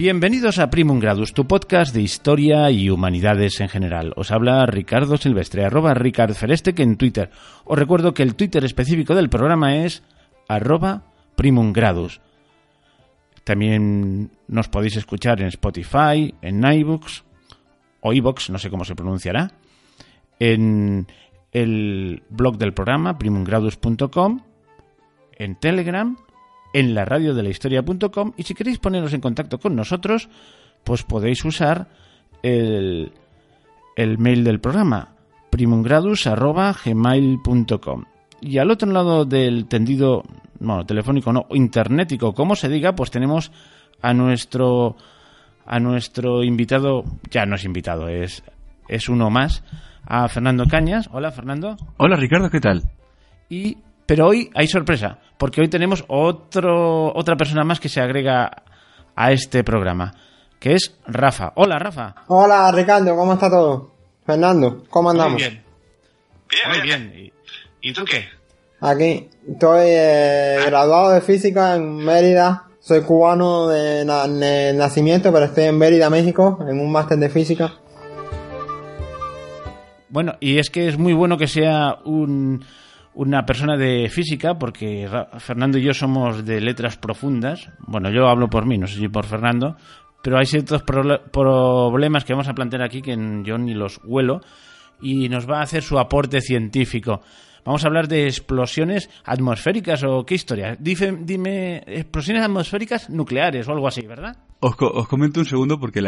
Bienvenidos 0.00 0.58
a 0.58 0.70
Primum 0.70 0.98
Gradus, 0.98 1.34
tu 1.34 1.46
podcast 1.46 1.94
de 1.94 2.00
historia 2.00 2.70
y 2.70 2.88
humanidades 2.88 3.60
en 3.60 3.68
general. 3.68 4.14
Os 4.16 4.30
habla 4.30 4.64
Ricardo 4.64 5.18
Silvestre, 5.18 5.66
arroba 5.66 5.92
Ricard 5.92 6.34
que 6.74 6.82
en 6.82 6.96
Twitter. 6.96 7.28
Os 7.66 7.78
recuerdo 7.78 8.14
que 8.14 8.22
el 8.22 8.34
Twitter 8.34 8.64
específico 8.64 9.14
del 9.14 9.28
programa 9.28 9.76
es 9.84 10.02
arroba 10.48 11.02
Primum 11.36 11.74
Gradus. 11.74 12.22
También 13.44 14.30
nos 14.48 14.68
podéis 14.68 14.96
escuchar 14.96 15.42
en 15.42 15.48
Spotify, 15.48 16.34
en 16.40 16.64
iBooks 16.64 17.22
o 18.00 18.14
iBox, 18.14 18.48
no 18.48 18.58
sé 18.58 18.70
cómo 18.70 18.86
se 18.86 18.94
pronunciará, 18.94 19.50
en 20.38 21.08
el 21.52 22.22
blog 22.30 22.56
del 22.56 22.72
programa 22.72 23.18
primumgradus.com, 23.18 24.40
en 25.36 25.56
Telegram 25.56 26.16
en 26.72 26.94
la 26.94 27.04
radio 27.04 27.34
de 27.34 27.42
la 27.42 27.50
historia.com 27.50 28.32
y 28.36 28.44
si 28.44 28.54
queréis 28.54 28.78
poneros 28.78 29.12
en 29.12 29.20
contacto 29.20 29.58
con 29.58 29.76
nosotros, 29.76 30.28
pues 30.84 31.02
podéis 31.02 31.44
usar 31.44 31.88
el, 32.42 33.12
el 33.96 34.18
mail 34.18 34.44
del 34.44 34.60
programa 34.60 35.16
primumgradus.gmail.com 35.50 38.04
y 38.40 38.58
al 38.58 38.70
otro 38.70 38.88
lado 38.90 39.24
del 39.24 39.66
tendido, 39.66 40.22
bueno, 40.58 40.86
telefónico 40.86 41.32
no, 41.32 41.46
internetico, 41.50 42.32
como 42.32 42.54
se 42.56 42.68
diga, 42.68 42.94
pues 42.94 43.10
tenemos 43.10 43.50
a 44.00 44.14
nuestro 44.14 44.96
a 45.66 45.78
nuestro 45.78 46.42
invitado, 46.42 47.04
ya 47.30 47.46
no 47.46 47.56
es 47.56 47.64
invitado, 47.64 48.08
es 48.08 48.42
es 48.88 49.08
uno 49.08 49.30
más, 49.30 49.62
a 50.04 50.26
Fernando 50.28 50.66
Cañas. 50.66 51.08
Hola, 51.12 51.30
Fernando. 51.30 51.76
Hola, 51.96 52.16
Ricardo, 52.16 52.50
¿qué 52.50 52.60
tal? 52.60 52.82
Y 53.48 53.78
pero 54.10 54.26
hoy 54.26 54.50
hay 54.56 54.66
sorpresa, 54.66 55.18
porque 55.38 55.60
hoy 55.60 55.68
tenemos 55.68 56.04
otro, 56.08 57.14
otra 57.14 57.36
persona 57.36 57.62
más 57.62 57.78
que 57.78 57.88
se 57.88 58.00
agrega 58.00 58.64
a 59.14 59.30
este 59.30 59.62
programa, 59.62 60.12
que 60.58 60.74
es 60.74 60.98
Rafa. 61.06 61.52
Hola, 61.54 61.78
Rafa. 61.78 62.16
Hola, 62.26 62.72
Ricardo, 62.72 63.14
¿cómo 63.14 63.34
está 63.34 63.48
todo? 63.48 63.92
Fernando, 64.26 64.82
¿cómo 64.90 65.10
andamos? 65.10 65.34
Muy 65.34 65.42
bien. 65.42 65.62
Muy 66.70 66.80
bien. 66.80 67.32
¿Y, 67.80 67.92
tú 67.92 68.04
qué? 68.04 68.24
Aquí, 68.80 69.28
estoy 69.48 69.84
eh, 69.84 70.58
graduado 70.66 71.12
de 71.12 71.20
física 71.20 71.76
en 71.76 71.94
Mérida. 71.98 72.64
Soy 72.80 73.02
cubano 73.02 73.68
de, 73.68 74.04
de 74.04 74.72
nacimiento, 74.72 75.32
pero 75.32 75.44
estoy 75.44 75.66
en 75.66 75.78
Mérida, 75.78 76.10
México, 76.10 76.58
en 76.68 76.80
un 76.80 76.90
máster 76.90 77.16
de 77.16 77.28
física. 77.28 77.74
Bueno, 80.08 80.34
y 80.40 80.58
es 80.58 80.68
que 80.68 80.88
es 80.88 80.98
muy 80.98 81.12
bueno 81.12 81.38
que 81.38 81.46
sea 81.46 81.98
un 82.04 82.64
una 83.20 83.44
persona 83.44 83.76
de 83.76 84.08
física, 84.08 84.58
porque 84.58 85.06
Fernando 85.40 85.76
y 85.76 85.82
yo 85.82 85.92
somos 85.92 86.42
de 86.46 86.58
letras 86.58 86.96
profundas. 86.96 87.68
Bueno, 87.80 88.10
yo 88.10 88.26
hablo 88.26 88.48
por 88.48 88.64
mí, 88.64 88.78
no 88.78 88.86
sé 88.86 88.98
si 88.98 89.08
por 89.08 89.26
Fernando, 89.26 89.76
pero 90.22 90.38
hay 90.38 90.46
ciertos 90.46 90.82
problemas 90.82 92.24
que 92.24 92.32
vamos 92.32 92.48
a 92.48 92.54
plantear 92.54 92.82
aquí 92.82 93.02
que 93.02 93.14
yo 93.44 93.58
ni 93.58 93.74
los 93.74 94.00
huelo 94.04 94.40
y 95.02 95.28
nos 95.28 95.46
va 95.46 95.58
a 95.58 95.64
hacer 95.64 95.82
su 95.82 95.98
aporte 95.98 96.40
científico. 96.40 97.20
Vamos 97.62 97.84
a 97.84 97.88
hablar 97.88 98.08
de 98.08 98.24
explosiones 98.24 99.10
atmosféricas 99.26 100.02
o 100.02 100.24
qué 100.24 100.36
historia. 100.36 100.78
Dime, 100.80 101.18
dime 101.20 101.82
explosiones 101.88 102.42
atmosféricas 102.42 103.10
nucleares 103.10 103.68
o 103.68 103.72
algo 103.72 103.86
así, 103.86 104.00
¿verdad? 104.06 104.38
Os, 104.62 104.76
comento 105.08 105.40
un 105.40 105.46
segundo 105.46 105.80
porque 105.80 106.02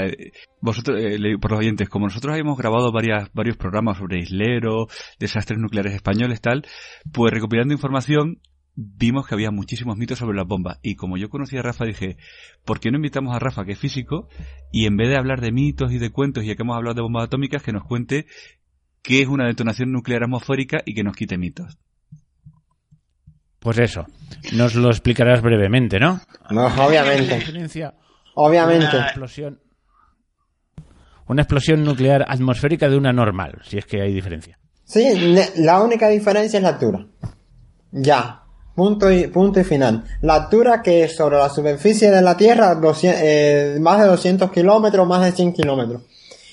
vosotros, 0.61 1.01
eh, 1.01 1.19
por 1.41 1.53
los 1.53 1.61
oyentes, 1.61 1.89
como 1.89 2.07
nosotros 2.07 2.37
hemos 2.37 2.59
grabado 2.59 2.93
varias, 2.93 3.33
varios 3.33 3.57
programas 3.57 3.97
sobre 3.97 4.19
islero, 4.19 4.89
desastres 5.19 5.59
nucleares 5.59 5.95
españoles, 5.95 6.43
tal, 6.43 6.67
pues 7.13 7.33
recopilando 7.33 7.73
información 7.73 8.41
vimos 8.75 9.27
que 9.27 9.35
había 9.35 9.51
muchísimos 9.51 9.97
mitos 9.97 10.19
sobre 10.19 10.37
las 10.37 10.47
bombas. 10.47 10.79
Y 10.83 10.97
como 10.97 11.17
yo 11.17 11.31
conocía 11.31 11.61
a 11.61 11.63
Rafa, 11.63 11.87
dije, 11.87 12.19
¿por 12.65 12.79
qué 12.79 12.91
no 12.91 12.97
invitamos 12.97 13.35
a 13.35 13.39
Rafa, 13.39 13.65
que 13.65 13.73
es 13.73 13.79
físico, 13.79 14.29
y 14.71 14.87
en 14.87 14.97
vez 14.97 15.09
de 15.09 15.17
hablar 15.17 15.41
de 15.41 15.53
mitos 15.53 15.93
y 15.93 15.99
de 15.99 16.11
cuentos, 16.11 16.45
ya 16.45 16.55
que 16.55 16.63
hemos 16.63 16.77
hablado 16.77 16.95
de 16.95 17.03
bombas 17.03 17.25
atómicas, 17.25 17.63
que 17.63 17.73
nos 17.73 17.85
cuente 17.85 18.27
qué 19.03 19.23
es 19.23 19.29
una 19.29 19.47
detonación 19.47 19.93
nuclear 19.93 20.25
atmosférica 20.25 20.83
y 20.85 20.95
que 20.95 21.05
nos 21.05 21.17
quite 21.17 21.39
mitos. 21.39 21.79
Pues 23.59 23.79
eso, 23.79 24.07
nos 24.55 24.75
lo 24.75 24.89
explicarás 24.89 25.41
brevemente, 25.41 26.01
¿no? 26.01 26.21
No, 26.51 26.67
obviamente. 26.67 27.39
Obviamente. 28.35 28.97
Una 28.97 29.05
explosión, 29.05 29.61
una 31.27 31.43
explosión 31.43 31.85
nuclear 31.85 32.25
atmosférica 32.29 32.89
de 32.89 32.97
una 32.97 33.13
normal, 33.13 33.61
si 33.65 33.79
es 33.79 33.87
que 33.87 34.03
hay 34.03 34.13
diferencia. 34.13 34.59
Sí, 34.85 35.37
la 35.57 35.81
única 35.81 36.09
diferencia 36.09 36.59
es 36.59 36.63
la 36.63 36.71
altura. 36.71 37.07
Ya. 37.93 38.39
Punto 38.75 39.13
y, 39.13 39.27
punto 39.27 39.61
y 39.61 39.65
final. 39.65 40.05
La 40.23 40.35
altura 40.35 40.81
que 40.83 41.05
es 41.05 41.17
sobre 41.17 41.37
la 41.37 41.51
superficie 41.51 42.11
de 42.11 42.23
la 42.23 42.37
Tierra, 42.37 42.81
eh, 43.03 43.77
más 43.81 44.01
de 44.01 44.07
200 44.07 44.51
kilómetros, 44.51 45.07
más 45.07 45.25
de 45.25 45.33
100 45.33 45.53
kilómetros. 45.53 46.03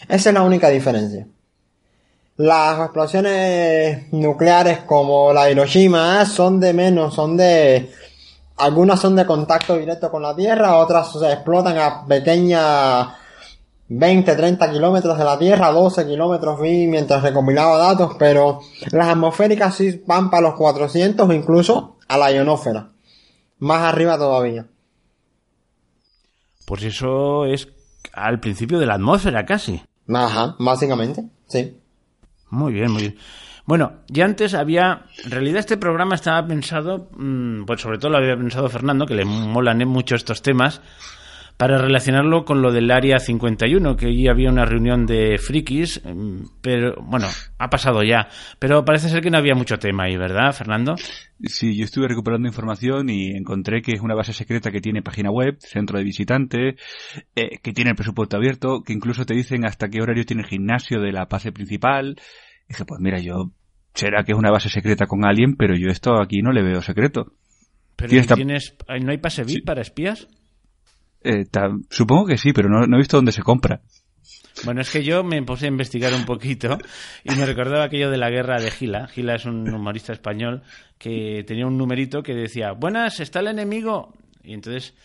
Esa 0.07 0.29
es 0.29 0.33
la 0.33 0.41
única 0.41 0.69
diferencia. 0.69 1.27
Las 2.35 2.79
explosiones 2.79 4.11
nucleares 4.13 4.79
como 4.79 5.33
la 5.33 5.49
Hiroshima 5.49 6.25
son 6.25 6.59
de 6.59 6.73
menos, 6.73 7.13
son 7.13 7.37
de... 7.37 7.91
Algunas 8.59 8.99
son 8.99 9.15
de 9.15 9.25
contacto 9.25 9.77
directo 9.77 10.11
con 10.11 10.21
la 10.21 10.35
Tierra, 10.35 10.77
otras 10.77 11.11
se 11.11 11.31
explotan 11.31 11.77
a 11.77 12.05
pequeñas 12.05 13.07
20, 13.87 14.35
30 14.35 14.71
kilómetros 14.71 15.17
de 15.17 15.23
la 15.23 15.39
Tierra, 15.39 15.71
12 15.71 16.05
kilómetros 16.05 16.61
vi 16.61 16.85
mientras 16.85 17.23
recopilaba 17.23 17.77
datos, 17.77 18.15
pero 18.19 18.59
las 18.91 19.07
atmosféricas 19.07 19.75
sí 19.75 20.03
van 20.05 20.29
para 20.29 20.49
los 20.49 20.55
400 20.55 21.33
incluso 21.33 21.97
a 22.07 22.17
la 22.17 22.31
ionósfera. 22.31 22.89
Más 23.59 23.81
arriba 23.81 24.17
todavía. 24.17 24.67
Pues 26.65 26.83
eso 26.83 27.45
es 27.45 27.67
al 28.13 28.39
principio 28.39 28.77
de 28.77 28.85
la 28.85 28.95
atmósfera 28.95 29.45
casi. 29.45 29.81
Ajá, 30.07 30.55
básicamente, 30.59 31.23
sí. 31.47 31.77
Muy 32.49 32.73
bien, 32.73 32.91
muy 32.91 33.01
bien. 33.01 33.17
Bueno, 33.69 33.99
ya 34.07 34.25
antes 34.25 34.55
había, 34.55 35.03
en 35.23 35.29
realidad 35.29 35.59
este 35.59 35.77
programa 35.77 36.15
estaba 36.15 36.43
pensado, 36.47 37.07
mm, 37.15 37.65
pues 37.65 37.79
sobre 37.79 37.99
todo 37.99 38.09
lo 38.09 38.17
había 38.17 38.35
pensado 38.35 38.67
Fernando, 38.67 39.05
que 39.05 39.13
le 39.13 39.25
molan 39.25 39.77
mucho 39.87 40.15
estos 40.15 40.41
temas, 40.41 40.81
para 41.55 41.77
relacionarlo 41.77 42.45
con 42.45 42.63
lo 42.63 42.71
del 42.71 42.89
Área 42.89 43.19
51, 43.19 43.95
que 43.95 44.07
allí 44.07 44.27
había 44.27 44.49
una 44.49 44.65
reunión 44.65 45.05
de 45.05 45.37
frikis, 45.37 46.01
mm, 46.03 46.45
pero 46.61 46.95
bueno, 47.03 47.27
ha 47.59 47.69
pasado 47.69 48.01
ya. 48.01 48.29
Pero 48.57 48.83
parece 48.83 49.07
ser 49.07 49.21
que 49.21 49.29
no 49.29 49.37
había 49.37 49.53
mucho 49.53 49.77
tema 49.77 50.05
ahí, 50.05 50.17
¿verdad, 50.17 50.51
Fernando? 50.51 50.95
Sí, 51.43 51.77
yo 51.77 51.85
estuve 51.85 52.07
recuperando 52.07 52.47
información 52.47 53.07
y 53.11 53.37
encontré 53.37 53.83
que 53.83 53.91
es 53.91 54.01
una 54.01 54.15
base 54.15 54.33
secreta 54.33 54.71
que 54.71 54.81
tiene 54.81 55.03
página 55.03 55.29
web, 55.29 55.57
centro 55.59 55.99
de 55.99 56.05
visitantes, 56.05 56.73
eh, 57.35 57.59
que 57.61 57.71
tiene 57.71 57.91
el 57.91 57.95
presupuesto 57.95 58.35
abierto, 58.35 58.81
que 58.81 58.93
incluso 58.93 59.27
te 59.27 59.35
dicen 59.35 59.63
hasta 59.63 59.89
qué 59.89 60.01
horario 60.01 60.25
tiene 60.25 60.41
el 60.41 60.49
gimnasio 60.49 60.99
de 60.99 61.11
la 61.11 61.25
base 61.25 61.51
principal. 61.51 62.19
Dije, 62.67 62.85
pues 62.85 62.99
mira, 62.99 63.19
yo 63.19 63.51
será 63.99 64.23
que 64.23 64.31
es 64.31 64.37
una 64.37 64.51
base 64.51 64.69
secreta 64.69 65.05
con 65.05 65.25
alguien, 65.25 65.55
pero 65.55 65.75
yo 65.75 65.89
esto 65.89 66.21
aquí 66.21 66.41
no 66.41 66.51
le 66.51 66.63
veo 66.63 66.81
secreto. 66.81 67.33
¿Pero 67.95 68.35
tienes, 68.35 68.75
no 69.01 69.11
hay 69.11 69.17
pase 69.17 69.43
VIP 69.43 69.65
para 69.65 69.81
espías? 69.81 70.27
Eh, 71.21 71.45
supongo 71.89 72.27
que 72.27 72.37
sí, 72.37 72.53
pero 72.53 72.69
no, 72.69 72.87
no 72.87 72.95
he 72.95 72.99
visto 72.99 73.17
dónde 73.17 73.33
se 73.33 73.41
compra. 73.41 73.81
Bueno, 74.63 74.81
es 74.81 74.89
que 74.89 75.03
yo 75.03 75.23
me 75.23 75.41
puse 75.43 75.65
a 75.65 75.69
investigar 75.69 76.13
un 76.13 76.25
poquito 76.25 76.77
y 77.23 77.35
me 77.35 77.45
recordaba 77.45 77.85
aquello 77.85 78.09
de 78.09 78.17
la 78.17 78.29
guerra 78.29 78.59
de 78.59 78.71
Gila. 78.71 79.07
Gila 79.07 79.35
es 79.35 79.45
un 79.45 79.67
humorista 79.73 80.13
español 80.13 80.63
que 80.97 81.43
tenía 81.45 81.65
un 81.65 81.77
numerito 81.77 82.23
que 82.23 82.33
decía, 82.33 82.71
buenas, 82.71 83.19
está 83.19 83.39
el 83.39 83.47
enemigo. 83.47 84.13
Y 84.43 84.53
entonces 84.53 84.95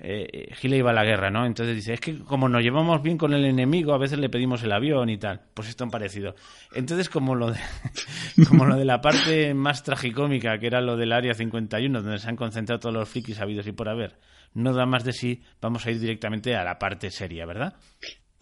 eh, 0.00 0.52
Gila 0.54 0.76
iba 0.76 0.90
a 0.90 0.94
la 0.94 1.04
guerra, 1.04 1.30
¿no? 1.30 1.46
Entonces 1.46 1.76
dice, 1.76 1.94
es 1.94 2.00
que 2.00 2.18
como 2.18 2.48
nos 2.48 2.62
llevamos 2.62 3.02
bien 3.02 3.16
con 3.16 3.32
el 3.32 3.44
enemigo, 3.44 3.94
a 3.94 3.98
veces 3.98 4.18
le 4.18 4.28
pedimos 4.28 4.62
el 4.62 4.72
avión 4.72 5.08
y 5.08 5.18
tal. 5.18 5.42
Pues 5.54 5.68
esto 5.68 5.84
han 5.84 5.90
parecido. 5.90 6.34
Entonces, 6.74 7.08
como 7.08 7.34
lo 7.34 7.52
de, 7.52 7.60
como 8.48 8.66
lo 8.66 8.76
de 8.76 8.84
la 8.84 9.00
parte 9.00 9.54
más 9.54 9.82
tragicómica, 9.82 10.58
que 10.58 10.66
era 10.66 10.80
lo 10.80 10.96
del 10.96 11.12
Área 11.12 11.34
51, 11.34 12.02
donde 12.02 12.18
se 12.18 12.28
han 12.28 12.36
concentrado 12.36 12.80
todos 12.80 12.94
los 12.94 13.08
frikis 13.08 13.40
habidos 13.40 13.66
y 13.66 13.72
por 13.72 13.88
haber, 13.88 14.18
no 14.52 14.72
da 14.72 14.86
más 14.86 15.04
de 15.04 15.12
sí, 15.12 15.42
vamos 15.60 15.86
a 15.86 15.90
ir 15.90 16.00
directamente 16.00 16.54
a 16.56 16.64
la 16.64 16.78
parte 16.78 17.10
seria, 17.10 17.46
¿verdad? 17.46 17.74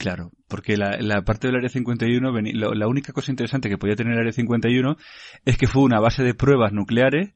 Claro, 0.02 0.32
porque 0.48 0.76
la, 0.76 1.22
parte 1.22 1.46
del 1.46 1.56
Área 1.56 1.68
51, 1.68 2.32
la 2.74 2.88
única 2.88 3.12
cosa 3.12 3.30
interesante 3.30 3.68
que 3.68 3.78
podía 3.78 3.94
tener 3.94 4.14
el 4.14 4.18
Área 4.18 4.32
51 4.32 4.96
es 5.44 5.56
que 5.56 5.68
fue 5.68 5.82
una 5.82 6.00
base 6.00 6.24
de 6.24 6.34
pruebas 6.34 6.72
nucleares 6.72 7.34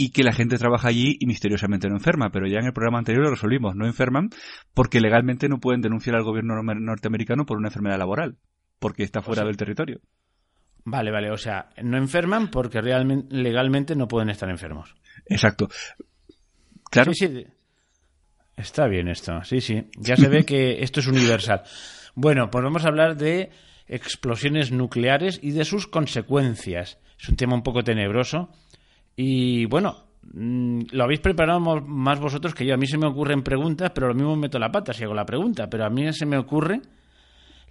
y 0.00 0.10
que 0.10 0.22
la 0.22 0.32
gente 0.32 0.58
trabaja 0.58 0.86
allí 0.86 1.16
y 1.18 1.26
misteriosamente 1.26 1.88
no 1.88 1.96
enferma. 1.96 2.30
Pero 2.30 2.46
ya 2.46 2.60
en 2.60 2.66
el 2.66 2.72
programa 2.72 2.98
anterior 2.98 3.24
lo 3.24 3.32
resolvimos, 3.32 3.74
no 3.74 3.84
enferman 3.84 4.30
porque 4.72 5.00
legalmente 5.00 5.48
no 5.48 5.58
pueden 5.58 5.80
denunciar 5.80 6.14
al 6.14 6.22
gobierno 6.22 6.54
norteamericano 6.62 7.44
por 7.44 7.58
una 7.58 7.66
enfermedad 7.66 7.98
laboral, 7.98 8.36
porque 8.78 9.02
está 9.02 9.22
fuera 9.22 9.44
del 9.44 9.56
territorio. 9.56 10.00
Vale, 10.84 11.10
vale, 11.10 11.32
o 11.32 11.36
sea, 11.36 11.70
no 11.82 11.98
enferman 11.98 12.48
porque 12.48 12.80
realmente, 12.80 13.34
legalmente 13.34 13.96
no 13.96 14.06
pueden 14.06 14.30
estar 14.30 14.48
enfermos. 14.48 14.94
Exacto. 15.26 15.68
Claro. 16.92 17.12
Sí, 17.12 17.26
sí. 17.26 17.46
Está 18.56 18.86
bien 18.86 19.08
esto, 19.08 19.42
sí, 19.42 19.60
sí. 19.60 19.90
Ya 19.96 20.16
se 20.16 20.28
ve 20.28 20.44
que 20.46 20.80
esto 20.80 21.00
es 21.00 21.08
universal. 21.08 21.64
Bueno, 22.14 22.50
pues 22.52 22.62
vamos 22.62 22.84
a 22.84 22.88
hablar 22.88 23.16
de 23.16 23.50
explosiones 23.88 24.70
nucleares 24.70 25.40
y 25.42 25.50
de 25.50 25.64
sus 25.64 25.88
consecuencias. 25.88 27.00
Es 27.20 27.28
un 27.28 27.34
tema 27.34 27.56
un 27.56 27.64
poco 27.64 27.82
tenebroso 27.82 28.48
y 29.20 29.66
bueno, 29.66 29.96
mm, 30.32 30.82
lo 30.92 31.02
habéis 31.02 31.18
preparado 31.18 31.58
más 31.58 32.20
vosotros 32.20 32.54
que 32.54 32.64
yo. 32.64 32.74
A 32.74 32.76
mí 32.76 32.86
se 32.86 32.98
me 32.98 33.08
ocurren 33.08 33.42
preguntas, 33.42 33.90
pero 33.92 34.06
lo 34.06 34.14
mismo 34.14 34.36
meto 34.36 34.60
la 34.60 34.70
pata 34.70 34.92
si 34.92 35.02
hago 35.02 35.12
la 35.12 35.26
pregunta. 35.26 35.68
Pero 35.68 35.84
a 35.84 35.90
mí 35.90 36.12
se 36.12 36.24
me 36.24 36.38
ocurre 36.38 36.80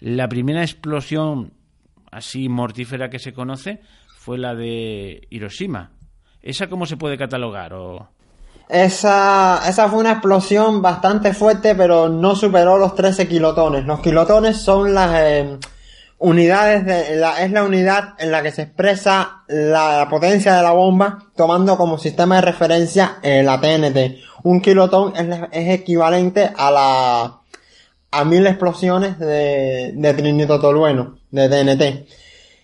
la 0.01 0.27
primera 0.27 0.61
explosión 0.61 1.53
así 2.11 2.49
mortífera 2.49 3.09
que 3.09 3.17
se 3.17 3.31
conoce 3.31 3.79
fue 4.17 4.37
la 4.37 4.55
de 4.55 5.25
Hiroshima. 5.29 5.91
¿Esa 6.41 6.67
cómo 6.67 6.85
se 6.85 6.97
puede 6.97 7.17
catalogar? 7.17 7.73
O... 7.75 8.09
Esa, 8.67 9.61
esa 9.69 9.87
fue 9.87 9.99
una 9.99 10.11
explosión 10.11 10.81
bastante 10.81 11.33
fuerte, 11.33 11.75
pero 11.75 12.09
no 12.09 12.35
superó 12.35 12.77
los 12.77 12.93
13 12.93 13.25
kilotones. 13.25 13.85
Los 13.85 14.01
kilotones 14.01 14.57
son 14.61 14.93
las 14.93 15.13
eh, 15.15 15.57
unidades 16.19 16.85
de, 16.85 17.15
la, 17.15 17.43
es 17.43 17.51
la 17.51 17.63
unidad 17.63 18.15
en 18.19 18.31
la 18.31 18.41
que 18.41 18.51
se 18.51 18.63
expresa 18.63 19.43
la, 19.47 20.07
potencia 20.09 20.55
de 20.55 20.63
la 20.63 20.71
bomba, 20.71 21.19
tomando 21.35 21.77
como 21.77 21.97
sistema 21.97 22.35
de 22.35 22.41
referencia 22.41 23.17
eh, 23.21 23.43
la 23.43 23.59
TNT. 23.59 24.17
Un 24.43 24.61
kilotón 24.61 25.13
es, 25.51 25.69
equivalente 25.69 26.51
a 26.55 26.71
la, 26.71 27.41
a 28.11 28.23
mil 28.25 28.47
explosiones 28.47 29.19
de, 29.19 29.91
de 29.95 30.13
trinitrotolueno, 30.13 31.17
de 31.31 31.49
TNT. 31.49 32.07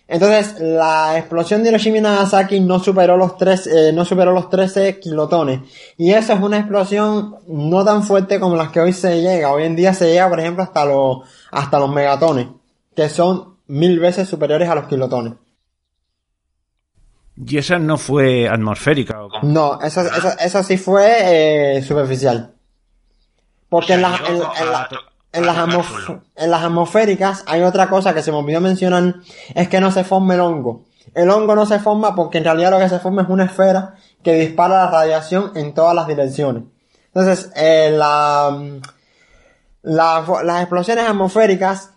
Entonces, 0.06 0.60
la 0.60 1.16
explosión 1.16 1.62
de 1.62 1.70
Hiroshima 1.70 1.96
y 1.96 2.00
Nagasaki 2.02 2.60
no 2.60 2.78
superó 2.78 3.16
los 3.16 3.38
tres, 3.38 3.66
eh, 3.66 3.90
no 3.92 4.04
superó 4.04 4.32
los 4.32 4.50
13 4.50 5.00
kilotones. 5.00 5.60
Y 5.96 6.12
eso 6.12 6.34
es 6.34 6.40
una 6.40 6.58
explosión 6.58 7.36
no 7.48 7.84
tan 7.84 8.02
fuerte 8.02 8.38
como 8.38 8.54
las 8.54 8.68
que 8.68 8.80
hoy 8.80 8.92
se 8.92 9.22
llega. 9.22 9.50
Hoy 9.50 9.64
en 9.64 9.76
día 9.76 9.94
se 9.94 10.10
llega, 10.12 10.28
por 10.28 10.40
ejemplo, 10.40 10.62
hasta 10.62 10.84
los, 10.84 11.20
hasta 11.50 11.78
los 11.78 11.90
megatones, 11.90 12.48
que 12.96 13.08
son 13.08 13.56
mil 13.66 13.98
veces 13.98 14.28
superiores 14.28 14.68
a 14.68 14.74
los 14.74 14.86
kilotones. 14.86 15.34
Y 17.36 17.58
esa 17.58 17.78
no 17.78 17.98
fue 17.98 18.48
atmosférica. 18.48 19.24
¿o 19.24 19.28
cómo? 19.28 19.42
No, 19.52 19.80
eso, 19.80 20.02
eso, 20.02 20.28
eso 20.38 20.62
sí 20.62 20.76
fue 20.78 21.76
eh, 21.78 21.82
superficial. 21.82 22.54
Porque 23.68 23.94
en 23.94 24.02
las, 24.02 24.20
en, 24.20 24.36
en 24.36 24.40
la- 24.70 24.88
en 25.32 25.46
las, 25.46 25.58
en 26.36 26.50
las 26.52 26.62
atmosféricas 26.62 27.42
hay 27.48 27.62
otra 27.62 27.88
cosa 27.90 28.14
que 28.14 28.22
se 28.22 28.30
me 28.30 28.36
olvidó 28.38 28.60
mencionar, 28.60 29.16
es 29.56 29.68
que 29.68 29.80
no 29.80 29.90
se 29.90 30.04
forma 30.04 30.34
el 30.34 30.40
hongo. 30.40 30.84
El 31.12 31.28
hongo 31.28 31.56
no 31.56 31.66
se 31.66 31.80
forma 31.80 32.14
porque 32.14 32.38
en 32.38 32.44
realidad 32.44 32.70
lo 32.70 32.78
que 32.78 32.88
se 32.88 33.00
forma 33.00 33.22
es 33.22 33.28
una 33.28 33.46
esfera 33.46 33.96
que 34.22 34.34
dispara 34.34 34.84
la 34.84 34.90
radiación 34.92 35.50
en 35.56 35.74
todas 35.74 35.92
las 35.96 36.06
direcciones. 36.06 36.62
Entonces, 37.06 37.50
eh, 37.56 37.90
la, 37.92 38.56
la- 39.82 40.24
las 40.44 40.60
explosiones 40.60 41.08
atmosféricas, 41.08 41.93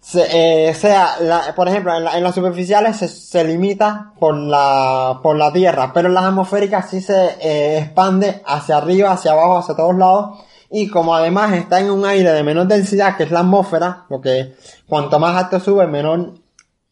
se- 0.00 0.68
eh, 0.70 0.74
sea, 0.74 1.52
por 1.54 1.68
ejemplo, 1.68 1.92
en 1.94 2.22
las 2.22 2.34
superficiales 2.34 2.96
se, 2.96 3.08
se 3.08 3.44
limita 3.44 4.12
por 4.18 4.34
la, 4.36 5.20
por 5.22 5.36
la 5.36 5.52
Tierra, 5.52 5.92
pero 5.92 6.08
en 6.08 6.14
las 6.14 6.24
atmosféricas 6.24 6.88
sí 6.90 7.00
se 7.00 7.36
eh, 7.40 7.78
expande 7.78 8.42
hacia 8.46 8.78
arriba, 8.78 9.12
hacia 9.12 9.32
abajo, 9.32 9.58
hacia 9.58 9.76
todos 9.76 9.96
lados, 9.96 10.38
y 10.70 10.88
como 10.88 11.14
además 11.14 11.52
está 11.54 11.80
en 11.80 11.90
un 11.90 12.04
aire 12.06 12.32
de 12.32 12.42
menor 12.42 12.66
densidad, 12.66 13.16
que 13.16 13.24
es 13.24 13.30
la 13.30 13.40
atmósfera, 13.40 14.04
porque 14.08 14.54
cuanto 14.86 15.18
más 15.18 15.36
alto 15.36 15.60
sube, 15.60 15.86
menor, 15.86 16.32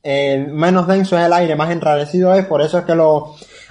eh, 0.02 0.46
menos 0.50 0.86
denso 0.86 1.18
es 1.18 1.24
el 1.26 1.32
aire, 1.32 1.56
más 1.56 1.70
enrarecido 1.70 2.34
es, 2.34 2.46
por 2.46 2.62
eso 2.62 2.78
es 2.78 2.84
que 2.84 2.94
los 2.94 3.22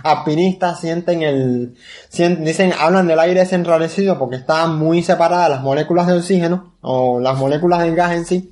alpinistas 0.05 0.79
sienten 0.79 1.21
el, 1.23 1.75
sien- 2.09 2.43
dicen, 2.45 2.71
hablan 2.79 3.07
del 3.07 3.19
aire 3.19 3.41
ese 3.41 3.55
enrarecido 3.55 4.17
porque 4.17 4.37
están 4.37 4.77
muy 4.77 5.03
separadas 5.03 5.49
las 5.49 5.61
moléculas 5.61 6.07
de 6.07 6.13
oxígeno, 6.13 6.75
o 6.81 7.19
las 7.19 7.37
moléculas 7.37 7.79
del 7.81 7.95
gas 7.95 8.11
en 8.13 8.25
sí, 8.25 8.51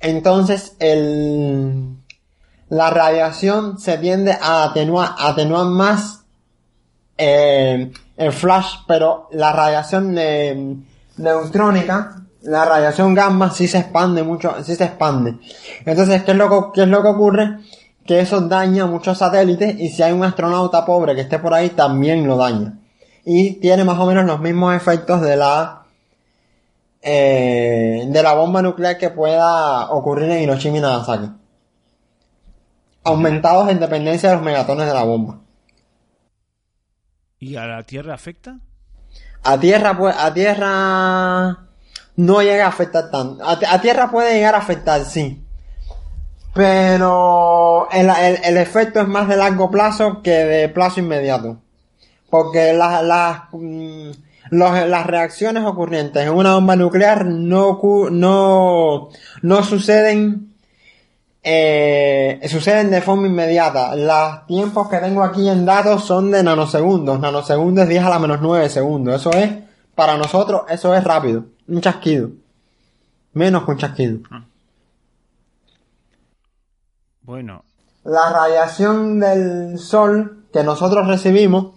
entonces, 0.00 0.76
el, 0.78 1.96
la 2.68 2.90
radiación 2.90 3.78
se 3.80 3.98
tiende 3.98 4.32
a 4.40 4.62
atenuar, 4.64 5.10
atenuar 5.18 5.66
más 5.66 6.20
eh, 7.16 7.90
el 8.16 8.32
flash, 8.32 8.74
pero 8.86 9.28
la 9.32 9.52
radiación 9.52 10.14
eh, 10.16 10.76
neutrónica, 11.16 12.22
la 12.42 12.64
radiación 12.64 13.14
gamma 13.14 13.50
sí 13.50 13.66
se 13.66 13.78
expande 13.78 14.22
mucho, 14.22 14.54
sí 14.62 14.76
se 14.76 14.84
expande. 14.84 15.34
Entonces, 15.84 16.22
¿qué 16.22 16.30
es 16.30 16.36
lo 16.36 16.72
qué 16.72 16.82
es 16.82 16.88
lo 16.88 17.02
que 17.02 17.08
ocurre? 17.08 17.58
Que 18.08 18.20
eso 18.20 18.40
daña 18.40 18.86
muchos 18.86 19.18
satélites 19.18 19.78
y 19.78 19.90
si 19.90 20.02
hay 20.02 20.12
un 20.12 20.24
astronauta 20.24 20.86
pobre 20.86 21.14
que 21.14 21.20
esté 21.20 21.38
por 21.38 21.52
ahí, 21.52 21.68
también 21.68 22.26
lo 22.26 22.38
daña. 22.38 22.78
Y 23.26 23.60
tiene 23.60 23.84
más 23.84 23.98
o 23.98 24.06
menos 24.06 24.24
los 24.24 24.40
mismos 24.40 24.74
efectos 24.74 25.20
de 25.20 25.36
la 25.36 25.82
eh, 27.02 28.06
de 28.08 28.22
la 28.22 28.32
bomba 28.32 28.62
nuclear 28.62 28.96
que 28.96 29.10
pueda 29.10 29.90
ocurrir 29.90 30.30
en 30.30 30.42
Hiroshima 30.42 30.78
y 30.78 30.80
Nagasaki. 30.80 31.30
Aumentados 33.04 33.68
en 33.68 33.78
dependencia 33.78 34.30
de 34.30 34.36
los 34.36 34.44
megatones 34.44 34.86
de 34.86 34.94
la 34.94 35.02
bomba. 35.02 35.40
¿Y 37.38 37.56
a 37.56 37.66
la 37.66 37.82
Tierra 37.82 38.14
afecta? 38.14 38.58
A 39.44 39.60
tierra, 39.60 39.98
pues, 39.98 40.16
a 40.18 40.32
tierra 40.32 41.58
no 42.16 42.42
llega 42.42 42.64
a 42.64 42.68
afectar 42.68 43.10
tanto. 43.10 43.44
A, 43.44 43.52
a 43.52 43.80
tierra 43.82 44.10
puede 44.10 44.32
llegar 44.32 44.54
a 44.54 44.58
afectar, 44.58 45.04
sí. 45.04 45.44
Pero 46.54 47.88
el, 47.90 48.08
el- 48.10 48.38
el 48.44 48.56
efecto 48.56 49.00
es 49.00 49.08
más 49.08 49.28
de 49.28 49.36
largo 49.36 49.70
plazo 49.70 50.22
que 50.22 50.30
de 50.30 50.68
plazo 50.68 51.00
inmediato. 51.00 51.58
Porque 52.30 52.72
las, 52.72 53.02
las, 53.04 53.42
mm, 53.52 54.10
las 54.50 55.06
reacciones 55.06 55.64
ocurrientes 55.64 56.22
en 56.22 56.30
una 56.32 56.54
bomba 56.54 56.76
nuclear 56.76 57.24
no, 57.26 57.78
no, 58.10 59.08
no 59.42 59.62
suceden, 59.62 60.52
eh, 61.42 62.40
suceden 62.48 62.90
de 62.90 63.00
forma 63.00 63.28
inmediata. 63.28 63.94
Los 63.96 64.46
tiempos 64.46 64.88
que 64.88 64.98
tengo 64.98 65.22
aquí 65.22 65.48
en 65.48 65.64
datos 65.64 66.04
son 66.04 66.30
de 66.30 66.42
nanosegundos. 66.42 67.18
Nanosegundos 67.20 67.84
es 67.84 67.88
10 67.90 68.04
a 68.04 68.10
la 68.10 68.18
menos 68.18 68.40
9 68.42 68.68
segundos. 68.68 69.14
Eso 69.20 69.30
es, 69.32 69.50
para 69.94 70.16
nosotros, 70.18 70.62
eso 70.68 70.94
es 70.94 71.04
rápido. 71.04 71.44
Un 71.68 71.80
chasquido. 71.80 72.30
Menos 73.32 73.64
que 73.64 73.70
un 73.70 73.78
chasquido. 73.78 74.18
Bueno, 77.28 77.62
La 78.04 78.32
radiación 78.32 79.20
del 79.20 79.78
sol 79.78 80.46
que 80.50 80.64
nosotros 80.64 81.06
recibimos 81.06 81.74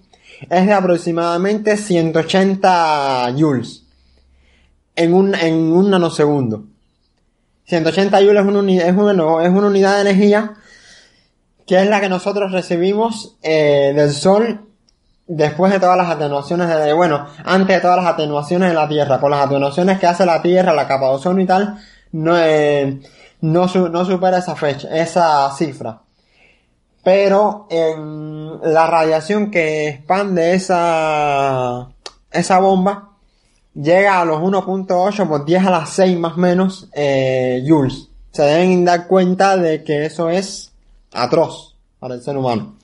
es 0.50 0.66
de 0.66 0.72
aproximadamente 0.72 1.76
180 1.76 3.34
joules 3.38 3.84
en 4.96 5.14
un, 5.14 5.36
en 5.36 5.56
un 5.74 5.90
nanosegundo. 5.90 6.64
180 7.66 8.18
joules 8.22 8.42
es 8.44 8.48
una, 8.48 8.60
uni- 8.60 8.80
es 8.80 8.96
una, 8.96 9.12
es 9.44 9.50
una 9.50 9.68
unidad 9.68 9.96
de 9.96 10.10
energía 10.10 10.54
que 11.68 11.82
es 11.82 11.90
la 11.90 12.00
que 12.00 12.08
nosotros 12.08 12.54
recibimos 12.54 13.36
eh, 13.44 13.92
del 13.94 14.12
sol 14.12 14.62
después 15.28 15.74
de 15.74 15.82
todas 15.82 15.98
las 15.98 16.10
atenuaciones 16.10 16.70
de, 16.70 16.94
bueno, 16.94 17.28
antes 17.44 17.76
de 17.76 17.82
todas 17.82 17.98
las 17.98 18.14
atenuaciones 18.14 18.70
de 18.70 18.76
la 18.76 18.88
Tierra, 18.88 19.20
por 19.20 19.30
las 19.32 19.46
atenuaciones 19.48 20.00
que 20.00 20.08
hace 20.08 20.26
la 20.26 20.42
Tierra, 20.42 20.74
la 20.74 20.88
capa 20.88 21.10
de 21.10 21.16
ozono 21.16 21.42
y 21.42 21.46
tal, 21.46 21.78
no, 22.14 22.38
eh, 22.38 23.02
no, 23.42 23.68
no 23.68 24.06
supera 24.06 24.38
esa 24.38 24.56
fecha, 24.56 24.88
esa 24.96 25.52
cifra. 25.56 26.02
Pero 27.04 27.68
en 27.70 28.60
la 28.62 28.88
radiación 28.88 29.50
que 29.50 29.90
expande 29.90 30.54
esa, 30.54 31.90
esa 32.32 32.60
bomba 32.60 33.18
llega 33.74 34.22
a 34.22 34.26
los 34.26 34.40
1.8 34.40 35.28
por 35.28 35.46
10 35.46 35.66
a 35.66 35.72
las 35.72 35.90
6 35.92 36.20
más 36.20 36.38
menos 36.38 36.90
eh, 36.94 37.64
joules. 37.68 38.10
Se 38.32 38.44
deben 38.44 38.86
dar 38.86 39.08
cuenta 39.08 39.58
de 39.58 39.84
que 39.84 40.06
eso 40.06 40.30
es 40.30 40.74
atroz 41.12 41.76
para 42.00 42.16
el 42.16 42.22
ser 42.22 42.38
humano. 42.38 42.76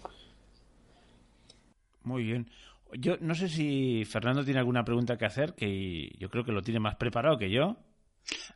muy 2.04 2.24
bien. 2.24 2.50
Yo 2.94 3.18
no 3.20 3.36
sé 3.36 3.50
si 3.50 4.06
Fernando 4.06 4.44
tiene 4.46 4.60
alguna 4.60 4.86
pregunta 4.86 5.18
que 5.18 5.26
hacer, 5.26 5.54
que 5.54 6.10
yo 6.18 6.30
creo 6.30 6.44
que 6.44 6.54
lo 6.54 6.62
tiene 6.62 6.80
más 6.80 6.96
preparado 6.96 7.38
que 7.38 7.52
yo. 7.52 7.76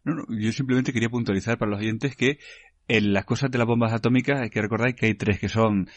No, 0.03 0.15
no, 0.15 0.25
yo 0.29 0.51
simplemente 0.51 0.93
quería 0.93 1.09
puntualizar 1.09 1.57
para 1.57 1.71
los 1.71 1.79
oyentes 1.79 2.15
que 2.15 2.39
en 2.87 3.13
las 3.13 3.25
cosas 3.25 3.51
de 3.51 3.57
las 3.57 3.67
bombas 3.67 3.93
atómicas 3.93 4.41
hay 4.41 4.49
que 4.49 4.61
recordar 4.61 4.95
que 4.95 5.05
hay 5.05 5.15
tres 5.15 5.39
que 5.39 5.49
son 5.49 5.89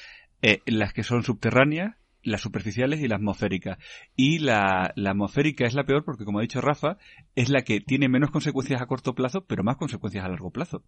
eh, 0.43 0.61
las 0.66 0.93
que 0.93 1.02
son 1.02 1.23
subterráneas, 1.23 1.97
las 2.23 2.40
superficiales 2.40 3.00
y 3.00 3.09
las 3.09 3.16
atmosféricas. 3.16 3.78
Y 4.14 4.38
la, 4.38 4.93
la 4.95 5.11
atmosférica 5.11 5.66
es 5.66 5.75
la 5.75 5.85
peor 5.85 6.04
porque, 6.04 6.25
como 6.25 6.38
ha 6.38 6.43
dicho 6.43 6.61
Rafa, 6.61 6.99
es 7.35 7.49
la 7.49 7.62
que 7.62 7.81
tiene 7.81 8.09
menos 8.09 8.31
consecuencias 8.31 8.81
a 8.81 8.87
corto 8.87 9.14
plazo, 9.14 9.45
pero 9.47 9.64
más 9.64 9.76
consecuencias 9.76 10.25
a 10.25 10.28
largo 10.28 10.50
plazo. 10.50 10.83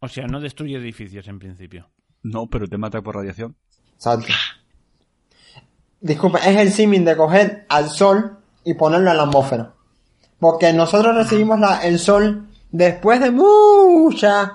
O 0.00 0.08
sea, 0.08 0.26
no 0.26 0.40
destruye 0.40 0.76
edificios 0.76 1.28
en 1.28 1.38
principio. 1.38 1.90
No, 2.22 2.46
pero 2.48 2.66
te 2.66 2.78
mata 2.78 3.02
por 3.02 3.16
radiación. 3.16 3.56
Exacto. 3.94 4.32
Disculpa, 6.00 6.38
es 6.38 6.56
el 6.56 6.70
símil 6.70 7.04
de 7.04 7.16
coger 7.16 7.66
al 7.68 7.88
sol 7.88 8.38
y 8.64 8.74
ponerlo 8.74 9.10
en 9.10 9.16
la 9.16 9.22
atmósfera. 9.22 9.73
Porque 10.44 10.74
nosotros 10.74 11.16
recibimos 11.16 11.58
la- 11.58 11.78
el 11.86 11.98
sol 11.98 12.48
después 12.70 13.18
de 13.18 13.30
mucha 13.30 14.52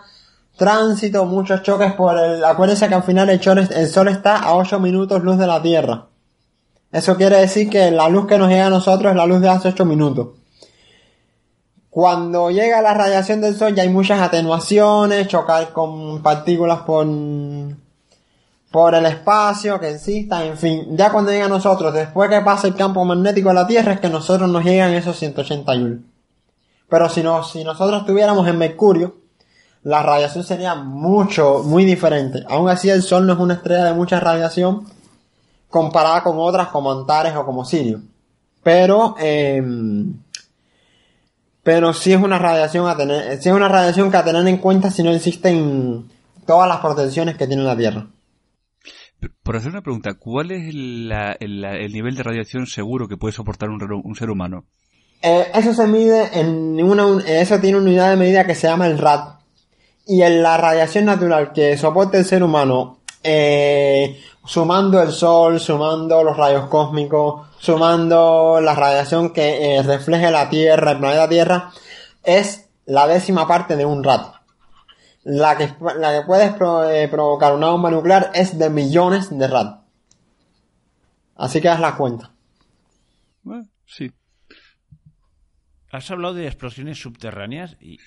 tránsito, 0.55 1.25
muchos 1.25 1.63
choques 1.63 1.93
por 1.93 2.15
el... 2.15 2.46
Acuérdense 2.46 2.88
que 2.88 2.93
al 2.93 3.01
final 3.01 3.27
el, 3.31 3.41
sol 3.41 3.58
el 3.58 3.88
sol 3.88 4.08
está 4.08 4.38
a 4.38 4.53
8 4.53 4.79
minutos 4.79 5.24
luz 5.24 5.39
de 5.39 5.48
la 5.48 5.60
Tierra. 5.63 6.05
Eso 6.91 7.15
quiere 7.17 7.38
decir 7.38 7.72
que 7.72 7.89
la 7.89 8.08
luz 8.08 8.27
que 8.27 8.38
nos 8.38 8.50
llega 8.50 8.67
a 8.67 8.69
nosotros 8.69 9.10
es 9.10 9.17
la 9.17 9.25
luz 9.25 9.41
de 9.41 9.50
hace 9.50 9.69
8 9.69 9.84
minutos. 9.84 10.27
Cuando 11.89 12.51
llega 12.51 12.84
la 12.84 12.93
radiación 12.93 13.41
del 13.41 13.55
sol 13.55 13.74
ya 13.74 13.81
hay 13.81 13.89
muchas 13.89 14.22
atenuaciones, 14.22 15.27
chocar 15.27 15.74
con 15.74 16.22
partículas 16.22 16.81
por 16.81 17.08
por 18.72 18.94
el 18.94 19.06
espacio 19.06 19.80
que 19.80 19.90
exista, 19.90 20.46
en 20.46 20.58
fin, 20.58 20.96
ya 20.96 21.12
cuando 21.12 21.32
llega 21.32 21.46
a 21.46 21.50
nosotros, 21.50 21.94
después 21.94 22.30
que 22.30 22.42
pasa 22.42 22.68
el 22.68 22.76
campo 22.76 23.04
magnético 23.04 23.50
de 23.50 23.56
la 23.56 23.68
Tierra, 23.68 23.94
es 23.94 24.00
que 24.00 24.10
nosotros 24.10 24.50
nos 24.50 24.64
llegan 24.64 24.94
esos 24.94 25.18
180 25.18 25.74
joules. 25.74 26.00
Pero 26.88 27.10
si, 27.10 27.24
no, 27.24 27.44
si 27.44 27.64
nosotros 27.64 28.02
estuviéramos 28.02 28.48
en 28.48 28.58
Mercurio, 28.58 29.16
la 29.84 30.04
radiación 30.04 30.44
sería 30.44 30.76
mucho, 30.76 31.64
muy 31.64 31.86
diferente. 31.86 32.44
Aún 32.48 32.70
así, 32.70 32.90
el 32.90 33.02
Sol 33.02 33.26
no 33.26 33.34
es 33.34 33.40
una 33.40 33.56
estrella 33.56 33.86
de 33.86 33.94
mucha 33.94 34.20
radiación 34.20 34.86
comparada 35.70 36.24
con 36.24 36.38
otras 36.38 36.68
como 36.68 36.92
Antares 36.92 37.36
o 37.36 37.46
como 37.46 37.66
Sirio. 37.66 38.02
Pero, 38.62 39.16
eh, 39.20 39.64
pero 41.64 41.94
sí 41.94 42.14
es 42.14 42.22
una 42.22 42.38
radiación 42.38 42.88
a 42.88 42.98
tener, 42.98 43.42
sí 43.42 43.50
es 43.50 43.56
una 43.56 43.68
radiación 43.70 44.12
que 44.12 44.18
a 44.18 44.24
tener 44.24 44.46
en 44.48 44.58
cuenta 44.58 44.92
si 44.92 45.02
no 45.02 45.12
existen 45.12 46.10
todas 46.46 46.68
las 46.68 46.80
protecciones 46.80 47.38
que 47.38 47.48
tiene 47.48 47.64
la 47.64 47.78
Tierra. 47.78 48.08
Por 49.44 49.58
hacer 49.58 49.72
una 49.72 49.82
pregunta, 49.82 50.14
¿cuál 50.14 50.52
es 50.52 50.70
el, 50.70 51.12
el, 51.40 51.92
nivel 51.92 52.16
de 52.16 52.24
radiación 52.24 52.68
seguro 52.68 53.08
que 53.08 53.18
puede 53.18 53.34
soportar 53.34 53.70
un, 53.70 54.16
ser 54.16 54.30
humano? 54.30 54.66
Eh, 55.22 55.48
eso 55.54 55.74
se 55.74 55.88
mide 55.88 56.40
en 56.40 56.82
una, 56.82 57.22
eso 57.28 57.60
tiene 57.60 57.78
una 57.78 57.90
unidad 57.90 58.10
de 58.12 58.16
medida 58.16 58.46
que 58.46 58.56
se 58.56 58.68
llama 58.68 58.88
el 58.88 58.98
RAD. 58.98 59.40
Y 60.06 60.22
en 60.22 60.42
la 60.42 60.58
radiación 60.58 61.06
natural 61.06 61.52
que 61.52 61.78
soporta 61.78 62.18
el 62.18 62.26
ser 62.26 62.44
humano, 62.44 63.00
eh, 63.22 64.22
sumando 64.46 65.02
el 65.02 65.12
sol, 65.12 65.60
sumando 65.60 66.24
los 66.24 66.38
rayos 66.38 66.68
cósmicos, 66.70 67.48
sumando 67.60 68.62
la 68.62 68.74
radiación 68.74 69.32
que 69.32 69.76
eh, 69.76 69.84
refleje 69.84 70.32
la 70.32 70.50
Tierra, 70.50 70.92
el 70.92 71.00
planeta 71.00 71.28
Tierra, 71.28 71.72
es 72.24 72.70
la 72.86 73.06
décima 73.06 73.48
parte 73.48 73.76
de 73.76 73.86
un 73.86 74.04
RAD 74.04 74.38
la 75.24 75.58
que, 75.58 75.74
la 75.98 76.20
que 76.20 76.26
puede 76.26 77.04
eh, 77.04 77.08
provocar 77.08 77.54
una 77.54 77.70
bomba 77.70 77.92
nuclear 77.92 78.32
es 78.34 78.58
de 78.58 78.70
millones 78.70 79.30
de 79.38 79.48
rad. 79.48 79.80
Así 81.36 81.62
que 81.62 81.70
haz 81.70 81.80
la 81.80 81.96
cuenta. 81.96 82.32
Bueno, 83.44 83.68
sí. 83.86 84.12
Has 85.92 86.12
hablado 86.12 86.36
de 86.36 86.46
explosiones 86.46 87.00
subterráneas. 87.00 87.78
¿Y 87.80 87.98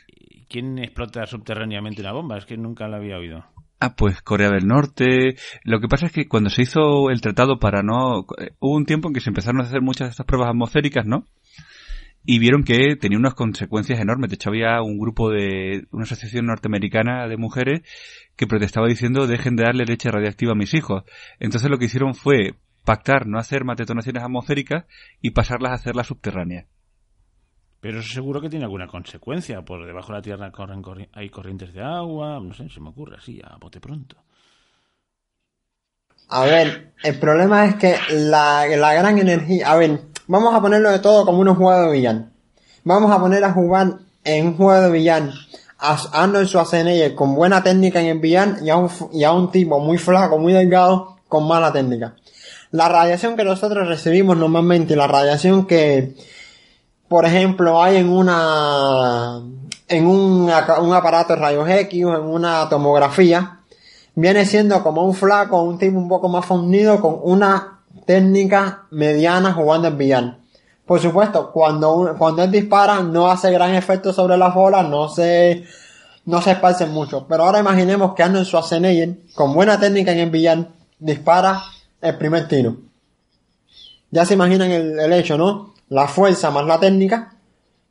quién 0.49 0.79
explota 0.79 1.27
subterráneamente 1.27 2.03
una 2.03 2.13
bomba? 2.13 2.39
Es 2.39 2.45
que 2.45 2.57
nunca 2.57 2.89
la 2.89 2.99
había 2.99 3.17
oído. 3.17 3.45
Ah, 3.81 3.97
pues 3.97 4.23
Corea 4.23 4.51
del 4.51 4.69
Norte. 4.69 5.37
Lo 5.65 5.81
que 5.81 5.89
pasa 5.89 6.07
es 6.07 6.13
que 6.13 6.29
cuando 6.29 6.51
se 6.51 6.63
hizo 6.63 7.11
el 7.11 7.21
tratado 7.21 7.59
para 7.59 7.83
no... 7.83 8.21
Eh, 8.39 8.51
hubo 8.61 8.77
un 8.77 8.87
tiempo 8.87 9.09
en 9.09 9.15
que 9.15 9.21
se 9.21 9.31
empezaron 9.31 9.61
a 9.61 9.65
hacer 9.65 9.81
muchas 9.81 10.07
de 10.07 10.11
estas 10.11 10.27
pruebas 10.27 10.51
atmosféricas, 10.51 11.05
¿no? 11.07 11.27
Y 12.25 12.39
vieron 12.39 12.63
que 12.63 12.97
tenía 12.97 13.19
unas 13.19 13.35
consecuencias 13.35 14.01
enormes. 14.01 14.31
De 14.31 14.37
hecho, 14.37 14.51
había 14.51 14.81
un 14.83 14.99
grupo 14.99 15.31
de 15.31 15.87
una 15.91 16.05
asociación 16.05 16.47
norteamericana 16.47 17.27
de 17.27 17.37
mujeres 17.37 17.83
que 18.37 18.47
protestaba 18.47 18.87
diciendo 18.87 19.27
dejen 19.27 19.57
de 19.57 19.65
darle 19.65 19.85
leche 19.85 20.11
radiactiva 20.11 20.53
a 20.53 20.57
mis 20.57 20.75
hijos. 20.75 21.05
Entonces 21.41 21.71
lo 21.71 21.79
que 21.79 21.87
hicieron 21.87 22.15
fue 22.15 22.55
pactar 22.85 23.27
no 23.27 23.39
hacer 23.39 23.65
más 23.65 23.77
detonaciones 23.77 24.23
atmosféricas 24.23 24.85
y 25.21 25.31
pasarlas 25.31 25.73
a 25.73 25.75
hacerlas 25.75 26.07
subterráneas. 26.07 26.67
Pero 27.81 27.99
eso 27.99 28.13
seguro 28.13 28.41
que 28.41 28.49
tiene 28.49 28.65
alguna 28.65 28.87
consecuencia. 28.87 29.63
Por 29.63 29.85
debajo 29.85 30.13
de 30.13 30.19
la 30.19 30.23
tierra 30.23 30.53
corren, 30.53 30.83
hay 31.13 31.29
corrientes 31.31 31.73
de 31.73 31.83
agua. 31.83 32.39
No 32.41 32.55
sé, 32.55 32.69
se 32.69 32.81
me 32.81 32.91
ocurre 32.91 33.17
así, 33.17 33.41
a 33.43 33.57
bote 33.57 33.81
pronto. 33.81 34.23
A 36.29 36.45
ver, 36.45 36.93
el 37.03 37.19
problema 37.19 37.67
es 37.67 37.75
que 37.75 37.97
la, 38.11 38.67
la 38.69 38.95
gran 38.95 39.19
energía... 39.19 39.73
A 39.73 39.77
ver, 39.77 40.12
vamos 40.27 40.55
a 40.55 40.61
ponerlo 40.61 40.91
de 40.91 40.99
todo 40.99 41.25
como 41.25 41.41
un 41.41 41.55
juego 41.55 41.83
de 41.87 41.93
villano. 41.93 42.27
Vamos 42.85 43.11
a 43.11 43.19
poner 43.19 43.45
a 43.45 43.53
jugar 43.53 43.95
en 44.25 44.47
un 44.49 44.57
juego 44.57 44.81
de 44.81 44.91
villano 44.91 45.33
a 45.79 45.99
Arnold 46.13 46.47
Schwarzenegger 46.47 47.15
con 47.15 47.35
buena 47.35 47.63
técnica 47.63 48.01
en 48.01 48.07
el 48.07 48.19
villano 48.21 48.57
y 48.63 48.71
a, 48.71 48.77
un, 48.77 48.89
y 49.13 49.25
a 49.25 49.33
un 49.33 49.51
tipo 49.51 49.81
muy 49.81 49.99
flaco, 49.99 50.39
muy 50.39 50.53
delgado, 50.53 51.17
con 51.29 51.49
mala 51.49 51.73
técnica. 51.73 52.15
La 52.71 52.89
radiación 52.89 53.37
que 53.37 53.45
nosotros 53.45 53.89
recibimos 53.89 54.37
normalmente, 54.37 54.95
la 54.95 55.09
radiación 55.09 55.67
que, 55.67 56.15
por 57.09 57.27
ejemplo, 57.27 57.83
hay 57.83 57.97
en 57.97 58.09
una, 58.09 59.43
en 59.89 60.07
un, 60.07 60.51
un 60.81 60.95
aparato 60.95 61.35
de 61.35 61.41
rayos 61.41 61.69
X 61.69 62.05
o 62.05 62.15
en 62.15 62.23
una 62.23 62.69
tomografía, 62.69 63.59
viene 64.15 64.47
siendo 64.47 64.83
como 64.83 65.03
un 65.03 65.15
flaco, 65.15 65.63
un 65.63 65.79
tipo 65.79 65.99
un 65.99 66.09
poco 66.09 66.29
más 66.29 66.47
fornido 66.47 67.01
con 67.01 67.19
una 67.23 67.81
técnica 68.05 68.87
mediana 68.91 69.53
jugando 69.53 69.89
en 69.89 69.99
villano. 69.99 70.39
Por 70.87 71.01
supuesto, 71.01 71.53
cuando, 71.53 72.15
cuando 72.19 72.43
él 72.43 72.51
dispara 72.51 73.03
no 73.03 73.31
hace 73.31 73.51
gran 73.51 73.75
efecto 73.75 74.13
sobre 74.13 74.37
las 74.37 74.55
bolas, 74.55 74.89
no 74.89 75.09
se, 75.09 75.65
no 76.27 76.43
se 76.43 76.53
esparcen 76.53 76.91
mucho. 76.91 77.27
Pero 77.29 77.45
ahora 77.45 77.61
imaginemos 77.61 78.15
que 78.15 78.23
Arnold 78.23 78.47
Schwarzenegger, 78.47 79.17
con 79.35 79.55
buena 79.55 79.79
técnica 79.79 80.13
en 80.13 80.19
el 80.19 80.31
villano, 80.31 80.69
dispara 80.99 81.63
el 82.01 82.17
primer 82.19 82.49
tiro. 82.49 82.77
Ya 84.11 84.27
se 84.27 84.35
imaginan 84.35 84.71
el, 84.71 84.99
el 84.99 85.13
hecho, 85.13 85.39
¿no? 85.39 85.75
La 85.89 86.09
fuerza 86.09 86.51
más 86.51 86.67
la 86.67 86.81
técnica 86.81 87.33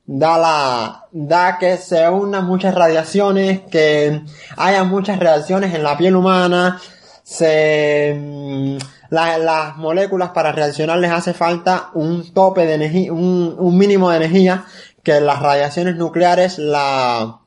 da 0.05 0.37
la, 0.37 1.05
da 1.11 1.57
que 1.57 1.77
se 1.77 2.09
unan 2.09 2.45
muchas 2.45 2.75
radiaciones, 2.75 3.61
que 3.71 4.21
haya 4.57 4.83
muchas 4.83 5.19
reacciones 5.19 5.73
en 5.73 5.83
la 5.83 5.97
piel 5.97 6.15
humana, 6.15 6.81
se, 7.23 8.15
mm, 8.17 8.77
las 9.09 9.77
moléculas 9.77 10.31
para 10.31 10.51
reaccionar 10.51 10.97
les 10.99 11.11
hace 11.11 11.33
falta 11.33 11.89
un 11.93 12.33
tope 12.33 12.65
de 12.65 12.75
energía, 12.75 13.13
un, 13.13 13.77
mínimo 13.77 14.09
de 14.09 14.17
energía 14.17 14.65
que 15.03 15.19
las 15.19 15.41
radiaciones 15.41 15.95
nucleares 15.95 16.57
la, 16.57 17.39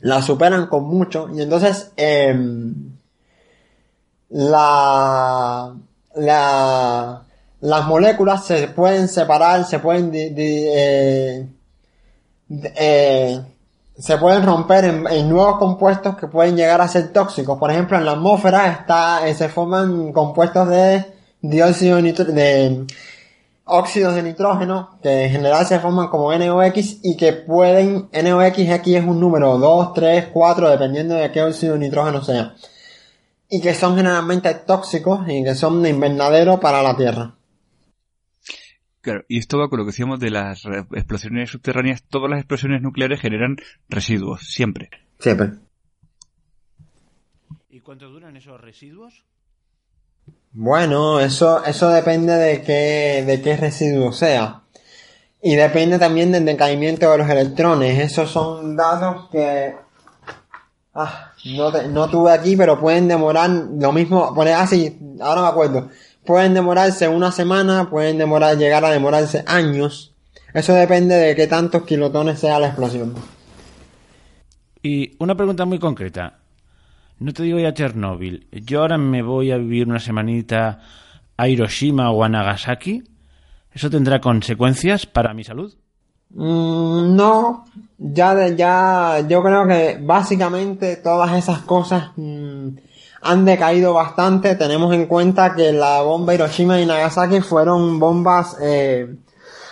la 0.00 0.22
superan 0.22 0.66
con 0.66 0.84
mucho. 0.84 1.28
Y 1.34 1.42
entonces 1.42 1.92
em, 1.96 2.96
la, 4.28 5.74
la, 6.14 7.22
las 7.60 7.86
moléculas 7.86 8.44
se 8.44 8.68
pueden 8.68 9.08
separar, 9.08 9.64
se 9.64 9.78
pueden 9.78 10.10
eh, 10.14 11.48
eh, 12.50 13.40
se 14.00 14.16
pueden 14.16 14.44
romper 14.44 14.84
en, 14.84 15.28
nuevos 15.28 15.58
compuestos 15.58 16.16
que 16.16 16.26
pueden 16.26 16.56
llegar 16.56 16.80
a 16.80 16.88
ser 16.88 17.12
tóxicos. 17.12 17.58
Por 17.58 17.70
ejemplo, 17.70 17.98
en 17.98 18.06
la 18.06 18.12
atmósfera 18.12 18.68
está, 18.68 19.28
eh, 19.28 19.34
se 19.34 19.48
forman 19.48 20.12
compuestos 20.12 20.68
de 20.68 21.04
dióxido 21.42 22.00
de 22.00 22.86
óxidos 23.64 24.14
de 24.14 24.22
nitrógeno, 24.22 24.98
que 25.02 25.26
en 25.26 25.30
general 25.30 25.66
se 25.66 25.78
forman 25.78 26.08
como 26.08 26.32
NOx 26.32 26.98
y 27.02 27.16
que 27.16 27.32
pueden, 27.34 28.08
NOx 28.12 28.70
aquí 28.70 28.96
es 28.96 29.04
un 29.04 29.20
número 29.20 29.58
2, 29.58 29.92
3, 29.94 30.28
4, 30.32 30.70
dependiendo 30.70 31.14
de 31.14 31.30
qué 31.30 31.42
óxido 31.42 31.74
de 31.74 31.80
nitrógeno 31.80 32.22
sea. 32.24 32.54
Y 33.48 33.60
que 33.60 33.74
son 33.74 33.96
generalmente 33.96 34.54
tóxicos 34.54 35.28
y 35.28 35.44
que 35.44 35.54
son 35.54 35.82
de 35.82 35.90
invernadero 35.90 36.58
para 36.58 36.82
la 36.82 36.96
Tierra. 36.96 37.34
Claro, 39.00 39.24
y 39.28 39.38
esto 39.38 39.58
va 39.58 39.70
con 39.70 39.78
lo 39.78 39.84
que 39.84 39.92
decíamos 39.92 40.20
de 40.20 40.30
las 40.30 40.64
explosiones 40.92 41.50
subterráneas. 41.50 42.02
Todas 42.02 42.28
las 42.28 42.40
explosiones 42.40 42.82
nucleares 42.82 43.20
generan 43.20 43.56
residuos, 43.88 44.42
siempre. 44.42 44.90
Siempre. 45.18 45.52
¿Y 47.70 47.80
cuánto 47.80 48.10
duran 48.10 48.36
esos 48.36 48.60
residuos? 48.60 49.24
Bueno, 50.52 51.18
eso, 51.20 51.64
eso 51.64 51.88
depende 51.88 52.34
de 52.34 52.60
qué, 52.62 53.24
de 53.26 53.40
qué 53.40 53.56
residuo 53.56 54.12
sea. 54.12 54.64
Y 55.42 55.56
depende 55.56 55.98
también 55.98 56.30
del 56.30 56.44
decaimiento 56.44 57.10
de 57.10 57.18
los 57.18 57.30
electrones. 57.30 57.98
Esos 57.98 58.30
son 58.30 58.76
datos 58.76 59.30
que 59.30 59.76
ah, 60.92 61.32
no, 61.46 61.70
no 61.88 62.10
tuve 62.10 62.32
aquí, 62.32 62.54
pero 62.54 62.78
pueden 62.78 63.08
demorar 63.08 63.48
lo 63.48 63.92
mismo. 63.92 64.34
Poner 64.34 64.54
así, 64.54 64.98
ahora 65.20 65.40
me 65.40 65.48
acuerdo 65.48 65.88
pueden 66.24 66.54
demorarse 66.54 67.08
una 67.08 67.32
semana, 67.32 67.90
pueden 67.90 68.18
demorar, 68.18 68.56
llegar 68.56 68.84
a 68.84 68.90
demorarse 68.90 69.44
años. 69.46 70.14
Eso 70.52 70.74
depende 70.74 71.14
de 71.14 71.36
qué 71.36 71.46
tantos 71.46 71.84
kilotones 71.84 72.40
sea 72.40 72.58
la 72.58 72.68
explosión. 72.68 73.14
Y 74.82 75.16
una 75.18 75.34
pregunta 75.34 75.64
muy 75.64 75.78
concreta. 75.78 76.38
No 77.18 77.32
te 77.32 77.42
digo 77.42 77.58
ya 77.58 77.74
Chernóbil. 77.74 78.48
Yo 78.50 78.80
ahora 78.80 78.96
me 78.96 79.22
voy 79.22 79.50
a 79.50 79.58
vivir 79.58 79.86
una 79.86 79.98
semanita 79.98 80.80
a 81.36 81.48
Hiroshima 81.48 82.10
o 82.10 82.24
a 82.24 82.28
Nagasaki. 82.28 83.04
¿Eso 83.72 83.90
tendrá 83.90 84.20
consecuencias 84.20 85.06
para 85.06 85.34
mi 85.34 85.44
salud? 85.44 85.74
Mm, 86.30 87.16
no, 87.16 87.64
ya, 87.98 88.48
ya, 88.48 89.26
yo 89.28 89.42
creo 89.42 89.66
que 89.66 89.98
básicamente 90.00 90.96
todas 90.96 91.36
esas 91.36 91.60
cosas 91.60 92.12
mm, 92.16 92.68
han 93.22 93.44
decaído 93.44 93.94
bastante. 93.94 94.54
Tenemos 94.56 94.94
en 94.94 95.06
cuenta 95.06 95.54
que 95.54 95.72
la 95.72 96.02
bomba 96.02 96.34
Hiroshima 96.34 96.80
y 96.80 96.86
Nagasaki 96.86 97.40
fueron 97.40 97.98
bombas 97.98 98.56
eh, 98.60 99.16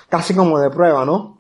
casi 0.09 0.35
como 0.35 0.59
de 0.59 0.71
prueba, 0.71 1.05
¿no? 1.05 1.39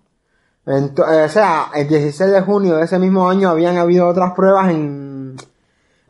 Eh, 0.66 0.90
o 0.96 1.28
sea, 1.28 1.70
el 1.74 1.88
16 1.88 2.30
de 2.30 2.42
junio 2.42 2.76
de 2.76 2.84
ese 2.84 2.98
mismo 2.98 3.28
año 3.28 3.48
habían 3.48 3.78
habido 3.78 4.06
otras 4.06 4.32
pruebas 4.32 4.70
en, 4.70 5.36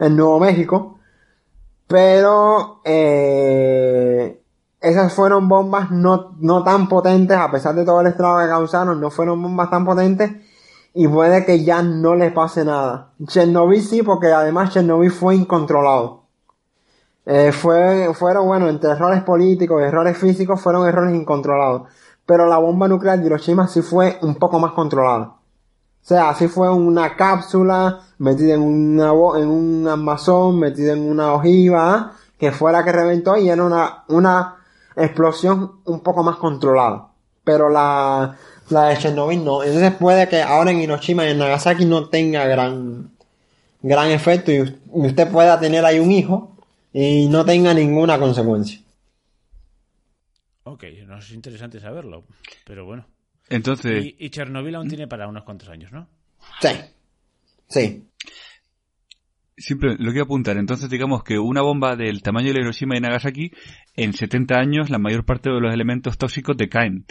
en 0.01 0.17
Nuevo 0.17 0.41
México, 0.41 0.99
pero 1.87 2.81
eh, 2.85 4.43
esas 4.81 5.13
fueron 5.13 5.49
bombas 5.49 5.91
no, 5.91 6.35
no 6.41 6.65
tan 6.65 6.89
potentes, 6.89 7.37
a 7.37 7.51
pesar 7.51 7.75
de 7.75 7.85
todo 7.85 8.01
el 8.01 8.09
estrago 8.09 8.41
que 8.41 8.49
causaron, 8.49 9.01
no 9.01 9.11
fueron 9.11 9.43
bombas 9.43 9.71
tan 9.71 9.85
potentes 9.85 10.33
y 11.01 11.07
puede 11.07 11.45
que 11.45 11.63
ya 11.63 11.81
no 11.81 12.17
les 12.17 12.33
pase 12.33 12.65
nada. 12.65 13.13
Chernobyl 13.25 13.81
sí, 13.81 14.03
porque 14.03 14.33
además 14.33 14.71
Chernobyl 14.71 15.13
fue 15.13 15.37
incontrolado. 15.37 16.25
Eh, 17.25 17.53
fue, 17.53 18.13
fueron, 18.15 18.49
bueno, 18.49 18.69
entre 18.69 18.91
errores 18.91 19.23
políticos 19.23 19.81
y 19.81 19.85
errores 19.85 20.19
físicos, 20.19 20.61
fueron 20.61 20.89
errores 20.89 21.15
incontrolados. 21.15 21.83
Pero 22.27 22.49
la 22.49 22.59
bomba 22.59 22.89
nuclear 22.89 23.21
de 23.21 23.27
Hiroshima 23.27 23.69
sí 23.69 23.81
fue 23.81 24.19
un 24.23 24.35
poco 24.35 24.59
más 24.59 24.73
controlada. 24.73 25.27
O 25.27 25.39
sea, 26.01 26.35
sí 26.35 26.49
fue 26.49 26.69
una 26.69 27.15
cápsula 27.15 28.01
metida 28.19 28.55
en 28.55 28.63
una, 28.63 29.11
en 29.41 29.49
un 29.49 29.87
armazón, 29.87 30.59
metida 30.59 30.95
en 30.95 31.09
una 31.09 31.33
ojiva, 31.33 32.15
que 32.37 32.51
fue 32.51 32.73
la 32.73 32.83
que 32.83 32.91
reventó 32.91 33.37
y 33.37 33.49
era 33.49 33.63
una, 33.63 34.03
una 34.09 34.57
explosión 34.97 35.75
un 35.85 36.01
poco 36.01 36.25
más 36.25 36.39
controlada. 36.39 37.11
Pero 37.45 37.69
la, 37.69 38.37
la 38.71 38.89
de 38.89 38.99
Chernobyl 38.99 39.45
no. 39.45 39.63
Entonces 39.63 39.93
puede 39.93 40.29
que 40.29 40.43
ahora 40.43 40.71
en 40.71 40.81
Hiroshima 40.81 41.27
y 41.27 41.31
en 41.31 41.39
Nagasaki 41.39 41.85
no 41.85 42.09
tenga 42.09 42.47
gran, 42.47 43.11
gran 43.83 44.11
efecto 44.11 44.53
y 44.53 44.63
usted 44.87 45.31
pueda 45.31 45.59
tener 45.59 45.85
ahí 45.85 45.99
un 45.99 46.11
hijo 46.11 46.57
y 46.93 47.29
no 47.29 47.45
tenga 47.45 47.75
ninguna 47.75 48.19
consecuencia. 48.19 48.81
Ok, 50.65 50.85
no 51.07 51.19
es 51.19 51.31
interesante 51.31 51.81
saberlo, 51.81 52.25
pero 52.67 52.85
bueno. 52.85 53.07
Entonces. 53.49 54.15
Y, 54.19 54.31
Chernobyl 54.31 54.75
aún 54.75 54.89
tiene 54.89 55.07
para 55.07 55.27
unos 55.27 55.45
cuantos 55.45 55.69
años, 55.69 55.93
¿no? 55.93 56.09
Sí. 56.61 56.69
Sí. 57.69 58.05
Siempre 59.57 59.97
lo 59.99 60.11
quiero 60.11 60.25
apuntar. 60.25 60.57
Entonces, 60.57 60.89
digamos 60.91 61.25
que 61.25 61.39
una 61.39 61.63
bomba 61.63 61.97
del 61.97 62.23
tamaño 62.23 62.53
de 62.53 62.61
Hiroshima 62.61 62.97
y 62.97 63.01
Nagasaki, 63.01 63.51
en 63.97 64.13
70 64.13 64.57
años 64.57 64.91
la 64.91 64.99
mayor 64.99 65.25
parte 65.25 65.51
de 65.51 65.61
los 65.61 65.73
elementos 65.73 66.19
tóxicos 66.19 66.57
decaen. 66.57 67.07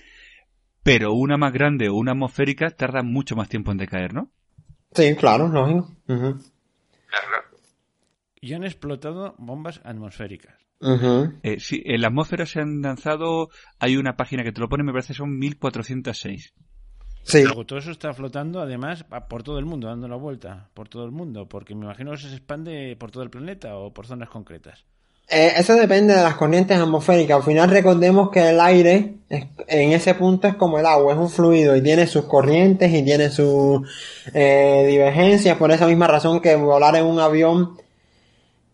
Pero 0.88 1.12
una 1.12 1.36
más 1.36 1.52
grande 1.52 1.90
o 1.90 1.96
una 1.96 2.14
atmosférica 2.14 2.70
tarda 2.70 3.04
mucho 3.04 3.36
más 3.36 3.50
tiempo 3.50 3.74
en 3.74 3.78
decaer, 3.78 4.14
¿no? 4.14 4.32
Sí, 4.94 5.18
claro, 5.18 5.50
lógico. 5.50 5.92
Y 8.40 8.54
han 8.54 8.64
explotado 8.64 9.36
bombas 9.38 9.82
atmosféricas. 9.84 10.56
Eh, 11.44 11.60
sí, 11.60 11.82
en 11.84 12.00
la 12.00 12.08
atmósfera 12.08 12.46
se 12.46 12.62
han 12.62 12.82
lanzado, 12.82 13.50
hay 13.80 13.98
una 13.98 14.16
página 14.16 14.46
que 14.46 14.54
te 14.54 14.62
lo 14.62 14.70
pone, 14.70 14.86
me 14.86 14.94
parece 14.94 15.14
son 15.14 15.38
1406. 15.38 16.54
Sí. 17.24 17.44
Luego 17.44 17.66
todo 17.66 17.80
eso 17.80 17.92
está 17.92 18.14
flotando, 18.14 18.62
además, 18.62 19.04
por 19.30 19.44
todo 19.44 19.60
el 19.60 19.66
mundo, 19.66 19.90
dando 19.90 20.08
la 20.08 20.16
vuelta, 20.16 20.70
por 20.74 20.88
todo 20.88 21.04
el 21.04 21.12
mundo, 21.12 21.50
porque 21.50 21.76
me 21.76 21.84
imagino 21.84 22.12
que 22.12 22.18
se 22.20 22.30
expande 22.30 22.96
por 22.96 23.12
todo 23.12 23.24
el 23.24 23.30
planeta 23.30 23.76
o 23.76 23.94
por 23.94 24.08
zonas 24.08 24.30
concretas. 24.30 24.86
Eh, 25.30 25.54
eso 25.58 25.76
depende 25.76 26.16
de 26.16 26.24
las 26.24 26.36
corrientes 26.36 26.78
atmosféricas. 26.78 27.38
Al 27.38 27.44
final 27.44 27.70
recordemos 27.70 28.30
que 28.32 28.50
el 28.50 28.60
aire 28.62 29.16
en 29.30 29.92
ese 29.92 30.14
punto 30.14 30.48
es 30.48 30.56
como 30.56 30.80
el 30.80 30.86
agua, 30.86 31.14
es 31.14 31.20
un 31.20 31.30
fluido 31.30 31.76
y 31.76 31.84
tiene 31.84 32.08
sus 32.08 32.26
corrientes 32.26 32.94
y 32.94 33.04
tiene 33.04 33.30
sus 33.30 33.82
eh, 34.34 34.86
divergencias. 34.88 35.58
Por 35.58 35.72
esa 35.72 35.86
misma 35.86 36.08
razón 36.08 36.40
que 36.40 36.56
volar 36.56 36.96
en 36.96 37.06
un 37.06 37.20
avión 37.20 37.78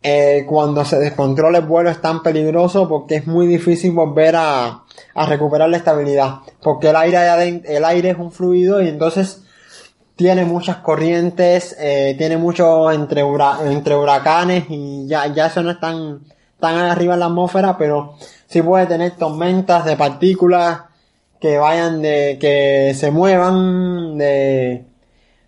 eh, 0.03 0.45
cuando 0.47 0.85
se 0.85 0.99
descontrola 0.99 1.59
el 1.59 1.65
vuelo 1.65 1.89
es 1.89 2.01
tan 2.01 2.21
peligroso 2.21 2.87
porque 2.87 3.15
es 3.15 3.25
muy 3.25 3.47
difícil 3.47 3.91
volver 3.91 4.35
a, 4.35 4.83
a 5.15 5.25
recuperar 5.25 5.69
la 5.69 5.77
estabilidad. 5.77 6.41
Porque 6.61 6.89
el 6.89 6.95
aire, 6.97 7.63
el 7.65 7.83
aire 7.83 8.11
es 8.11 8.17
un 8.19 8.31
fluido 8.31 8.79
y 8.79 8.89
entonces 8.89 9.43
tiene 10.15 10.45
muchas 10.45 10.77
corrientes, 10.77 11.75
eh, 11.79 12.13
tiene 12.17 12.37
mucho 12.37 12.91
entre, 12.91 13.23
entre 13.65 13.95
huracanes 13.95 14.65
y 14.69 15.07
ya, 15.07 15.27
ya 15.33 15.47
eso 15.47 15.63
no 15.63 15.71
es 15.71 15.79
tan, 15.79 16.21
tan 16.63 16.77
arriba 16.77 17.15
en 17.15 17.19
la 17.19 17.25
atmósfera, 17.25 17.77
pero 17.77 18.15
sí 18.47 18.61
puede 18.61 18.85
tener 18.85 19.17
tormentas 19.17 19.83
de 19.83 19.97
partículas 19.97 20.83
que 21.41 21.57
vayan 21.57 22.01
de, 22.01 22.37
que 22.39 22.93
se 22.95 23.11
muevan 23.11 24.17
de, 24.17 24.85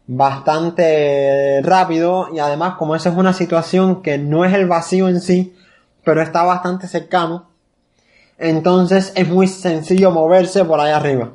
bastante 0.08 1.62
rápido 1.64 2.28
y 2.34 2.40
además 2.40 2.76
como 2.76 2.98
esa 2.98 3.12
es 3.12 3.16
una 3.16 3.32
situación 3.32 4.02
que 4.02 4.18
no 4.18 4.44
es 4.44 4.54
el 4.54 4.68
vacío 4.68 5.08
en 5.08 5.22
sí, 5.22 5.56
pero 6.04 6.22
está 6.22 6.44
bastante 6.44 6.90
cercano, 6.90 7.50
entonces 8.38 9.14
es 9.16 9.30
muy 9.30 9.48
sencillo 9.48 10.12
moverse 10.12 10.66
por 10.66 10.82
ahí 10.82 10.92
arriba. 10.92 11.32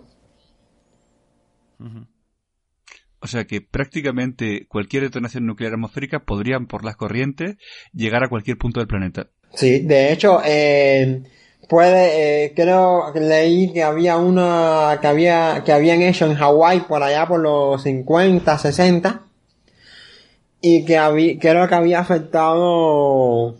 O 3.22 3.26
sea 3.26 3.46
que 3.46 3.62
prácticamente 3.62 4.66
cualquier 4.68 5.04
detonación 5.04 5.46
nuclear 5.46 5.72
atmosférica 5.72 6.20
podrían 6.26 6.66
por 6.66 6.84
las 6.84 6.96
corrientes 6.96 7.56
llegar 7.94 8.22
a 8.22 8.28
cualquier 8.28 8.58
punto 8.58 8.80
del 8.80 8.88
planeta. 8.88 9.30
Sí, 9.54 9.80
de 9.80 10.12
hecho, 10.12 10.40
eh, 10.44 11.22
puede, 11.68 12.46
eh, 12.46 12.52
creo 12.54 13.12
que 13.12 13.20
leí 13.20 13.72
que 13.72 13.82
había 13.82 14.16
una 14.16 14.98
que 15.00 15.06
había, 15.06 15.62
que 15.64 15.72
habían 15.72 16.02
hecho 16.02 16.26
en 16.26 16.34
Hawái 16.34 16.80
por 16.80 17.02
allá 17.02 17.26
por 17.26 17.40
los 17.40 17.82
50, 17.82 18.58
60 18.58 19.22
y 20.60 20.84
que 20.84 20.98
había, 20.98 21.38
creo 21.38 21.68
que 21.68 21.74
había 21.74 22.00
afectado 22.00 23.56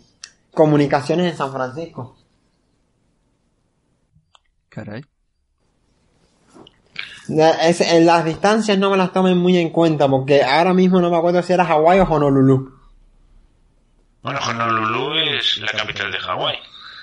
comunicaciones 0.53 1.31
en 1.31 1.37
San 1.37 1.51
Francisco. 1.51 2.17
Caray. 4.69 5.03
en 7.27 8.05
las 8.05 8.25
distancias 8.25 8.77
no 8.77 8.89
me 8.89 8.97
las 8.97 9.11
tomen 9.11 9.37
muy 9.37 9.57
en 9.57 9.69
cuenta 9.69 10.07
porque 10.09 10.43
ahora 10.43 10.73
mismo 10.73 11.01
no 11.01 11.09
me 11.09 11.17
acuerdo 11.17 11.41
si 11.43 11.53
era 11.53 11.65
Hawái 11.65 11.99
o 11.99 12.03
Honolulu. 12.03 12.80
Bueno, 14.23 14.39
Honolulu 14.47 15.15
es 15.15 15.57
la 15.57 15.71
capital 15.71 16.11
de 16.11 16.17
Hawái. 16.19 16.55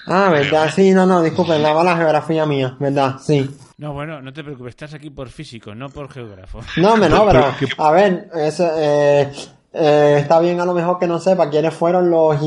Ah, 0.06 0.30
verdad, 0.30 0.70
sí, 0.74 0.92
no, 0.92 1.04
no, 1.04 1.20
disculpen, 1.20 1.62
la 1.62 1.74
mala 1.74 1.96
geografía 1.96 2.46
mía, 2.46 2.76
verdad, 2.78 3.16
sí. 3.20 3.50
No, 3.76 3.92
bueno, 3.92 4.22
no 4.22 4.32
te 4.32 4.42
preocupes, 4.42 4.70
estás 4.70 4.94
aquí 4.94 5.10
por 5.10 5.28
físico, 5.28 5.74
no 5.74 5.88
por 5.90 6.10
geógrafo. 6.10 6.60
No, 6.76 6.96
me 6.96 7.08
no, 7.08 7.26
pero, 7.26 7.52
a 7.78 7.90
ver, 7.90 8.30
eh, 8.34 9.32
eh, 9.72 10.16
está 10.18 10.40
bien 10.40 10.60
a 10.60 10.64
lo 10.64 10.74
mejor 10.74 10.98
que 10.98 11.06
no 11.06 11.18
sepa 11.18 11.50
quiénes 11.50 11.74
fueron 11.74 12.08
los, 12.08 12.38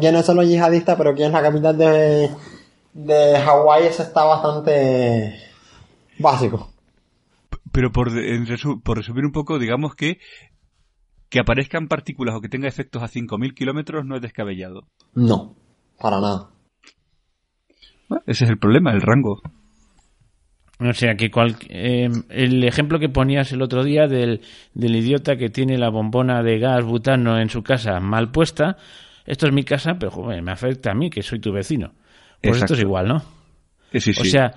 quiénes 0.00 0.24
son 0.24 0.36
los 0.36 0.46
yihadistas, 0.46 0.96
pero 0.96 1.14
quién 1.14 1.28
es 1.28 1.32
la 1.34 1.42
capital 1.42 1.76
de, 1.76 2.30
de 2.94 3.40
Hawái, 3.40 3.86
eso 3.86 4.02
está 4.02 4.24
bastante 4.24 5.38
básico. 6.18 6.72
Pero 7.70 7.92
por, 7.92 8.10
por 8.82 8.96
resumir 8.96 9.24
un 9.24 9.32
poco, 9.32 9.58
digamos 9.58 9.94
que 9.94 10.18
que 11.34 11.40
aparezcan 11.40 11.88
partículas 11.88 12.36
o 12.36 12.40
que 12.40 12.48
tenga 12.48 12.68
efectos 12.68 13.02
a 13.02 13.08
5.000 13.08 13.54
kilómetros 13.54 14.06
no 14.06 14.14
es 14.14 14.22
descabellado. 14.22 14.86
No, 15.14 15.56
para 15.98 16.20
nada. 16.20 16.50
Ese 18.24 18.44
es 18.44 18.50
el 18.50 18.56
problema, 18.56 18.92
el 18.92 19.00
rango. 19.00 19.42
O 20.78 20.92
sea, 20.92 21.16
que 21.16 21.32
eh, 21.70 22.08
el 22.28 22.62
ejemplo 22.62 23.00
que 23.00 23.08
ponías 23.08 23.50
el 23.50 23.62
otro 23.62 23.82
día 23.82 24.06
del, 24.06 24.42
idiota 24.74 25.34
que 25.34 25.48
tiene 25.48 25.76
la 25.76 25.90
bombona 25.90 26.40
de 26.44 26.60
gas 26.60 26.84
butano 26.84 27.40
en 27.40 27.48
su 27.48 27.64
casa 27.64 27.98
mal 27.98 28.30
puesta, 28.30 28.76
esto 29.26 29.48
es 29.48 29.52
mi 29.52 29.64
casa, 29.64 29.96
pero 29.98 30.12
me 30.40 30.52
afecta 30.52 30.92
a 30.92 30.94
mí, 30.94 31.10
que 31.10 31.22
soy 31.24 31.40
tu 31.40 31.52
vecino. 31.52 31.94
Pues 32.40 32.58
esto 32.58 32.74
es 32.74 32.80
igual, 32.80 33.08
¿no? 33.08 33.16
O 33.16 34.24
sea, 34.24 34.52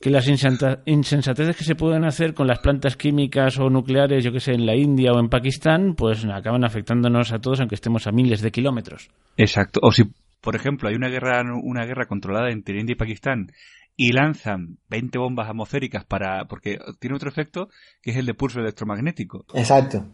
que 0.00 0.10
las 0.10 0.26
insensateces 0.28 1.56
que 1.56 1.64
se 1.64 1.74
pueden 1.74 2.04
hacer 2.04 2.32
con 2.32 2.46
las 2.46 2.60
plantas 2.60 2.96
químicas 2.96 3.58
o 3.58 3.68
nucleares, 3.68 4.24
yo 4.24 4.32
que 4.32 4.40
sé, 4.40 4.52
en 4.52 4.64
la 4.64 4.74
India 4.74 5.12
o 5.12 5.20
en 5.20 5.28
Pakistán, 5.28 5.94
pues 5.94 6.24
acaban 6.24 6.64
afectándonos 6.64 7.32
a 7.32 7.38
todos 7.38 7.60
aunque 7.60 7.74
estemos 7.74 8.06
a 8.06 8.12
miles 8.12 8.40
de 8.40 8.50
kilómetros. 8.50 9.10
Exacto. 9.36 9.80
O 9.82 9.92
si 9.92 10.04
por 10.40 10.56
ejemplo, 10.56 10.88
hay 10.88 10.94
una 10.94 11.08
guerra, 11.08 11.42
una 11.62 11.84
guerra 11.84 12.06
controlada 12.06 12.50
entre 12.50 12.80
India 12.80 12.94
y 12.94 12.96
Pakistán 12.96 13.52
y 13.96 14.12
lanzan 14.12 14.78
20 14.88 15.18
bombas 15.18 15.48
atmosféricas 15.48 16.04
para, 16.04 16.46
porque 16.46 16.78
tiene 16.98 17.16
otro 17.16 17.28
efecto 17.28 17.68
que 18.00 18.12
es 18.12 18.16
el 18.16 18.26
de 18.26 18.34
pulso 18.34 18.60
electromagnético. 18.60 19.44
Exacto. 19.54 20.06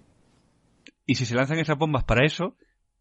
Y 1.05 1.15
si 1.15 1.25
se 1.25 1.37
lanzan 1.37 1.59
esas 1.59 1.79
bombas 1.79 2.03
para 2.05 2.25
eso, 2.25 2.57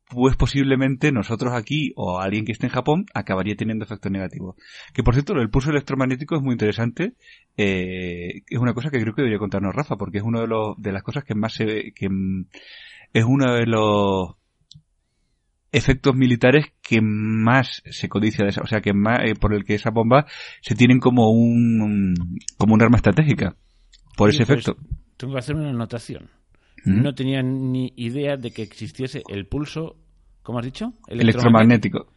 pues 0.07 0.35
posiblemente 0.35 1.11
nosotros 1.11 1.53
aquí 1.53 1.91
o 1.95 2.19
alguien 2.19 2.45
que 2.45 2.51
esté 2.51 2.67
en 2.67 2.73
Japón 2.73 3.05
acabaría 3.13 3.55
teniendo 3.55 3.85
efectos 3.85 4.11
negativos. 4.11 4.55
Que 4.93 5.03
por 5.03 5.13
cierto, 5.15 5.33
el 5.33 5.49
pulso 5.49 5.71
electromagnético 5.71 6.35
es 6.35 6.41
muy 6.41 6.53
interesante. 6.53 7.13
Eh, 7.57 8.43
es 8.47 8.59
una 8.59 8.73
cosa 8.73 8.89
que 8.89 9.01
creo 9.01 9.13
que 9.13 9.21
debería 9.21 9.39
contarnos 9.39 9.73
Rafa, 9.73 9.95
porque 9.95 10.19
es 10.19 10.23
una 10.23 10.41
de, 10.41 10.47
los, 10.47 10.75
de 10.77 10.91
las 10.91 11.03
cosas 11.03 11.23
que 11.23 11.35
más 11.35 11.53
se, 11.53 11.91
que 11.93 12.09
mm, 12.09 12.45
es 13.13 13.25
uno 13.25 13.53
de 13.53 13.65
los 13.65 14.35
efectos 15.71 16.15
militares 16.15 16.67
que 16.81 17.01
más 17.01 17.83
se 17.85 18.07
codicia 18.07 18.45
de 18.45 18.51
esa, 18.51 18.61
o 18.61 18.67
sea, 18.67 18.79
que 18.79 18.93
más, 18.93 19.19
eh, 19.23 19.35
por 19.35 19.53
el 19.53 19.65
que 19.65 19.75
esa 19.75 19.89
bomba 19.89 20.25
se 20.61 20.75
tienen 20.75 20.99
como 20.99 21.31
un, 21.31 22.13
como 22.57 22.73
un 22.75 22.81
arma 22.81 22.95
estratégica, 22.97 23.57
por 24.15 24.29
ese 24.29 24.45
pues, 24.45 24.59
efecto. 24.59 24.81
Tengo 25.17 25.33
que 25.33 25.39
hacer 25.39 25.55
una 25.55 25.71
anotación. 25.71 26.29
¿Mm? 26.85 27.01
No 27.01 27.15
tenía 27.15 27.41
ni 27.41 27.93
idea 27.95 28.37
de 28.37 28.51
que 28.51 28.61
existiese 28.61 29.23
el 29.27 29.47
pulso, 29.47 29.95
¿cómo 30.43 30.59
has 30.59 30.65
dicho? 30.65 30.93
Electromagnético. 31.07 32.07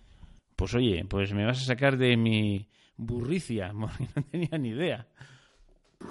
Pues 0.57 0.75
oye, 0.75 1.05
pues 1.09 1.33
me 1.33 1.45
vas 1.45 1.63
a 1.63 1.65
sacar 1.65 1.97
de 1.97 2.17
mi 2.17 2.69
burricia, 2.97 3.73
no 3.75 3.89
tenía 4.31 4.59
ni 4.59 4.71
idea. 4.71 5.07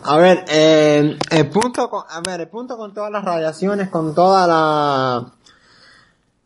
A 0.04 0.18
ver, 0.18 0.44
eh, 0.50 1.18
el 1.32 1.50
punto 1.50 1.90
con, 1.90 2.04
a 2.10 2.20
ver, 2.22 2.42
el 2.42 2.50
punto 2.50 2.78
con 2.78 2.94
todas 2.94 3.12
las 3.12 3.24
radiaciones, 3.24 3.90
con 3.90 4.14
toda 4.14 4.46
la 4.46 5.34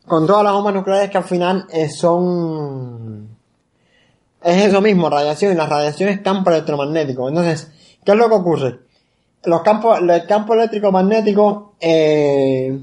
con 0.06 0.26
todas 0.26 0.42
las 0.42 0.52
bombas 0.52 0.74
nucleares 0.74 1.10
que 1.10 1.18
al 1.18 1.24
final 1.24 1.66
eh, 1.70 1.88
son... 1.88 3.36
Es 4.42 4.66
eso 4.66 4.80
mismo, 4.80 5.08
radiación, 5.08 5.52
y 5.52 5.54
la 5.54 5.66
radiación 5.66 6.08
es 6.08 6.20
campo 6.20 6.50
electromagnético. 6.50 7.28
Entonces, 7.28 7.70
¿qué 8.04 8.12
es 8.12 8.18
lo 8.18 8.28
que 8.28 8.34
ocurre? 8.34 8.80
Los 9.44 9.62
campos, 9.62 9.98
el 10.00 10.26
campo 10.26 10.54
eléctrico 10.54 10.92
magnético, 10.92 11.74
eh, 11.80 12.78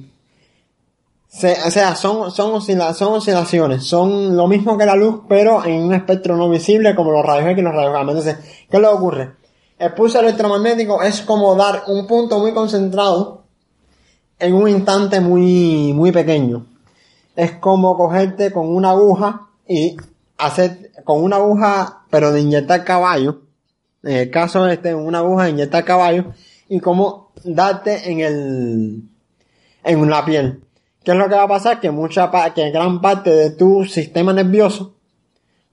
Se- 1.31 1.57
o 1.65 1.69
sea, 1.69 1.95
son, 1.95 2.31
son, 2.31 2.53
oscila- 2.53 2.93
son 2.95 3.13
oscilaciones, 3.13 3.85
son 3.85 4.35
lo 4.35 4.47
mismo 4.47 4.77
que 4.79 4.85
la 4.87 4.95
luz, 4.95 5.21
pero 5.29 5.63
en 5.63 5.83
un 5.83 5.93
espectro 5.93 6.35
no 6.35 6.49
visible 6.49 6.95
como 6.95 7.11
los 7.11 7.23
rayos 7.23 7.45
X 7.51 7.59
y 7.59 7.61
los 7.61 7.73
rayos 7.75 7.93
gamma. 7.93 8.11
Entonces, 8.13 8.37
¿qué 8.69 8.79
le 8.79 8.87
ocurre? 8.87 9.33
El 9.77 9.93
pulso 9.93 10.19
electromagnético 10.19 11.03
es 11.03 11.21
como 11.21 11.53
dar 11.55 11.83
un 11.87 12.07
punto 12.07 12.39
muy 12.39 12.51
concentrado 12.51 13.43
en 14.39 14.55
un 14.55 14.67
instante 14.69 15.19
muy, 15.21 15.93
muy 15.93 16.11
pequeño. 16.11 16.65
Es 17.35 17.51
como 17.53 17.95
cogerte 17.95 18.51
con 18.51 18.67
una 18.75 18.89
aguja 18.89 19.49
y 19.67 19.95
hacer, 20.39 20.91
con 21.05 21.23
una 21.23 21.35
aguja, 21.35 22.01
pero 22.09 22.31
de 22.31 22.41
inyectar 22.41 22.83
caballo. 22.83 23.41
En 24.01 24.13
el 24.13 24.31
caso 24.31 24.65
este, 24.67 24.95
una 24.95 25.19
aguja 25.19 25.43
de 25.43 25.49
inyectar 25.51 25.85
caballo 25.85 26.33
y 26.69 26.79
como 26.79 27.31
darte 27.43 28.11
en 28.11 28.19
el, 28.21 29.03
en 29.83 30.09
la 30.09 30.23
piel. 30.23 30.63
¿Qué 31.03 31.11
es 31.11 31.17
lo 31.17 31.27
que 31.27 31.35
va 31.35 31.43
a 31.43 31.47
pasar? 31.47 31.79
Que 31.79 31.91
mucha 31.91 32.29
que 32.53 32.69
gran 32.71 33.01
parte 33.01 33.31
de 33.31 33.49
tu 33.51 33.85
sistema 33.85 34.31
nervioso 34.31 34.93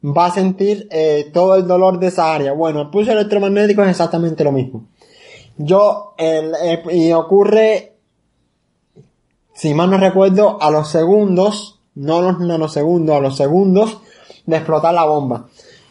va 0.03 0.27
a 0.27 0.31
sentir 0.31 0.89
eh, 0.91 1.31
todo 1.33 1.57
el 1.57 1.67
dolor 1.67 1.99
de 1.99 2.09
esa 2.09 2.35
área. 2.35 2.53
Bueno, 2.53 2.81
el 2.81 2.91
pulso 2.91 3.13
electromagnético 3.13 3.83
es 3.83 3.91
exactamente 3.91 4.45
lo 4.45 4.53
mismo. 4.53 4.87
Yo, 5.59 6.15
el, 6.17 6.53
eh, 6.63 6.83
y 6.93 7.13
ocurre, 7.13 7.97
si 9.55 9.75
mal 9.75 9.91
no 9.91 9.99
recuerdo, 9.99 10.59
a 10.61 10.71
los 10.71 10.89
segundos, 10.89 11.81
no 11.95 12.23
los 12.23 12.39
nanosegundos, 12.39 13.17
a 13.17 13.21
los 13.21 13.37
segundos 13.37 13.99
de 14.47 14.57
explotar 14.57 14.95
la 14.95 15.05
bomba. 15.05 15.49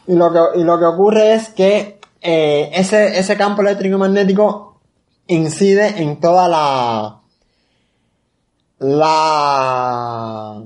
Y 0.07 0.13
lo 0.13 0.31
que, 0.31 0.59
y 0.59 0.63
lo 0.63 0.79
que 0.79 0.85
ocurre 0.85 1.33
es 1.33 1.49
que 1.49 1.99
eh, 2.21 2.71
ese, 2.73 3.19
ese 3.19 3.35
campo 3.37 3.61
eléctrico 3.61 3.97
magnético 3.97 4.74
incide 5.27 6.01
en 6.01 6.19
toda 6.19 6.47
la, 6.47 7.21
la, 8.79 10.63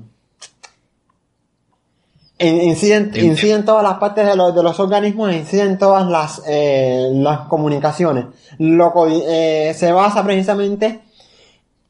in- 2.39 2.61
inciden, 2.63 3.11
inciden 3.15 3.65
todas 3.65 3.83
las 3.83 3.95
partes 3.97 4.25
de 4.25 4.35
los, 4.35 4.55
de 4.55 4.63
los 4.63 4.79
organismos, 4.79 5.33
inciden 5.33 5.77
todas 5.77 6.07
las, 6.07 6.41
eh, 6.47 7.09
las 7.13 7.41
comunicaciones. 7.47 8.25
Lo, 8.57 8.93
eh, 9.07 9.73
se 9.77 9.91
basa 9.91 10.23
precisamente 10.23 11.01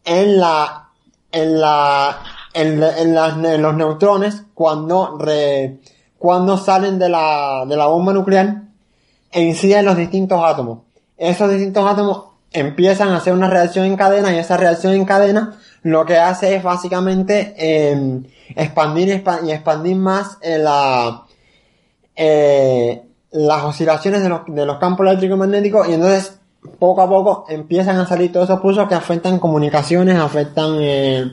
en 0.06 0.40
la, 0.40 0.90
en 1.32 1.60
la, 1.60 2.18
en, 2.54 2.84
en 2.84 3.14
las- 3.16 3.38
en 3.44 3.62
los 3.62 3.76
neutrones 3.76 4.44
cuando 4.54 5.18
re- 5.18 5.80
cuando 6.18 6.58
salen 6.58 7.00
de 7.00 7.08
la, 7.10 7.64
de 7.68 7.78
la 7.78 7.86
bomba 7.86 8.12
nuclear 8.12 8.64
e 9.32 9.42
inciden 9.42 9.80
en 9.80 9.86
los 9.86 9.96
distintos 9.98 10.44
átomos. 10.44 10.80
Esos 11.18 11.50
distintos 11.50 11.90
átomos 11.90 12.24
empiezan 12.52 13.10
a 13.10 13.18
hacer 13.18 13.34
una 13.34 13.50
reacción 13.50 13.86
en 13.86 13.96
cadena 13.96 14.34
y 14.34 14.38
esa 14.38 14.58
reacción 14.58 14.94
en 14.94 15.06
cadena 15.06 15.56
lo 15.84 16.06
que 16.06 16.18
hace 16.18 16.56
es 16.56 16.64
básicamente 16.64 17.54
eh, 17.58 18.22
expandir 18.56 19.08
y 19.10 19.12
expa- 19.12 19.46
y 19.46 19.52
expandir 19.52 19.96
más 19.96 20.38
eh, 20.42 20.64
eh, 22.16 23.02
las 23.32 23.64
oscilaciones 23.64 24.24
de 24.24 24.30
los, 24.30 24.42
de 24.48 24.66
los 24.66 24.78
campos 24.78 25.06
eléctricos 25.08 25.88
y 25.88 25.94
entonces 25.94 26.40
poco 26.78 27.02
a 27.02 27.08
poco 27.10 27.46
empiezan 27.50 27.98
a 27.98 28.06
salir 28.06 28.32
todos 28.32 28.50
esos 28.50 28.60
pulsos 28.60 28.88
que 28.90 28.96
afectan 28.96 29.40
comunicaciones, 29.40 30.18
afectan 30.18 30.76
eh, 30.80 31.32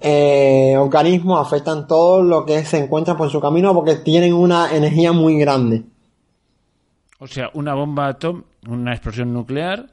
eh, 0.00 0.76
organismos, 0.78 1.44
afectan 1.46 1.86
todo 1.86 2.22
lo 2.22 2.46
que 2.46 2.64
se 2.64 2.78
encuentra 2.78 3.16
por 3.16 3.30
su 3.30 3.40
camino 3.40 3.74
porque 3.74 3.96
tienen 3.96 4.32
una 4.32 4.74
energía 4.74 5.12
muy 5.12 5.38
grande. 5.38 5.82
O 7.18 7.26
sea, 7.26 7.50
una 7.54 7.74
bomba 7.74 8.08
atómica, 8.08 8.46
una 8.68 8.92
explosión 8.92 9.32
nuclear, 9.32 9.90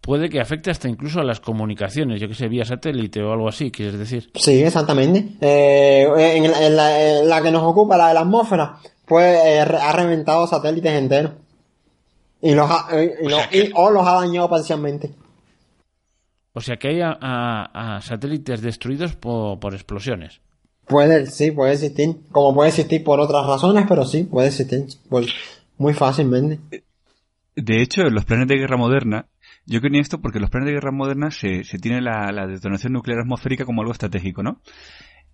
puede 0.00 0.28
que 0.28 0.40
afecte 0.40 0.70
hasta 0.70 0.88
incluso 0.88 1.20
a 1.20 1.24
las 1.24 1.40
comunicaciones, 1.40 2.20
yo 2.20 2.28
que 2.28 2.34
sé, 2.34 2.48
vía 2.48 2.64
satélite 2.64 3.22
o 3.22 3.32
algo 3.32 3.48
así, 3.48 3.70
quieres 3.70 3.98
decir. 3.98 4.30
Sí, 4.34 4.62
exactamente. 4.62 5.26
Eh, 5.40 6.06
en, 6.36 6.50
la- 6.50 6.66
en 6.66 6.76
la, 6.76 7.18
en 7.20 7.28
la 7.28 7.42
que 7.42 7.50
nos 7.50 7.62
ocupa, 7.62 7.96
la 7.96 8.08
de 8.08 8.14
la 8.14 8.20
atmósfera, 8.20 8.78
pues 9.06 9.38
eh, 9.44 9.60
ha 9.60 9.92
reventado 9.92 10.46
satélites 10.46 10.92
enteros. 10.92 11.32
Y 12.40 12.54
los 12.54 12.70
ha, 12.70 12.86
eh, 12.92 13.14
y 13.22 13.26
O 13.26 13.30
los- 13.30 13.38
sea 13.40 13.48
que- 13.50 13.58
y- 13.58 13.70
o 13.74 13.90
los 13.90 14.06
ha 14.06 14.12
dañado 14.14 14.48
parcialmente. 14.48 15.10
O 16.52 16.60
sea, 16.60 16.76
que 16.76 16.88
hay 16.88 17.00
a, 17.00 17.16
a- 17.20 17.96
a 17.96 18.00
satélites 18.00 18.62
destruidos 18.62 19.14
po- 19.14 19.58
por 19.60 19.74
explosiones. 19.74 20.40
Puede, 20.86 21.26
sí, 21.26 21.50
puede 21.50 21.74
existir. 21.74 22.16
Como 22.32 22.54
puede 22.54 22.70
existir 22.70 23.04
por 23.04 23.20
otras 23.20 23.46
razones, 23.46 23.84
pero 23.88 24.04
sí, 24.04 24.24
puede 24.24 24.48
existir. 24.48 24.86
Pues, 25.08 25.26
muy 25.76 25.92
fácilmente. 25.94 26.58
De 27.54 27.82
hecho, 27.82 28.02
en 28.02 28.14
los 28.14 28.24
planes 28.24 28.48
de 28.48 28.56
guerra 28.56 28.76
moderna, 28.76 29.26
yo 29.68 29.80
creo 29.80 29.92
en 29.92 30.00
esto 30.00 30.20
porque 30.20 30.40
los 30.40 30.50
planes 30.50 30.68
de 30.68 30.74
guerra 30.74 30.92
moderna 30.92 31.30
se, 31.30 31.62
se 31.64 31.78
tiene 31.78 32.00
la, 32.00 32.32
la 32.32 32.46
detonación 32.46 32.92
nuclear 32.94 33.20
atmosférica 33.20 33.64
como 33.64 33.82
algo 33.82 33.92
estratégico, 33.92 34.42
¿no? 34.42 34.60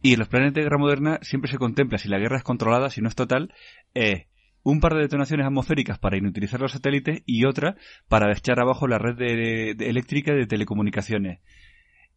Y 0.03 0.13
en 0.15 0.19
los 0.19 0.29
planes 0.29 0.53
de 0.53 0.63
guerra 0.63 0.77
moderna 0.79 1.19
siempre 1.23 1.51
se 1.51 1.57
contempla, 1.59 1.99
si 1.99 2.09
la 2.09 2.19
guerra 2.19 2.37
es 2.37 2.43
controlada, 2.43 2.91
si 2.91 3.01
no 3.01 3.09
es 3.09 3.15
total, 3.15 3.55
eh, 3.95 4.27
un 4.63 4.81
par 4.81 4.95
de 4.95 5.01
detonaciones 5.03 5.47
atmosféricas 5.47 5.99
para 5.99 6.17
inutilizar 6.17 6.61
los 6.61 6.73
satélites 6.73 7.23
y 7.27 7.45
otra 7.45 7.77
para 8.09 8.33
echar 8.33 8.61
abajo 8.61 8.87
la 8.89 8.99
red 8.99 9.17
de- 9.17 9.75
de 9.77 9.89
eléctrica 9.89 10.35
de 10.35 10.47
telecomunicaciones. 10.47 11.41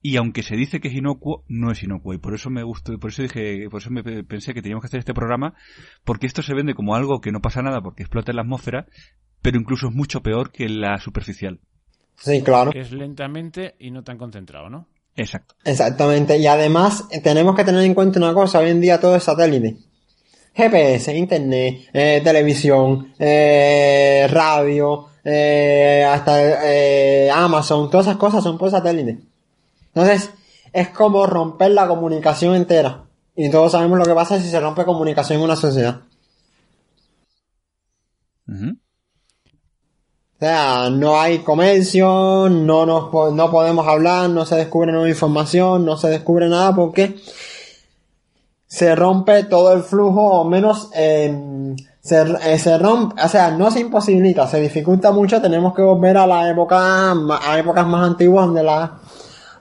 Y 0.01 0.17
aunque 0.17 0.43
se 0.43 0.56
dice 0.56 0.80
que 0.80 0.88
es 0.89 0.93
inocuo, 0.93 1.43
no 1.47 1.71
es 1.71 1.84
inocuo. 1.84 2.13
Y 2.13 2.17
por 2.19 2.34
eso 2.34 2.49
me 2.49 2.63
gustó, 2.63 2.97
por 2.99 3.10
eso 3.12 3.23
dije, 3.23 3.67
por 3.69 3.82
eso 3.82 3.89
me 3.89 4.03
pe- 4.03 4.23
pensé 4.23 4.53
que 4.53 4.62
teníamos 4.62 4.82
que 4.82 4.88
hacer 4.88 4.99
este 4.99 5.13
programa, 5.13 5.53
porque 6.03 6.27
esto 6.27 6.41
se 6.41 6.53
vende 6.53 6.73
como 6.75 6.95
algo 6.95 7.19
que 7.19 7.32
no 7.32 7.41
pasa 7.41 7.62
nada 7.62 7.82
porque 7.82 8.03
explota 8.03 8.32
en 8.32 8.38
la 8.38 8.41
atmósfera, 8.43 8.86
pero 9.41 9.60
incluso 9.60 9.88
es 9.89 9.93
mucho 9.95 10.21
peor 10.21 10.51
que 10.51 10.69
la 10.69 10.97
superficial. 10.99 11.60
Sí, 12.17 12.41
claro. 12.41 12.71
Que 12.71 12.82
es 12.82 12.91
lentamente 12.91 13.75
y 13.80 13.91
no 13.91 14.03
tan 14.03 14.17
concentrado, 14.17 14.69
¿no? 14.69 14.88
Exacto. 15.15 15.56
Exactamente. 15.63 16.38
Y 16.38 16.47
además, 16.47 17.06
eh, 17.12 17.21
tenemos 17.21 17.56
que 17.56 17.63
tener 17.63 17.84
en 17.84 17.93
cuenta 17.93 18.19
una 18.19 18.34
cosa. 18.34 18.60
Hoy 18.60 18.69
en 18.69 18.82
día 18.82 18.99
todo 18.99 19.15
es 19.15 19.23
satélite. 19.23 19.77
GPS, 20.53 21.15
internet, 21.15 21.88
eh, 21.93 22.21
televisión, 22.23 23.13
eh, 23.19 24.27
radio, 24.30 25.10
eh, 25.23 26.03
hasta 26.10 26.65
eh, 26.65 27.30
Amazon, 27.30 27.91
todas 27.91 28.08
esas 28.08 28.17
cosas 28.17 28.43
son 28.43 28.58
por 28.58 28.71
satélite. 28.71 29.19
Entonces, 29.93 30.32
es 30.73 30.89
como 30.89 31.27
romper 31.27 31.71
la 31.71 31.88
comunicación 31.88 32.56
entera. 32.56 33.03
Y 33.36 33.51
todos 33.51 33.73
sabemos 33.73 33.99
lo 33.99 34.06
que 34.06 34.15
pasa 34.15 34.39
si 34.41 34.49
se 34.49 34.60
rompe 34.60 34.84
comunicación 34.86 35.38
en 35.39 35.45
una 35.45 35.56
sociedad. 35.56 36.01
Ujú. 38.47 38.77
O 40.38 40.39
sea, 40.39 40.91
no 40.91 41.19
hay 41.19 41.39
comercio, 41.39 42.47
no 42.47 42.86
nos 42.86 43.34
no 43.34 43.50
podemos 43.50 43.88
hablar, 43.88 44.30
no 44.30 44.45
se 44.45 44.56
descubre 44.56 44.91
nueva 44.91 45.10
información, 45.10 45.84
no 45.84 45.97
se 45.97 46.10
descubre 46.10 46.47
nada 46.47 46.76
porque 46.76 47.15
se 48.67 48.95
rompe 48.95 49.45
todo 49.45 49.73
el 49.73 49.82
flujo, 49.82 50.21
o 50.21 50.43
menos 50.43 50.91
eh, 50.93 51.76
se, 52.02 52.21
eh, 52.21 52.60
se 52.60 52.78
rompe, 52.78 53.19
o 53.19 53.28
sea, 53.28 53.50
no 53.50 53.71
se 53.71 53.80
imposibilita, 53.80 54.45
se 54.45 54.62
dificulta 54.62 55.12
mucho, 55.12 55.41
tenemos 55.41 55.73
que 55.73 55.82
volver 55.82 56.17
a 56.17 56.28
la 56.28 56.47
época, 56.47 57.13
a 57.13 57.58
épocas 57.58 57.88
más 57.88 58.08
antiguas 58.08 58.45
donde 58.45 58.62
la, 58.62 59.00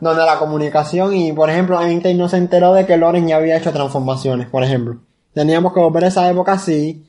donde 0.00 0.26
la 0.26 0.38
comunicación 0.38 1.14
y, 1.14 1.32
por 1.32 1.48
ejemplo, 1.48 1.80
Einstein 1.80 2.18
no 2.18 2.28
se 2.28 2.36
enteró 2.36 2.74
de 2.74 2.84
que 2.84 2.98
Loren 2.98 3.26
ya 3.26 3.36
había 3.36 3.56
hecho 3.56 3.72
transformaciones, 3.72 4.48
por 4.48 4.62
ejemplo. 4.62 4.98
Teníamos 5.32 5.72
que 5.72 5.80
volver 5.80 6.04
a 6.04 6.08
esa 6.08 6.28
época 6.28 6.58
si 6.58 7.08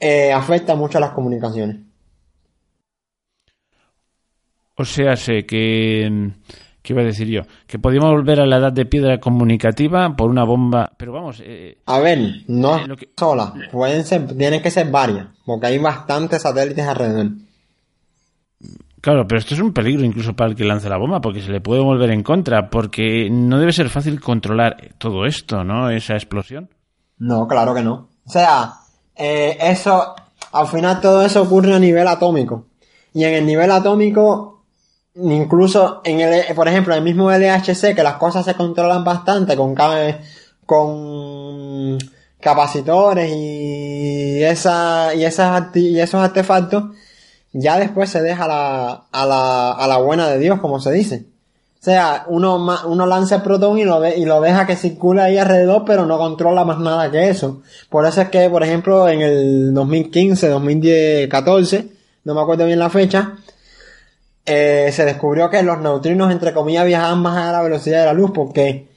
eh, 0.00 0.32
afecta 0.32 0.74
mucho 0.74 0.98
a 0.98 1.02
las 1.02 1.10
comunicaciones. 1.10 1.91
O 4.76 4.84
sea, 4.84 5.16
sé 5.16 5.44
que... 5.46 6.08
mm, 6.10 6.28
¿Qué 6.82 6.94
iba 6.94 7.02
a 7.02 7.04
decir 7.04 7.28
yo? 7.28 7.42
Que 7.68 7.78
podíamos 7.78 8.10
volver 8.10 8.40
a 8.40 8.46
la 8.46 8.56
edad 8.56 8.72
de 8.72 8.84
piedra 8.86 9.20
comunicativa 9.20 10.16
por 10.16 10.28
una 10.28 10.42
bomba... 10.42 10.90
Pero 10.96 11.12
vamos, 11.12 11.40
eh, 11.44 11.78
A 11.86 12.00
ver, 12.00 12.42
no 12.48 12.76
Eh, 12.78 12.96
que- 12.98 13.08
sola, 13.16 13.54
pueden 13.70 14.04
ser, 14.04 14.26
tienen 14.36 14.60
que 14.60 14.70
ser 14.72 14.90
varias, 14.90 15.28
porque 15.46 15.66
hay 15.68 15.78
bastantes 15.78 16.42
satélites 16.42 16.84
alrededor. 16.84 17.28
claro, 19.00 19.26
pero 19.28 19.38
esto 19.38 19.54
es 19.54 19.60
un 19.60 19.72
peligro 19.72 20.04
incluso 20.04 20.34
para 20.34 20.50
el 20.50 20.56
que 20.56 20.64
lance 20.64 20.88
la 20.88 20.96
bomba, 20.96 21.20
porque 21.20 21.40
se 21.40 21.52
le 21.52 21.60
puede 21.60 21.80
volver 21.82 22.10
en 22.10 22.22
contra, 22.24 22.68
porque 22.70 23.28
no 23.30 23.58
debe 23.60 23.72
ser 23.72 23.88
fácil 23.88 24.20
controlar 24.20 24.76
todo 24.98 25.24
esto, 25.26 25.62
¿no? 25.64 25.88
Esa 25.90 26.14
explosión. 26.14 26.68
No, 27.18 27.46
claro 27.46 27.74
que 27.74 27.82
no. 27.82 28.08
O 28.24 28.30
sea, 28.30 28.72
eh, 29.16 29.56
eso, 29.60 30.14
al 30.52 30.66
final 30.66 31.00
todo 31.00 31.24
eso 31.24 31.42
ocurre 31.42 31.74
a 31.74 31.78
nivel 31.78 32.08
atómico. 32.08 32.66
Y 33.14 33.22
en 33.24 33.34
el 33.34 33.46
nivel 33.46 33.70
atómico, 33.70 34.61
incluso 35.14 36.00
en 36.04 36.20
el, 36.20 36.54
por 36.54 36.68
ejemplo, 36.68 36.94
en 36.94 36.98
el 36.98 37.04
mismo 37.04 37.30
LHC, 37.30 37.94
que 37.94 38.02
las 38.02 38.14
cosas 38.16 38.44
se 38.44 38.54
controlan 38.54 39.04
bastante 39.04 39.56
con, 39.56 39.74
con 40.66 41.98
capacitores 42.40 43.30
y, 43.34 44.42
esa, 44.42 45.14
y, 45.14 45.24
esas, 45.24 45.74
y 45.76 45.98
esos 46.00 46.20
artefactos, 46.22 46.84
ya 47.52 47.78
después 47.78 48.10
se 48.10 48.22
deja 48.22 48.48
la, 48.48 49.04
a 49.12 49.26
la, 49.26 49.72
a 49.72 49.86
la 49.86 49.98
buena 49.98 50.28
de 50.28 50.38
Dios, 50.38 50.60
como 50.60 50.80
se 50.80 50.92
dice. 50.92 51.26
O 51.80 51.84
sea, 51.84 52.24
uno, 52.28 52.64
uno 52.86 53.06
lanza 53.06 53.36
el 53.36 53.42
protón 53.42 53.76
y 53.78 53.84
lo, 53.84 54.00
de- 54.00 54.16
y 54.16 54.24
lo 54.24 54.40
deja 54.40 54.66
que 54.66 54.76
circule 54.76 55.20
ahí 55.20 55.36
alrededor, 55.36 55.82
pero 55.84 56.06
no 56.06 56.16
controla 56.16 56.64
más 56.64 56.78
nada 56.78 57.10
que 57.10 57.28
eso. 57.28 57.60
Por 57.90 58.06
eso 58.06 58.20
es 58.22 58.28
que, 58.28 58.48
por 58.48 58.62
ejemplo, 58.62 59.08
en 59.08 59.20
el 59.20 59.74
2015, 59.74 60.48
2010, 60.48 61.28
14, 61.28 61.88
no 62.24 62.34
me 62.34 62.40
acuerdo 62.40 62.66
bien 62.66 62.78
la 62.78 62.88
fecha, 62.88 63.32
eh, 64.46 64.90
se 64.92 65.04
descubrió 65.04 65.50
que 65.50 65.62
los 65.62 65.78
neutrinos, 65.80 66.32
entre 66.32 66.52
comillas, 66.52 66.86
viajaban 66.86 67.20
más 67.20 67.36
a 67.36 67.52
la 67.52 67.62
velocidad 67.62 68.00
de 68.00 68.06
la 68.06 68.12
luz, 68.12 68.32
porque 68.34 68.88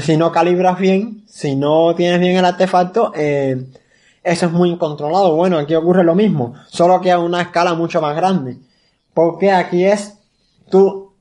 si 0.00 0.16
no 0.16 0.30
calibras 0.30 0.78
bien, 0.78 1.24
si 1.26 1.56
no 1.56 1.94
tienes 1.94 2.20
bien 2.20 2.36
el 2.36 2.44
artefacto, 2.44 3.12
eh, 3.14 3.66
eso 4.22 4.46
es 4.46 4.52
muy 4.52 4.70
incontrolado. 4.70 5.34
Bueno, 5.36 5.58
aquí 5.58 5.74
ocurre 5.74 6.04
lo 6.04 6.14
mismo, 6.14 6.54
solo 6.68 7.00
que 7.00 7.10
a 7.10 7.18
una 7.18 7.42
escala 7.42 7.74
mucho 7.74 8.00
más 8.00 8.16
grande. 8.16 8.58
Porque 9.12 9.52
aquí 9.52 9.84
es 9.84 10.18
tú 10.70 11.12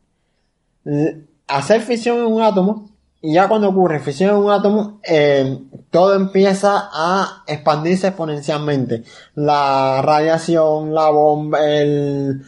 hacer 1.47 1.81
fisión 1.81 2.17
en 2.19 2.25
un 2.25 2.41
átomo 2.41 2.89
y 3.21 3.35
ya 3.35 3.47
cuando 3.47 3.69
ocurre 3.69 3.99
fisión 3.99 4.31
en 4.31 4.35
un 4.35 4.51
átomo, 4.51 4.99
eh, 5.03 5.59
todo 5.89 6.13
empieza 6.13 6.89
a 6.91 7.43
expandirse 7.47 8.07
exponencialmente. 8.07 9.03
La 9.35 10.01
radiación, 10.01 10.93
la 10.93 11.09
bomba, 11.09 11.65
el, 11.65 12.43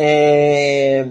eh, 0.00 1.06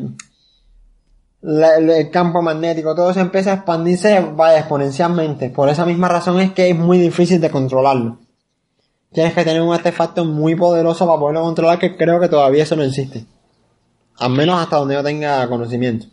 la- 1.42 1.76
el, 1.78 2.10
campo 2.12 2.42
magnético, 2.42 2.96
todo 2.96 3.12
eso 3.12 3.20
empieza 3.22 3.52
a 3.52 3.56
expandirse 3.56 4.20
vaya, 4.36 4.60
exponencialmente. 4.60 5.50
Por 5.50 5.70
esa 5.70 5.86
misma 5.86 6.08
razón 6.10 6.40
es 6.40 6.52
que 6.52 6.70
es 6.70 6.76
muy 6.76 6.98
difícil 6.98 7.40
de 7.40 7.50
controlarlo. 7.50 8.20
Tienes 9.12 9.34
que 9.34 9.44
tener 9.44 9.62
un 9.62 9.74
artefacto 9.74 10.26
muy 10.26 10.56
poderoso 10.56 11.06
para 11.08 11.20
poderlo 11.20 11.42
controlar, 11.44 11.80
que 11.80 11.96
creo 11.96 12.20
que 12.20 12.28
todavía 12.30 12.64
eso 12.64 12.76
no 12.76 12.84
existe. 12.84 13.26
Al 14.18 14.32
menos 14.32 14.60
hasta 14.60 14.78
donde 14.78 14.96
yo 14.96 15.04
tenga 15.04 15.48
conocimiento. 15.48 16.08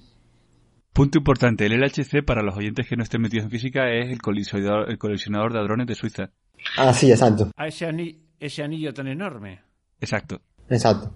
Punto 0.92 1.18
importante, 1.18 1.66
el 1.66 1.72
LHC 1.78 2.22
para 2.24 2.42
los 2.42 2.56
oyentes 2.56 2.86
que 2.88 2.96
no 2.96 3.02
estén 3.02 3.20
metidos 3.20 3.44
en 3.44 3.50
física 3.50 3.90
es 3.90 4.10
el 4.10 4.22
colisionador, 4.22 4.88
el 4.90 4.96
colisionador 4.98 5.52
de 5.52 5.58
hadrones 5.58 5.86
de 5.88 5.94
Suiza. 5.94 6.30
Ah, 6.78 6.94
sí, 6.94 7.10
exacto. 7.10 7.50
A 7.56 7.66
ese, 7.66 7.84
ani- 7.84 8.18
ese 8.40 8.62
anillo 8.62 8.94
tan 8.94 9.06
enorme. 9.08 9.60
Exacto. 10.00 10.40
Exacto. 10.70 11.10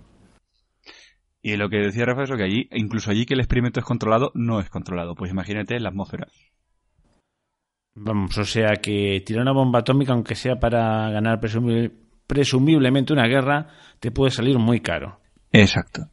Y 1.42 1.57
lo 1.57 1.70
que 1.70 1.79
decía 1.79 2.05
Rafa 2.05 2.24
es 2.24 2.31
lo 2.31 2.37
que 2.37 2.44
allí, 2.44 2.68
incluso 2.72 3.11
allí 3.11 3.24
que 3.24 3.35
el 3.35 3.40
experimento 3.40 3.81
es 3.81 3.87
controlado, 3.87 4.31
no 4.35 4.61
es 4.61 4.68
controlado. 4.68 5.14
Pues 5.14 5.31
imagínate 5.31 5.74
en 5.76 5.83
la 5.83 5.88
atmósfera. 5.88 6.26
Vamos, 7.94 8.37
o 8.38 8.44
sea 8.44 8.76
que 8.83 9.22
tirar 9.24 9.42
una 9.42 9.53
bomba 9.53 9.81
atómica, 9.81 10.12
aunque 10.12 10.35
sea 10.35 10.57
para 10.61 11.11
ganar 11.11 11.40
presumi- 11.40 11.92
presumiblemente 12.26 13.12
una 13.12 13.26
guerra, 13.26 13.68
te 13.98 14.11
puede 14.11 14.31
salir 14.31 14.59
muy 14.59 14.81
caro. 14.81 15.20
Exacto. 15.50 16.09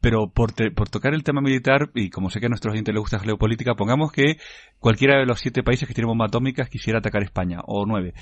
Pero 0.00 0.30
por, 0.30 0.52
te- 0.52 0.70
por 0.70 0.88
tocar 0.88 1.12
el 1.12 1.24
tema 1.24 1.40
militar, 1.40 1.90
y 1.94 2.08
como 2.08 2.30
sé 2.30 2.40
que 2.40 2.46
a 2.46 2.48
nuestros 2.48 2.72
oyentes 2.72 2.94
les 2.94 3.00
gusta 3.00 3.18
la 3.18 3.24
geopolítica, 3.24 3.74
pongamos 3.74 4.12
que 4.12 4.36
cualquiera 4.78 5.18
de 5.18 5.26
los 5.26 5.40
siete 5.40 5.62
países 5.62 5.88
que 5.88 5.94
tienen 5.94 6.08
bombas 6.08 6.28
atómicas 6.28 6.70
quisiera 6.70 7.00
atacar 7.00 7.22
España, 7.22 7.60
o 7.66 7.84
nueve. 7.86 8.14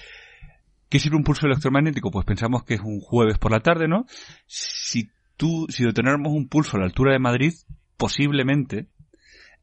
¿Qué 0.89 0.99
sirve 0.99 1.17
un 1.17 1.25
pulso 1.25 1.47
electromagnético? 1.47 2.11
Pues 2.11 2.25
pensamos 2.25 2.65
que 2.65 2.75
es 2.75 2.81
un 2.81 3.01
jueves 3.01 3.39
por 3.39 3.53
la 3.53 3.61
tarde, 3.61 3.87
¿no? 3.89 4.07
Si 4.47 5.11
tú, 5.38 5.66
si 5.70 5.85
detonáramos 5.85 6.33
un 6.35 6.48
pulso 6.48 6.77
a 6.77 6.81
la 6.81 6.87
altura 6.87 7.12
de 7.12 7.18
Madrid, 7.18 7.55
posiblemente, 7.96 8.88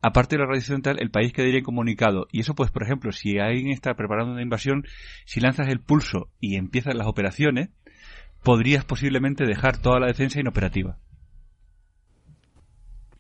aparte 0.02 0.36
de 0.36 0.42
la 0.42 0.48
radiación 0.48 0.82
tal, 0.82 1.00
el 1.00 1.12
país 1.12 1.32
quedaría 1.34 1.60
incomunicado. 1.60 2.28
Y 2.32 2.40
eso, 2.40 2.56
pues, 2.56 2.72
por 2.72 2.82
ejemplo, 2.82 3.12
si 3.12 3.38
alguien 3.38 3.70
está 3.70 3.94
preparando 3.94 4.34
una 4.34 4.42
invasión, 4.42 4.88
si 5.26 5.40
lanzas 5.40 5.68
el 5.68 5.80
pulso 5.82 6.30
y 6.40 6.56
empiezan 6.56 6.98
las 6.98 7.06
operaciones, 7.08 7.70
podrías 8.44 8.86
posiblemente 8.86 9.46
dejar 9.46 9.78
toda 9.78 10.00
la 10.00 10.08
defensa 10.08 10.40
inoperativa. 10.40 10.98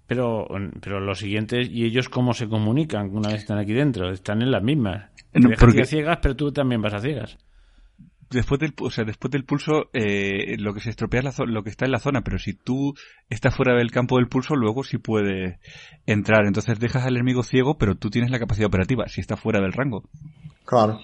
Pero, 0.07 0.47
pero 0.81 0.99
los 0.99 1.17
siguientes, 1.19 1.67
¿y 1.69 1.83
ellos 1.83 2.09
cómo 2.09 2.33
se 2.33 2.47
comunican 2.47 3.09
una 3.09 3.29
vez 3.29 3.39
están 3.41 3.57
aquí 3.57 3.73
dentro? 3.73 4.11
Están 4.11 4.41
en 4.41 4.51
las 4.51 4.63
mismas. 4.63 5.09
No, 5.33 5.49
porque- 5.59 5.85
ciegas, 5.85 6.19
pero 6.21 6.35
tú 6.35 6.51
también 6.51 6.81
vas 6.81 6.93
a 6.93 6.99
ciegas. 6.99 7.37
Después 8.29 8.59
del, 8.59 8.73
o 8.81 8.89
sea, 8.89 9.03
después 9.03 9.31
del 9.31 9.45
pulso, 9.45 9.89
eh, 9.93 10.55
lo 10.57 10.73
que 10.73 10.81
se 10.81 10.89
estropea 10.89 11.21
es 11.21 11.25
la 11.25 11.45
lo 11.45 11.63
que 11.63 11.69
está 11.69 11.85
en 11.85 11.91
la 11.91 11.99
zona, 11.99 12.21
pero 12.21 12.37
si 12.39 12.53
tú 12.53 12.93
estás 13.29 13.55
fuera 13.55 13.75
del 13.75 13.91
campo 13.91 14.17
del 14.17 14.27
pulso, 14.27 14.55
luego 14.55 14.83
sí 14.83 14.97
puede 14.97 15.59
entrar. 16.05 16.45
Entonces 16.45 16.79
dejas 16.79 17.05
al 17.05 17.15
enemigo 17.15 17.43
ciego, 17.43 17.77
pero 17.77 17.95
tú 17.95 18.09
tienes 18.09 18.31
la 18.31 18.39
capacidad 18.39 18.67
operativa, 18.67 19.07
si 19.07 19.21
está 19.21 19.37
fuera 19.37 19.61
del 19.61 19.73
rango. 19.73 20.03
Claro. 20.65 20.99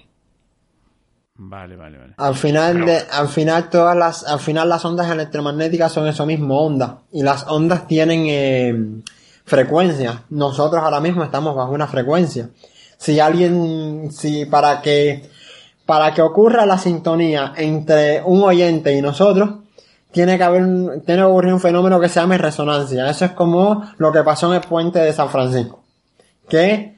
Vale, 1.44 1.76
vale, 1.76 1.98
vale. 1.98 2.14
Al 2.18 2.36
final 2.36 2.86
de, 2.86 2.98
al 3.12 3.28
final 3.28 3.70
todas 3.70 3.96
las, 3.98 4.24
al 4.28 4.40
final 4.40 4.70
las 4.70 4.86
ondas 4.86 5.10
electromagnéticas 5.10 5.92
son 5.92 6.08
eso 6.08 6.26
mismo, 6.26 6.60
ondas. 6.62 6.98
Y 7.12 7.24
las 7.24 7.48
ondas 7.48 7.88
tienen 7.88 8.26
eh, 8.28 9.02
frecuencias. 9.44 10.22
Nosotros 10.30 10.84
ahora 10.84 11.00
mismo 11.00 11.24
estamos 11.24 11.56
bajo 11.56 11.72
una 11.72 11.88
frecuencia. 11.88 12.50
Si 12.98 13.20
alguien, 13.20 14.12
si 14.12 14.46
para 14.46 14.82
que, 14.84 15.30
para 15.92 16.14
que 16.14 16.22
ocurra 16.22 16.66
la 16.66 16.78
sintonía 16.78 17.52
entre 17.58 18.22
un 18.24 18.42
oyente 18.44 18.94
y 18.96 19.02
nosotros, 19.02 19.50
tiene 20.14 20.38
que 20.38 20.44
haber, 20.46 20.62
un- 20.64 21.02
tiene 21.02 21.20
que 21.22 21.26
ocurrir 21.26 21.54
un 21.54 21.60
fenómeno 21.60 22.00
que 22.00 22.08
se 22.08 22.22
llama 22.22 22.38
resonancia. 22.38 23.10
Eso 23.10 23.26
es 23.26 23.32
como 23.32 23.84
lo 23.98 24.10
que 24.14 24.24
pasó 24.24 24.48
en 24.48 24.62
el 24.62 24.68
puente 24.70 25.00
de 25.00 25.12
San 25.12 25.28
Francisco. 25.28 25.84
Que 26.48 26.98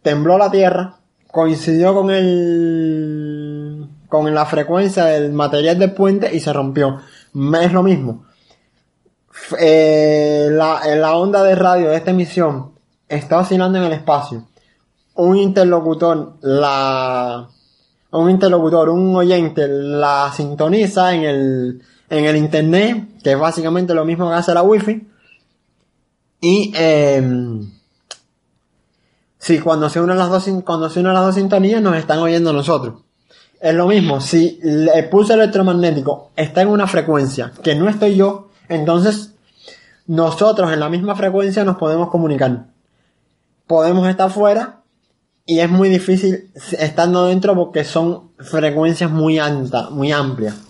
tembló 0.00 0.38
la 0.38 0.50
Tierra, 0.50 0.94
coincidió 1.30 1.92
con 1.92 2.10
el 2.10 3.86
con 4.08 4.32
la 4.34 4.46
frecuencia 4.46 5.04
del 5.04 5.34
material 5.34 5.78
del 5.78 5.92
puente 5.92 6.34
y 6.34 6.40
se 6.40 6.54
rompió. 6.54 7.00
Es 7.60 7.72
lo 7.74 7.82
mismo. 7.82 8.24
Eh, 9.60 10.48
la, 10.52 10.80
eh, 10.86 10.96
la 10.96 11.16
onda 11.16 11.42
de 11.42 11.54
radio 11.54 11.90
de 11.90 11.96
esta 11.96 12.12
emisión 12.12 12.72
está 13.10 13.36
oscilando 13.40 13.76
en 13.76 13.84
el 13.84 13.92
espacio. 13.92 14.46
Un 15.16 15.36
interlocutor 15.36 16.36
la 16.40 17.48
un 18.10 18.30
interlocutor, 18.30 18.88
un 18.88 19.14
oyente 19.16 19.66
la 19.68 20.32
sintoniza 20.34 21.14
en 21.14 21.24
el 21.24 21.82
en 22.08 22.24
el 22.24 22.36
internet, 22.36 23.20
que 23.22 23.32
es 23.32 23.38
básicamente 23.38 23.94
lo 23.94 24.04
mismo 24.04 24.28
que 24.28 24.36
hace 24.36 24.54
la 24.54 24.62
wifi. 24.62 25.08
Y 26.40 26.72
em, 26.76 27.68
Sí, 29.46 29.60
cuando 29.60 29.88
se 29.88 30.00
unen 30.00 30.18
las 30.18 30.28
dos, 30.28 30.48
cuando 30.64 30.88
las 30.88 31.24
dos 31.24 31.34
sintonías 31.36 31.80
nos 31.80 31.96
están 31.96 32.18
oyendo 32.18 32.52
nosotros. 32.52 32.96
Es 33.60 33.74
lo 33.76 33.86
mismo, 33.86 34.20
si 34.20 34.58
el 34.60 35.08
pulso 35.08 35.34
electromagnético 35.34 36.32
está 36.34 36.62
en 36.62 36.68
una 36.68 36.88
frecuencia 36.88 37.52
que 37.62 37.76
no 37.76 37.88
estoy 37.88 38.16
yo, 38.16 38.48
entonces 38.68 39.34
nosotros 40.08 40.72
en 40.72 40.80
la 40.80 40.88
misma 40.88 41.14
frecuencia 41.14 41.62
nos 41.62 41.76
podemos 41.76 42.10
comunicar. 42.10 42.66
Podemos 43.68 44.08
estar 44.08 44.32
fuera 44.32 44.80
y 45.46 45.60
es 45.60 45.70
muy 45.70 45.88
difícil 45.88 46.50
estando 46.78 47.26
dentro 47.26 47.54
porque 47.54 47.84
son 47.84 48.32
frecuencias 48.38 49.10
muy 49.10 49.38
altas, 49.38 49.90
muy 49.90 50.12
amplias. 50.12 50.60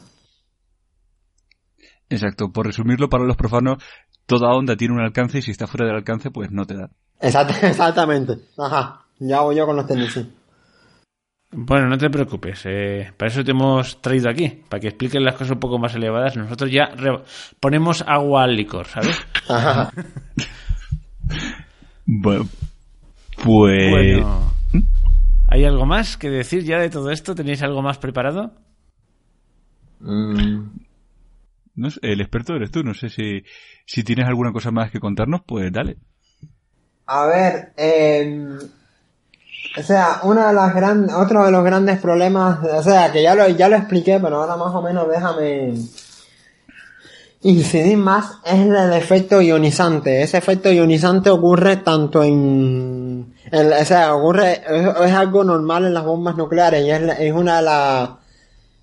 Exacto, 2.08 2.52
por 2.52 2.66
resumirlo 2.66 3.08
para 3.08 3.24
los 3.24 3.36
profanos, 3.36 3.82
toda 4.26 4.54
onda 4.54 4.76
tiene 4.76 4.94
un 4.94 5.00
alcance 5.00 5.38
y 5.38 5.42
si 5.42 5.50
está 5.50 5.66
fuera 5.66 5.86
del 5.86 5.96
alcance, 5.96 6.30
pues 6.30 6.50
no 6.50 6.64
te 6.66 6.74
da. 6.76 6.90
Exact- 7.20 7.62
exactamente. 7.62 8.38
Ajá. 8.58 9.02
Ya 9.18 9.40
voy 9.40 9.56
yo 9.56 9.66
con 9.66 9.76
los 9.76 9.86
tecnicismos. 9.86 10.32
Bueno, 11.52 11.88
no 11.88 11.96
te 11.96 12.10
preocupes. 12.10 12.60
eh, 12.66 13.12
para 13.16 13.30
eso 13.30 13.42
te 13.42 13.52
hemos 13.52 14.00
traído 14.02 14.28
aquí. 14.28 14.62
Para 14.68 14.80
que 14.80 14.88
expliques 14.88 15.22
las 15.22 15.34
cosas 15.34 15.52
un 15.52 15.60
poco 15.60 15.78
más 15.78 15.94
elevadas. 15.94 16.36
Nosotros 16.36 16.70
ya 16.70 16.90
ponemos 17.60 18.04
agua 18.06 18.44
al 18.44 18.54
licor, 18.56 18.86
¿sabes? 18.86 19.18
Ajá. 19.48 19.90
Bueno, 22.08 22.46
pues... 23.42 23.90
Bueno. 23.90 24.52
¿Hay 25.48 25.64
algo 25.64 25.87
más 25.87 26.16
que 26.16 26.30
decir 26.30 26.64
ya 26.64 26.78
de 26.78 26.90
todo 26.90 27.11
esto? 27.11 27.35
¿Tenéis 27.35 27.62
algo 27.62 27.82
más 27.82 27.98
preparado? 27.98 28.52
Mm. 29.98 30.62
no 31.76 31.90
sé, 31.90 32.00
el 32.02 32.20
experto 32.20 32.54
eres 32.54 32.70
tú, 32.70 32.82
no 32.82 32.92
sé 32.92 33.09
si, 33.09 33.42
si 33.87 34.04
tienes 34.04 34.26
alguna 34.26 34.52
cosa 34.52 34.70
más 34.70 34.90
que 34.90 35.00
contarnos, 35.00 35.40
pues 35.46 35.72
dale. 35.72 35.96
A 37.06 37.26
ver, 37.26 37.72
eh, 37.76 38.59
o 39.78 39.82
sea, 39.82 40.20
una 40.22 40.48
de 40.48 40.54
las 40.54 40.74
grandes, 40.74 41.14
otro 41.14 41.44
de 41.44 41.52
los 41.52 41.64
grandes 41.64 42.00
problemas, 42.00 42.59
o 42.64 42.82
sea, 42.82 43.12
que 43.12 43.22
ya 43.22 43.35
lo, 43.35 43.48
ya 43.48 43.68
lo 43.68 43.76
expliqué, 43.76 44.18
pero 44.20 44.37
ahora 44.37 44.56
más 44.56 44.74
o 44.74 44.82
menos 44.82 45.09
déjame 45.09 45.74
incidir 47.42 47.96
más, 47.96 48.38
es 48.44 48.54
el 48.54 48.92
efecto 48.94 49.40
ionizante. 49.40 50.22
Ese 50.22 50.38
efecto 50.38 50.72
ionizante 50.72 51.30
ocurre 51.30 51.76
tanto 51.76 52.24
en, 52.24 52.95
o 53.52 53.85
sea, 53.85 54.14
ocurre, 54.14 54.62
es, 54.68 55.12
algo 55.12 55.44
normal 55.44 55.85
en 55.87 55.94
las 55.94 56.05
bombas 56.05 56.37
nucleares 56.37 56.85
y 56.85 56.90
es, 56.90 57.33
una 57.33 57.57
de, 57.57 57.62
la- 57.62 58.18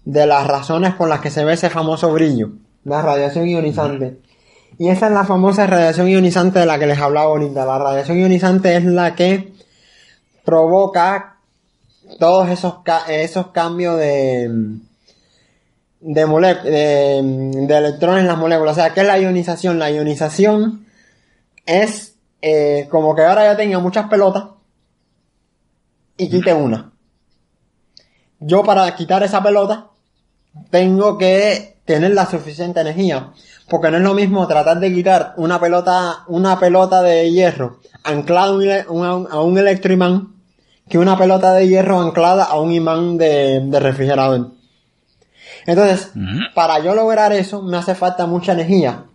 de 0.05 0.25
las 0.25 0.47
razones 0.47 0.93
por 0.95 1.09
las 1.09 1.19
que 1.21 1.29
se 1.31 1.43
ve 1.45 1.53
ese 1.53 1.69
famoso 1.69 2.11
brillo, 2.11 2.49
la 2.83 3.01
radiación 3.01 3.47
ionizante. 3.47 4.19
Y 4.79 4.89
esa 4.89 5.05
es 5.07 5.13
la 5.13 5.23
famosa 5.23 5.67
radiación 5.67 6.07
ionizante 6.09 6.59
de 6.59 6.65
la 6.65 6.79
que 6.79 6.87
les 6.87 6.99
hablaba 6.99 7.27
ahorita. 7.27 7.65
La 7.65 7.77
radiación 7.77 8.17
ionizante 8.19 8.75
es 8.75 8.83
la 8.85 9.13
que 9.15 9.53
provoca 10.43 11.37
todos 12.19 12.49
esos, 12.49 12.75
esos 13.07 13.47
cambios 13.47 13.97
de, 13.99 14.49
de, 16.01 16.25
mole- 16.25 16.61
de, 16.63 17.21
de 17.67 17.77
electrones 17.77 18.21
en 18.21 18.27
las 18.27 18.37
moléculas. 18.37 18.73
O 18.77 18.81
sea, 18.81 18.93
¿qué 18.93 19.01
es 19.01 19.07
la 19.07 19.19
ionización? 19.19 19.79
La 19.79 19.91
ionización 19.91 20.85
es 21.65 22.12
eh, 22.45 22.87
como 22.91 23.15
que 23.15 23.23
ahora 23.23 23.49
yo 23.49 23.55
tenga 23.57 23.79
muchas 23.79 24.09
pelotas 24.09 24.43
y 26.17 26.29
quite 26.29 26.53
una. 26.53 26.91
Yo 28.39 28.63
para 28.63 28.93
quitar 28.95 29.23
esa 29.23 29.41
pelota 29.41 29.87
tengo 30.69 31.17
que 31.17 31.77
tener 31.85 32.11
la 32.11 32.25
suficiente 32.25 32.81
energía. 32.81 33.31
Porque 33.69 33.89
no 33.89 33.97
es 33.97 34.03
lo 34.03 34.13
mismo 34.13 34.45
tratar 34.45 34.79
de 34.81 34.93
quitar 34.93 35.33
una 35.37 35.59
pelota, 35.59 36.25
una 36.27 36.59
pelota 36.59 37.01
de 37.01 37.31
hierro 37.31 37.79
anclada 38.03 38.49
a 38.83 38.91
un- 38.91 39.27
a 39.31 39.39
un 39.39 39.57
electroimán 39.57 40.33
que 40.89 40.97
una 40.97 41.17
pelota 41.17 41.53
de 41.53 41.67
hierro 41.69 42.01
anclada 42.01 42.43
a 42.43 42.59
un 42.59 42.73
imán 42.73 43.17
de, 43.17 43.61
de 43.61 43.79
refrigerador. 43.79 44.51
Entonces, 45.65 46.11
para 46.53 46.79
yo 46.79 46.93
lograr 46.93 47.31
eso 47.31 47.61
me 47.61 47.77
hace 47.77 47.95
falta 47.95 48.25
mucha 48.27 48.51
energía. 48.51 49.05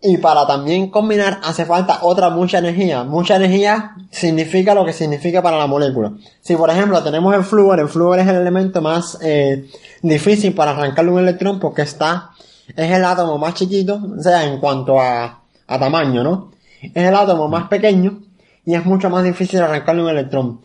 Y 0.00 0.18
para 0.18 0.46
también 0.46 0.90
combinar 0.90 1.40
hace 1.42 1.64
falta 1.64 1.98
otra 2.02 2.30
mucha 2.30 2.58
energía. 2.58 3.02
Mucha 3.02 3.34
energía 3.34 3.96
significa 4.10 4.72
lo 4.72 4.84
que 4.84 4.92
significa 4.92 5.42
para 5.42 5.58
la 5.58 5.66
molécula. 5.66 6.12
Si 6.40 6.54
por 6.54 6.70
ejemplo 6.70 7.02
tenemos 7.02 7.34
el 7.34 7.42
flúor, 7.42 7.80
el 7.80 7.88
flúor 7.88 8.20
es 8.20 8.28
el 8.28 8.36
elemento 8.36 8.80
más 8.80 9.18
eh, 9.22 9.66
difícil 10.02 10.54
para 10.54 10.70
arrancarle 10.70 11.10
un 11.10 11.18
electrón 11.18 11.58
porque 11.58 11.82
está, 11.82 12.30
es 12.76 12.90
el 12.92 13.04
átomo 13.04 13.38
más 13.38 13.54
chiquito, 13.54 14.00
o 14.18 14.22
sea, 14.22 14.44
en 14.44 14.60
cuanto 14.60 15.00
a, 15.00 15.40
a 15.66 15.78
tamaño, 15.80 16.22
¿no? 16.22 16.52
Es 16.80 16.90
el 17.08 17.14
átomo 17.16 17.48
más 17.48 17.66
pequeño 17.68 18.20
y 18.64 18.74
es 18.74 18.84
mucho 18.84 19.10
más 19.10 19.24
difícil 19.24 19.60
arrancarle 19.60 20.02
un 20.02 20.10
electrón 20.10 20.60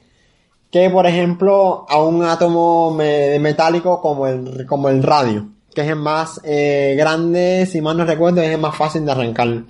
que 0.69 0.89
por 0.89 1.05
ejemplo 1.07 1.85
a 1.89 2.01
un 2.01 2.23
átomo 2.23 2.91
me- 2.91 3.37
metálico 3.39 3.99
como 4.01 4.27
el, 4.27 4.65
como 4.67 4.89
el 4.89 5.01
radio, 5.03 5.47
que 5.73 5.81
es 5.81 5.87
el 5.87 5.95
más 5.95 6.39
eh, 6.43 6.95
grande, 6.97 7.67
si 7.69 7.81
mal 7.81 7.97
no 7.97 8.05
recuerdo, 8.05 8.41
es 8.41 8.51
el 8.51 8.59
más 8.59 8.75
fácil 8.75 9.05
de 9.05 9.11
arrancar. 9.11 9.63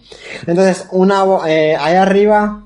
Entonces, 0.45 0.87
una, 0.91 1.23
eh, 1.47 1.75
ahí 1.79 1.95
arriba 1.95 2.63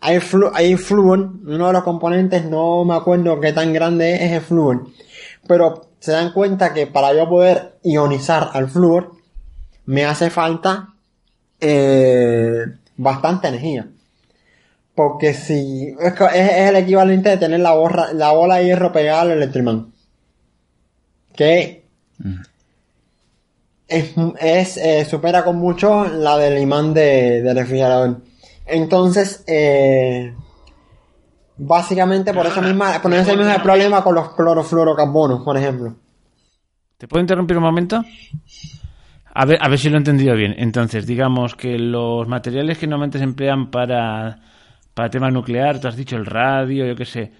hay, 0.00 0.20
flu 0.20 0.50
hay 0.54 0.76
flúor, 0.76 1.30
uno 1.46 1.66
de 1.66 1.72
los 1.72 1.82
componentes, 1.82 2.44
no 2.44 2.84
me 2.84 2.94
acuerdo 2.94 3.40
qué 3.40 3.52
tan 3.52 3.72
grande 3.72 4.14
es, 4.14 4.22
es 4.22 4.32
el 4.32 4.40
flúor. 4.40 4.86
Pero 5.46 5.88
se 6.00 6.12
dan 6.12 6.32
cuenta 6.32 6.72
que 6.74 6.86
para 6.86 7.14
yo 7.14 7.28
poder 7.28 7.78
ionizar 7.82 8.50
al 8.52 8.68
flúor, 8.68 9.12
me 9.86 10.04
hace 10.04 10.30
falta 10.30 10.94
eh, 11.60 12.64
bastante 12.96 13.48
energía. 13.48 13.88
Porque 14.94 15.34
si 15.34 15.94
es, 16.00 16.14
el 16.34 16.76
equivalente 16.76 17.30
de 17.30 17.36
tener 17.36 17.60
la, 17.60 17.72
borra, 17.72 18.12
la 18.12 18.32
bola 18.32 18.56
de 18.56 18.66
hierro 18.66 18.92
pegada 18.92 19.22
al 19.22 19.32
electroimán. 19.32 19.92
Que 21.34 21.84
es, 23.88 24.14
es 24.40 24.76
eh, 24.76 25.04
supera 25.04 25.44
con 25.44 25.56
mucho 25.56 26.04
la 26.04 26.36
del 26.38 26.60
imán 26.60 26.92
de, 26.94 27.42
de 27.42 27.54
refrigerador. 27.54 28.22
Entonces, 28.66 29.44
eh, 29.46 30.34
básicamente 31.56 32.34
por 32.34 32.46
eso 32.46 32.60
misma, 32.62 33.00
por 33.00 33.12
ese 33.14 33.36
mismo 33.36 33.62
problema 33.62 34.02
con 34.02 34.14
los 34.14 34.34
clorofluorocarbonos, 34.34 35.42
por 35.42 35.56
ejemplo. 35.56 35.96
¿Te 36.98 37.06
puedo 37.06 37.20
interrumpir 37.20 37.56
un 37.56 37.62
momento? 37.62 38.02
A 39.34 39.44
ver, 39.44 39.58
a 39.60 39.68
ver 39.68 39.78
si 39.78 39.90
lo 39.90 39.96
he 39.96 39.98
entendido 39.98 40.34
bien. 40.34 40.54
Entonces, 40.56 41.06
digamos 41.06 41.54
que 41.54 41.78
los 41.78 42.26
materiales 42.26 42.78
que 42.78 42.86
normalmente 42.86 43.18
se 43.18 43.24
emplean 43.24 43.70
para, 43.70 44.40
para 44.94 45.10
tema 45.10 45.30
nuclear, 45.30 45.78
tú 45.78 45.88
has 45.88 45.96
dicho 45.96 46.16
el 46.16 46.26
radio, 46.26 46.86
yo 46.86 46.96
qué 46.96 47.04
sé. 47.04 47.32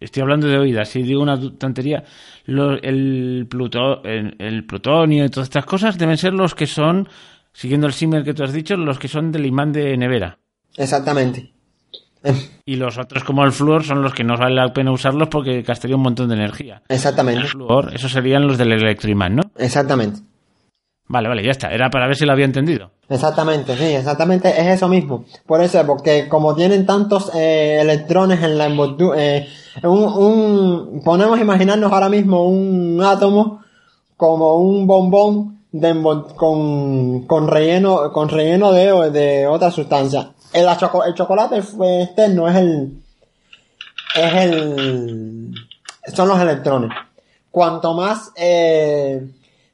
Estoy 0.00 0.22
hablando 0.22 0.48
de 0.48 0.58
oídas, 0.58 0.88
si 0.88 1.02
digo 1.02 1.22
una 1.22 1.38
tontería, 1.58 2.04
el, 2.48 3.46
pluto, 3.48 4.02
el, 4.04 4.34
el 4.38 4.64
plutonio 4.64 5.24
y 5.24 5.28
todas 5.28 5.48
estas 5.48 5.66
cosas 5.66 5.98
deben 5.98 6.16
ser 6.16 6.32
los 6.32 6.54
que 6.54 6.66
son, 6.66 7.08
siguiendo 7.52 7.86
el 7.86 7.92
símil 7.92 8.24
que 8.24 8.34
tú 8.34 8.42
has 8.42 8.52
dicho, 8.52 8.76
los 8.76 8.98
que 8.98 9.08
son 9.08 9.30
del 9.30 9.46
imán 9.46 9.72
de 9.72 9.96
nevera. 9.96 10.38
Exactamente. 10.76 11.52
Y 12.64 12.76
los 12.76 12.98
otros, 12.98 13.24
como 13.24 13.44
el 13.44 13.52
flúor, 13.52 13.84
son 13.84 14.02
los 14.02 14.12
que 14.12 14.24
no 14.24 14.36
vale 14.36 14.54
la 14.54 14.72
pena 14.72 14.90
usarlos 14.90 15.28
porque 15.28 15.62
gastaría 15.62 15.96
un 15.96 16.02
montón 16.02 16.28
de 16.28 16.34
energía. 16.34 16.82
El 16.88 16.96
Exactamente. 16.96 17.46
flúor, 17.46 17.94
esos 17.94 18.10
serían 18.10 18.46
los 18.46 18.58
del 18.58 18.72
electroimán, 18.72 19.36
¿no? 19.36 19.42
Exactamente. 19.56 20.20
Vale, 21.06 21.28
vale, 21.28 21.42
ya 21.42 21.52
está. 21.52 21.68
Era 21.68 21.88
para 21.88 22.06
ver 22.06 22.16
si 22.16 22.26
lo 22.26 22.32
había 22.32 22.44
entendido. 22.44 22.90
Exactamente, 23.08 23.74
sí, 23.76 23.84
exactamente 23.84 24.50
es 24.50 24.66
eso 24.66 24.88
mismo. 24.88 25.24
Por 25.46 25.62
eso, 25.62 25.82
porque 25.86 26.28
como 26.28 26.54
tienen 26.54 26.84
tantos 26.84 27.30
eh, 27.34 27.78
electrones 27.80 28.42
en 28.42 28.58
la 28.58 28.66
envoltura, 28.66 29.16
eh, 29.18 29.48
un, 29.82 30.02
un, 30.04 31.02
ponemos 31.04 31.38
imaginarnos 31.40 31.92
ahora 31.92 32.08
mismo 32.08 32.46
un 32.48 33.02
átomo 33.02 33.62
como 34.16 34.56
un 34.56 34.86
bombón 34.86 35.58
con, 36.36 37.26
con 37.26 37.48
relleno, 37.48 38.12
con 38.12 38.28
relleno 38.28 38.72
de, 38.72 39.10
de 39.10 39.46
otra 39.46 39.70
sustancia. 39.70 40.30
El, 40.52 40.66
el 40.66 41.14
chocolate 41.14 41.58
externo 41.58 42.48
es 42.48 42.56
el, 42.56 43.02
es 44.16 44.34
el, 44.34 45.54
son 46.14 46.28
los 46.28 46.40
electrones. 46.40 46.90
Cuanto 47.50 47.94
más, 47.94 48.32
eh, 48.36 49.30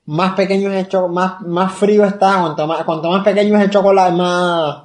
más 0.07 0.33
pequeño 0.35 0.71
es 0.73 0.85
el 0.85 0.89
cho- 0.89 1.09
más, 1.09 1.41
más 1.43 1.73
frío 1.73 2.05
está, 2.05 2.41
cuanto 2.41 2.67
más, 2.67 2.85
cuanto 2.85 3.11
más 3.11 3.23
pequeño 3.23 3.57
es 3.57 3.65
el 3.65 3.71
chocolate, 3.71 4.13
más, 4.13 4.85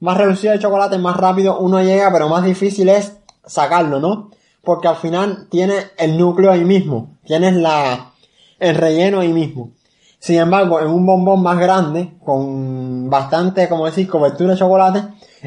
más 0.00 0.16
reducido 0.16 0.52
el 0.52 0.60
chocolate, 0.60 0.98
más 0.98 1.16
rápido 1.16 1.58
uno 1.58 1.80
llega, 1.82 2.10
pero 2.12 2.28
más 2.28 2.44
difícil 2.44 2.88
es 2.88 3.16
sacarlo, 3.46 4.00
¿no? 4.00 4.30
Porque 4.62 4.88
al 4.88 4.96
final 4.96 5.48
tiene 5.48 5.74
el 5.96 6.18
núcleo 6.18 6.50
ahí 6.50 6.64
mismo, 6.64 7.16
tienes 7.24 7.54
la, 7.54 8.12
el 8.58 8.74
relleno 8.74 9.20
ahí 9.20 9.32
mismo. 9.32 9.72
Sin 10.18 10.38
embargo, 10.38 10.80
en 10.80 10.88
un 10.88 11.06
bombón 11.06 11.42
más 11.42 11.58
grande, 11.58 12.14
con 12.24 13.08
bastante, 13.08 13.68
como 13.68 13.86
decir, 13.86 14.08
cobertura 14.08 14.52
de 14.52 14.58
chocolate, 14.58 15.02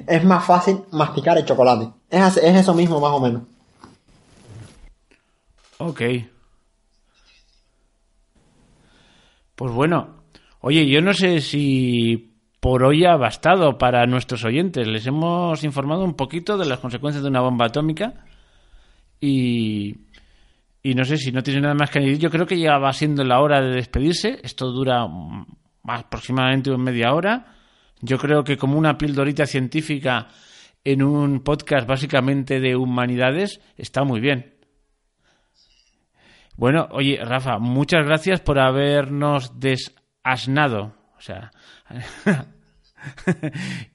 es 0.08 0.24
más 0.24 0.46
fácil 0.46 0.84
masticar 0.92 1.38
el 1.38 1.46
chocolate. 1.46 1.92
Es, 2.10 2.38
es 2.38 2.56
eso 2.56 2.74
mismo, 2.74 3.00
más 3.00 3.12
o 3.12 3.20
menos. 3.20 3.44
Ok. 5.80 6.02
Pues 9.56 9.74
bueno. 9.74 10.20
Oye, 10.62 10.90
yo 10.90 11.02
no 11.02 11.14
sé 11.14 11.40
si 11.42 12.29
por 12.60 12.84
hoy 12.84 13.06
ha 13.06 13.16
bastado 13.16 13.78
para 13.78 14.06
nuestros 14.06 14.44
oyentes. 14.44 14.88
Les 14.88 15.08
hemos 15.08 15.64
informado 15.64 16.04
un 16.04 16.16
poquito 16.16 16.58
de 16.58 16.66
las 16.66 16.80
consecuencias 16.80 17.24
de 17.24 17.30
una 17.30 17.42
bomba 17.42 17.68
atómica. 17.68 18.26
Y, 19.22 19.96
no 20.84 21.06
sé 21.06 21.18
si 21.18 21.32
no 21.32 21.44
tiene 21.44 21.62
nada 21.62 21.74
más 21.74 21.90
que 21.90 22.00
añadir. 22.00 22.20
Yo 22.20 22.30
creo 22.30 22.46
que 22.46 22.60
ya 22.60 22.78
va 22.78 22.92
siendo 22.92 23.24
la 23.24 23.40
hora 23.40 23.62
de 23.62 23.72
despedirse. 23.72 24.40
Esto 24.44 24.72
dura 24.72 25.08
mm, 25.08 25.46
aproximadamente 25.86 26.76
media 26.78 27.14
hora. 27.14 27.56
Yo 28.02 28.18
creo 28.18 28.44
que 28.44 28.58
como 28.58 28.78
una 28.78 28.98
pildorita 28.98 29.46
científica 29.46 30.28
en 30.84 31.04
un 31.04 31.42
podcast 31.42 31.88
básicamente 31.88 32.60
de 32.60 32.76
humanidades 32.76 33.62
está 33.78 34.04
muy 34.04 34.20
bien. 34.20 34.56
Bueno, 36.56 36.90
oye, 36.92 37.20
Rafa, 37.24 37.58
muchas 37.58 38.06
gracias 38.06 38.42
por 38.42 38.60
habernos 38.60 39.60
desasnado. 39.62 40.99
O 41.20 41.22
sea, 41.22 41.52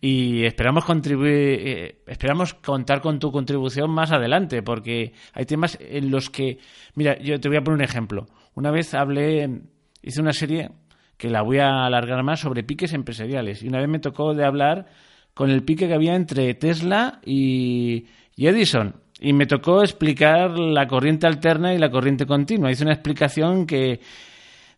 y 0.00 0.44
esperamos 0.44 0.84
contribuir, 0.84 1.32
eh, 1.32 2.02
esperamos 2.06 2.54
contar 2.54 3.00
con 3.00 3.18
tu 3.18 3.32
contribución 3.32 3.90
más 3.90 4.12
adelante, 4.12 4.62
porque 4.62 5.14
hay 5.32 5.46
temas 5.46 5.78
en 5.80 6.10
los 6.10 6.28
que, 6.28 6.58
mira, 6.94 7.18
yo 7.18 7.40
te 7.40 7.48
voy 7.48 7.56
a 7.56 7.62
poner 7.62 7.78
un 7.78 7.84
ejemplo. 7.84 8.26
Una 8.54 8.70
vez 8.70 8.92
hablé, 8.94 9.62
hice 10.02 10.20
una 10.20 10.34
serie 10.34 10.70
que 11.16 11.30
la 11.30 11.42
voy 11.42 11.58
a 11.58 11.87
alargar 11.87 12.22
más 12.22 12.40
sobre 12.40 12.62
piques 12.62 12.92
empresariales, 12.92 13.62
y 13.62 13.68
una 13.68 13.78
vez 13.78 13.88
me 13.88 14.00
tocó 14.00 14.34
de 14.34 14.44
hablar 14.44 14.87
con 15.32 15.50
el 15.50 15.64
pique 15.64 15.88
que 15.88 15.94
había 15.94 16.14
entre 16.14 16.52
Tesla 16.54 17.20
y, 17.24 18.06
Edison. 18.37 18.96
Y 19.18 19.32
me 19.32 19.46
tocó 19.46 19.80
explicar 19.80 20.58
la 20.58 20.87
corriente 20.87 21.26
alterna 21.26 21.72
y 21.72 21.78
la 21.78 21.90
corriente 21.90 22.26
continua. 22.26 22.70
Hice 22.70 22.84
una 22.84 22.92
explicación 22.92 23.66
que, 23.66 24.00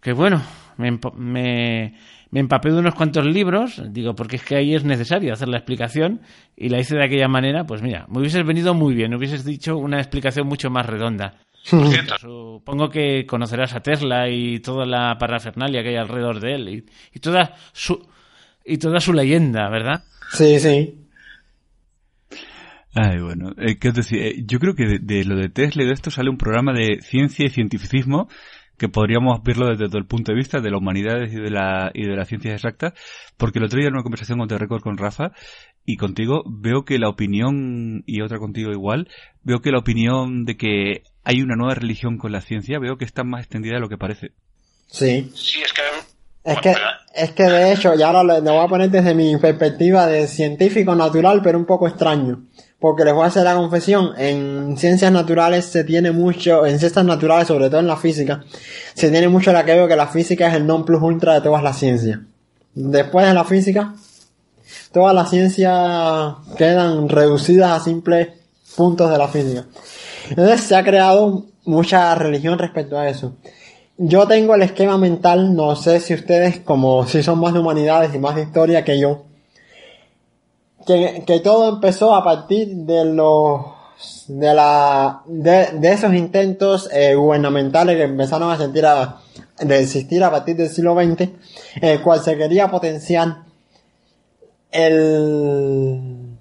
que 0.01 0.13
bueno, 0.13 0.41
me, 0.77 0.99
me, 1.17 1.95
me 2.31 2.41
empapé 2.41 2.71
de 2.71 2.79
unos 2.79 2.95
cuantos 2.95 3.25
libros, 3.25 3.83
digo, 3.91 4.15
porque 4.15 4.37
es 4.37 4.45
que 4.45 4.57
ahí 4.57 4.75
es 4.75 4.85
necesario 4.85 5.33
hacer 5.33 5.49
la 5.49 5.59
explicación, 5.59 6.21
y 6.57 6.69
la 6.69 6.81
hice 6.81 6.97
de 6.97 7.05
aquella 7.05 7.29
manera, 7.29 7.65
pues 7.65 7.83
mira, 7.83 8.07
me 8.09 8.19
hubieses 8.19 8.45
venido 8.45 8.75
muy 8.75 8.95
bien, 8.95 9.15
hubieses 9.15 9.45
dicho 9.45 9.77
una 9.77 9.99
explicación 9.99 10.47
mucho 10.47 10.71
más 10.71 10.87
redonda. 10.87 11.39
Por 11.71 11.89
cierto, 11.89 12.17
Supongo 12.19 12.89
que 12.91 13.27
conocerás 13.27 13.75
a 13.75 13.81
Tesla 13.81 14.29
y 14.29 14.61
toda 14.61 14.87
la 14.87 15.17
parafernalia 15.19 15.83
que 15.83 15.91
hay 15.91 15.97
alrededor 15.97 16.41
de 16.41 16.55
él, 16.55 16.69
y, 16.69 16.85
y 17.15 17.21
toda 17.21 17.55
su, 17.73 18.07
y 18.65 18.79
toda 18.79 19.01
su 19.01 19.13
leyenda, 19.13 19.69
¿verdad? 19.69 20.05
Sí, 20.31 20.59
sí. 20.59 21.03
Ay, 22.95 23.21
bueno, 23.21 23.53
eh, 23.59 23.79
¿qué 23.79 23.91
os 23.91 23.95
decía? 23.95 24.27
Eh, 24.27 24.45
yo 24.47 24.59
creo 24.59 24.75
que 24.75 24.87
de, 24.87 24.99
de 25.01 25.25
lo 25.25 25.37
de 25.37 25.51
Tesla 25.51 25.83
y 25.83 25.87
de 25.87 25.93
esto 25.93 26.11
sale 26.11 26.31
un 26.31 26.39
programa 26.39 26.73
de 26.73 27.03
ciencia 27.03 27.45
y 27.45 27.51
cientificismo 27.51 28.29
que 28.79 28.89
podríamos 28.89 29.43
verlo 29.43 29.69
desde 29.69 29.87
todo 29.87 29.99
el 29.99 30.07
punto 30.07 30.33
de 30.33 30.37
vista 30.39 30.61
de 30.61 30.71
las 30.71 30.81
humanidades 30.81 31.33
y 31.33 31.37
de 31.37 31.51
la 31.51 31.91
y 31.95 32.07
de 32.07 32.17
las 32.17 32.29
ciencias 32.29 32.55
exactas, 32.55 32.93
porque 33.37 33.59
el 33.59 33.65
otro 33.65 33.79
día 33.79 33.89
en 33.89 33.95
una 33.95 34.03
conversación 34.03 34.39
con 34.39 34.49
The 34.49 34.59
Record 34.59 34.83
con 34.83 34.99
Rafa 34.99 35.33
y 35.85 35.97
contigo 35.97 36.43
veo 36.47 36.85
que 36.85 36.99
la 36.99 37.09
opinión 37.09 38.03
y 38.07 38.21
otra 38.21 38.39
contigo 38.39 38.73
igual, 38.73 39.09
veo 39.43 39.61
que 39.61 39.71
la 39.71 39.79
opinión 39.79 40.45
de 40.45 40.57
que 40.57 41.03
hay 41.25 41.43
una 41.43 41.57
nueva 41.57 41.75
religión 41.75 42.19
con 42.19 42.33
la 42.33 42.41
ciencia, 42.41 42.79
veo 42.79 42.99
que 42.99 43.05
está 43.05 43.25
más 43.25 43.43
extendida 43.43 43.75
de 43.75 43.81
lo 43.81 43.89
que 43.89 43.97
parece. 43.97 44.33
Sí. 44.89 45.31
sí, 45.35 45.63
es 45.63 45.73
que... 45.73 45.83
Es 46.45 46.61
que, 46.61 46.75
es 47.13 47.33
que 47.33 47.43
de 47.43 47.73
hecho, 47.73 47.93
y 47.97 48.03
ahora 48.03 48.23
lo, 48.23 48.41
lo 48.41 48.53
voy 48.53 48.65
a 48.65 48.69
poner 48.69 48.89
desde 48.89 49.15
mi 49.15 49.37
perspectiva 49.37 50.07
de 50.07 50.29
científico 50.29 50.95
natural, 50.95 51.41
pero 51.43 51.59
un 51.59 51.67
poco 51.67 51.89
extraño. 51.89 52.45
Porque 52.79 53.05
les 53.05 53.15
voy 53.15 53.25
a 53.25 53.29
hacer 53.29 53.45
la 53.45 53.55
confesión, 53.55 54.11
en 54.19 54.77
ciencias 54.77 55.11
naturales 55.11 55.65
se 55.65 55.83
tiene 55.83 56.13
mucho, 56.13 56.67
en 56.67 56.79
ciencias 56.79 57.05
naturales, 57.05 57.49
sobre 57.49 57.71
todo 57.71 57.81
en 57.81 57.87
la 57.87 57.97
física, 57.97 58.45
se 58.95 59.11
tiene 59.11 59.29
mucho 59.29 59.53
la 59.53 59.65
que 59.65 59.73
veo 59.73 59.89
que 59.89 59.97
la 59.97 60.09
física 60.09 60.49
es 60.49 60.55
el 60.55 60.67
non 60.67 60.85
plus 60.85 61.01
ultra 61.01 61.35
de 61.35 61.41
todas 61.41 61.63
las 61.63 61.79
ciencias. 61.79 62.21
Después 62.75 63.27
de 63.27 63.33
la 63.33 63.45
física, 63.45 63.95
todas 64.93 65.15
las 65.15 65.31
ciencias 65.31 66.35
quedan 66.59 67.09
reducidas 67.09 67.81
a 67.81 67.83
simples 67.83 68.29
puntos 68.77 69.11
de 69.11 69.19
la 69.19 69.29
física. 69.29 69.65
Entonces 70.29 70.61
se 70.61 70.77
ha 70.77 70.85
creado 70.85 71.47
mucha 71.65 72.15
religión 72.15 72.59
respecto 72.59 72.99
a 72.99 73.09
eso. 73.09 73.37
Yo 73.99 74.27
tengo 74.27 74.55
el 74.55 74.63
esquema 74.63 74.99
mental, 74.99 75.55
no 75.55 75.75
sé 75.75 76.01
si 76.01 76.13
ustedes, 76.13 76.61
como 76.61 77.07
si 77.07 77.23
son 77.23 77.41
más 77.41 77.55
de 77.55 77.61
humanidades 77.61 78.15
y 78.15 78.19
más 78.19 78.37
de 78.37 78.43
historia 78.43 78.85
que 78.85 78.99
yo, 78.99 79.23
que, 80.87 81.41
todo 81.43 81.69
empezó 81.69 82.15
a 82.15 82.25
partir 82.25 82.69
de 82.69 83.05
los 83.05 83.77
de 84.29 84.55
la 84.55 85.23
de, 85.27 85.69
esos 85.83 86.15
intentos 86.15 86.89
eh, 86.93 87.15
gubernamentales 87.15 87.97
que 87.97 88.03
empezaron 88.03 88.51
a 88.51 88.59
sentir 88.59 88.85
a, 88.87 89.21
existir 89.59 90.23
a 90.23 90.31
partir 90.31 90.57
del 90.57 90.69
siglo 90.69 90.95
XX, 90.95 91.31
el 91.81 92.03
cual 92.03 92.23
se 92.23 92.37
quería 92.37 92.71
potenciar 92.71 93.39
el 94.71 96.37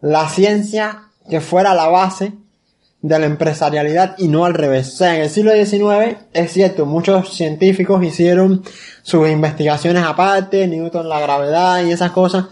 la 0.00 0.28
ciencia 0.28 1.08
que 1.28 1.40
fuera 1.40 1.74
la 1.74 1.88
base 1.88 2.32
de 3.02 3.18
la 3.18 3.26
empresarialidad 3.26 4.16
y 4.18 4.28
no 4.28 4.44
al 4.44 4.54
revés. 4.54 4.94
O 4.94 4.96
sea, 4.96 5.16
en 5.16 5.22
el 5.22 5.30
siglo 5.30 5.52
XIX 5.52 6.16
es 6.32 6.52
cierto, 6.52 6.86
muchos 6.86 7.34
científicos 7.34 8.02
hicieron 8.04 8.62
sus 9.02 9.28
investigaciones 9.28 10.02
aparte, 10.02 10.66
Newton 10.66 11.08
la 11.08 11.20
gravedad 11.20 11.84
y 11.84 11.92
esas 11.92 12.10
cosas, 12.10 12.46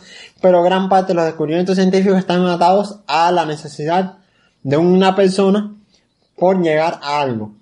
pero 0.44 0.62
gran 0.62 0.90
parte 0.90 1.08
de 1.08 1.14
los 1.14 1.24
descubrimientos 1.24 1.74
científicos 1.74 2.18
están 2.18 2.44
atados 2.44 3.00
a 3.06 3.32
la 3.32 3.46
necesidad 3.46 4.18
de 4.62 4.76
una 4.76 5.16
persona 5.16 5.74
por 6.36 6.62
llegar 6.62 7.00
a 7.02 7.22
algo. 7.22 7.52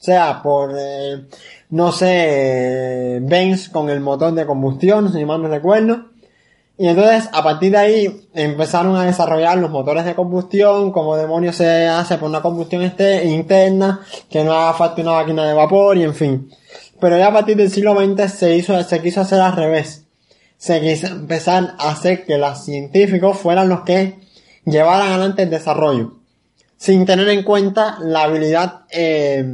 Sea, 0.00 0.42
por, 0.42 0.74
eh, 0.76 1.28
no 1.70 1.92
sé, 1.92 3.20
Benz 3.22 3.68
con 3.68 3.90
el 3.90 4.00
motor 4.00 4.34
de 4.34 4.44
combustión, 4.44 5.12
si 5.12 5.24
mal 5.24 5.40
no 5.40 5.46
recuerdo. 5.46 6.06
Y 6.76 6.88
entonces, 6.88 7.30
a 7.32 7.44
partir 7.44 7.70
de 7.70 7.78
ahí, 7.78 8.28
empezaron 8.34 8.96
a 8.96 9.04
desarrollar 9.04 9.58
los 9.58 9.70
motores 9.70 10.04
de 10.04 10.16
combustión, 10.16 10.90
como 10.90 11.16
demonios 11.16 11.54
se 11.54 11.86
hace 11.86 12.18
por 12.18 12.28
una 12.28 12.42
combustión 12.42 12.82
este, 12.82 13.24
interna, 13.24 14.00
que 14.28 14.42
no 14.42 14.52
haga 14.52 14.72
falta 14.72 15.00
una 15.00 15.12
máquina 15.12 15.46
de 15.46 15.54
vapor, 15.54 15.96
y 15.96 16.02
en 16.02 16.14
fin. 16.16 16.50
Pero 16.98 17.16
ya 17.16 17.28
a 17.28 17.32
partir 17.32 17.56
del 17.56 17.70
siglo 17.70 17.94
XX 17.94 18.32
se 18.32 18.56
hizo, 18.56 18.82
se 18.82 19.00
quiso 19.00 19.20
hacer 19.20 19.40
al 19.40 19.54
revés. 19.54 20.01
Se 20.62 20.80
quiso 20.80 21.08
empezar 21.08 21.74
a 21.76 21.90
hacer 21.90 22.24
que 22.24 22.38
los 22.38 22.64
científicos 22.64 23.36
fueran 23.36 23.68
los 23.68 23.80
que 23.80 24.20
llevaran 24.64 25.08
adelante 25.08 25.42
el 25.42 25.50
desarrollo. 25.50 26.18
Sin 26.76 27.04
tener 27.04 27.28
en 27.30 27.42
cuenta 27.42 27.98
la 28.00 28.22
habilidad, 28.22 28.82
eh, 28.92 29.44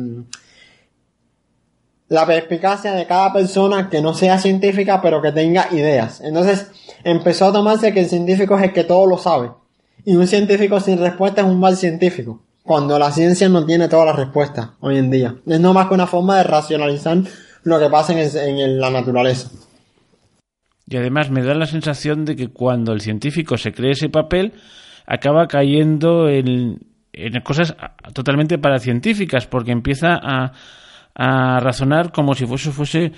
la 2.08 2.26
perspicacia 2.26 2.92
de 2.92 3.06
cada 3.06 3.32
persona 3.32 3.88
que 3.88 4.02
no 4.02 4.12
sea 4.12 4.38
científica, 4.38 5.00
pero 5.00 5.22
que 5.22 5.32
tenga 5.32 5.68
ideas. 5.72 6.20
Entonces, 6.20 6.66
empezó 7.04 7.46
a 7.46 7.52
tomarse 7.54 7.94
que 7.94 8.00
el 8.00 8.08
científico 8.10 8.58
es 8.58 8.64
el 8.64 8.74
que 8.74 8.84
todo 8.84 9.06
lo 9.06 9.16
sabe. 9.16 9.52
Y 10.04 10.14
un 10.14 10.26
científico 10.26 10.78
sin 10.78 10.98
respuesta 10.98 11.40
es 11.40 11.46
un 11.46 11.58
mal 11.58 11.78
científico. 11.78 12.42
Cuando 12.64 12.98
la 12.98 13.12
ciencia 13.12 13.48
no 13.48 13.64
tiene 13.64 13.88
todas 13.88 14.04
las 14.04 14.16
respuestas 14.16 14.72
hoy 14.80 14.98
en 14.98 15.10
día. 15.10 15.36
Es 15.46 15.58
no 15.58 15.72
más 15.72 15.88
que 15.88 15.94
una 15.94 16.06
forma 16.06 16.36
de 16.36 16.42
racionalizar 16.42 17.16
lo 17.62 17.78
que 17.78 17.88
pasa 17.88 18.12
en 18.12 18.78
la 18.78 18.90
naturaleza. 18.90 19.48
Y 20.88 20.96
además 20.96 21.30
me 21.30 21.42
da 21.42 21.54
la 21.54 21.66
sensación 21.66 22.24
de 22.24 22.34
que 22.34 22.48
cuando 22.48 22.92
el 22.92 23.00
científico 23.00 23.56
se 23.56 23.72
cree 23.72 23.92
ese 23.92 24.08
papel, 24.08 24.54
acaba 25.06 25.46
cayendo 25.46 26.28
en, 26.28 26.78
en 27.12 27.40
cosas 27.42 27.76
totalmente 28.14 28.58
paracientíficas, 28.58 29.46
porque 29.46 29.72
empieza 29.72 30.18
a, 30.20 30.52
a 31.14 31.60
razonar 31.60 32.12
como 32.12 32.34
si 32.34 32.46
fuese, 32.46 32.70
fuese 32.70 33.12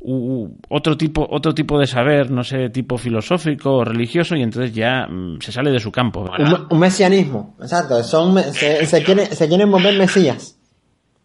u, 0.00 0.48
otro 0.68 0.96
tipo 0.96 1.26
otro 1.28 1.54
tipo 1.54 1.78
de 1.78 1.86
saber, 1.86 2.30
no 2.30 2.44
sé, 2.44 2.68
tipo 2.70 2.98
filosófico 2.98 3.78
o 3.78 3.84
religioso, 3.84 4.36
y 4.36 4.42
entonces 4.42 4.72
ya 4.72 5.06
mm, 5.08 5.40
se 5.40 5.50
sale 5.50 5.70
de 5.70 5.80
su 5.80 5.90
campo. 5.90 6.24
Un, 6.38 6.66
un 6.70 6.78
mesianismo, 6.78 7.56
exacto. 7.60 8.02
Son, 8.04 8.38
se, 8.52 8.86
se, 8.86 9.02
quieren, 9.02 9.26
se 9.26 9.48
quieren 9.48 9.70
volver 9.70 9.96
mesías 9.98 10.56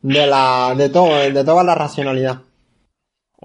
de, 0.02 0.26
la, 0.26 0.74
de, 0.76 0.90
todo, 0.90 1.16
de 1.18 1.44
toda 1.44 1.64
la 1.64 1.76
racionalidad. 1.76 2.42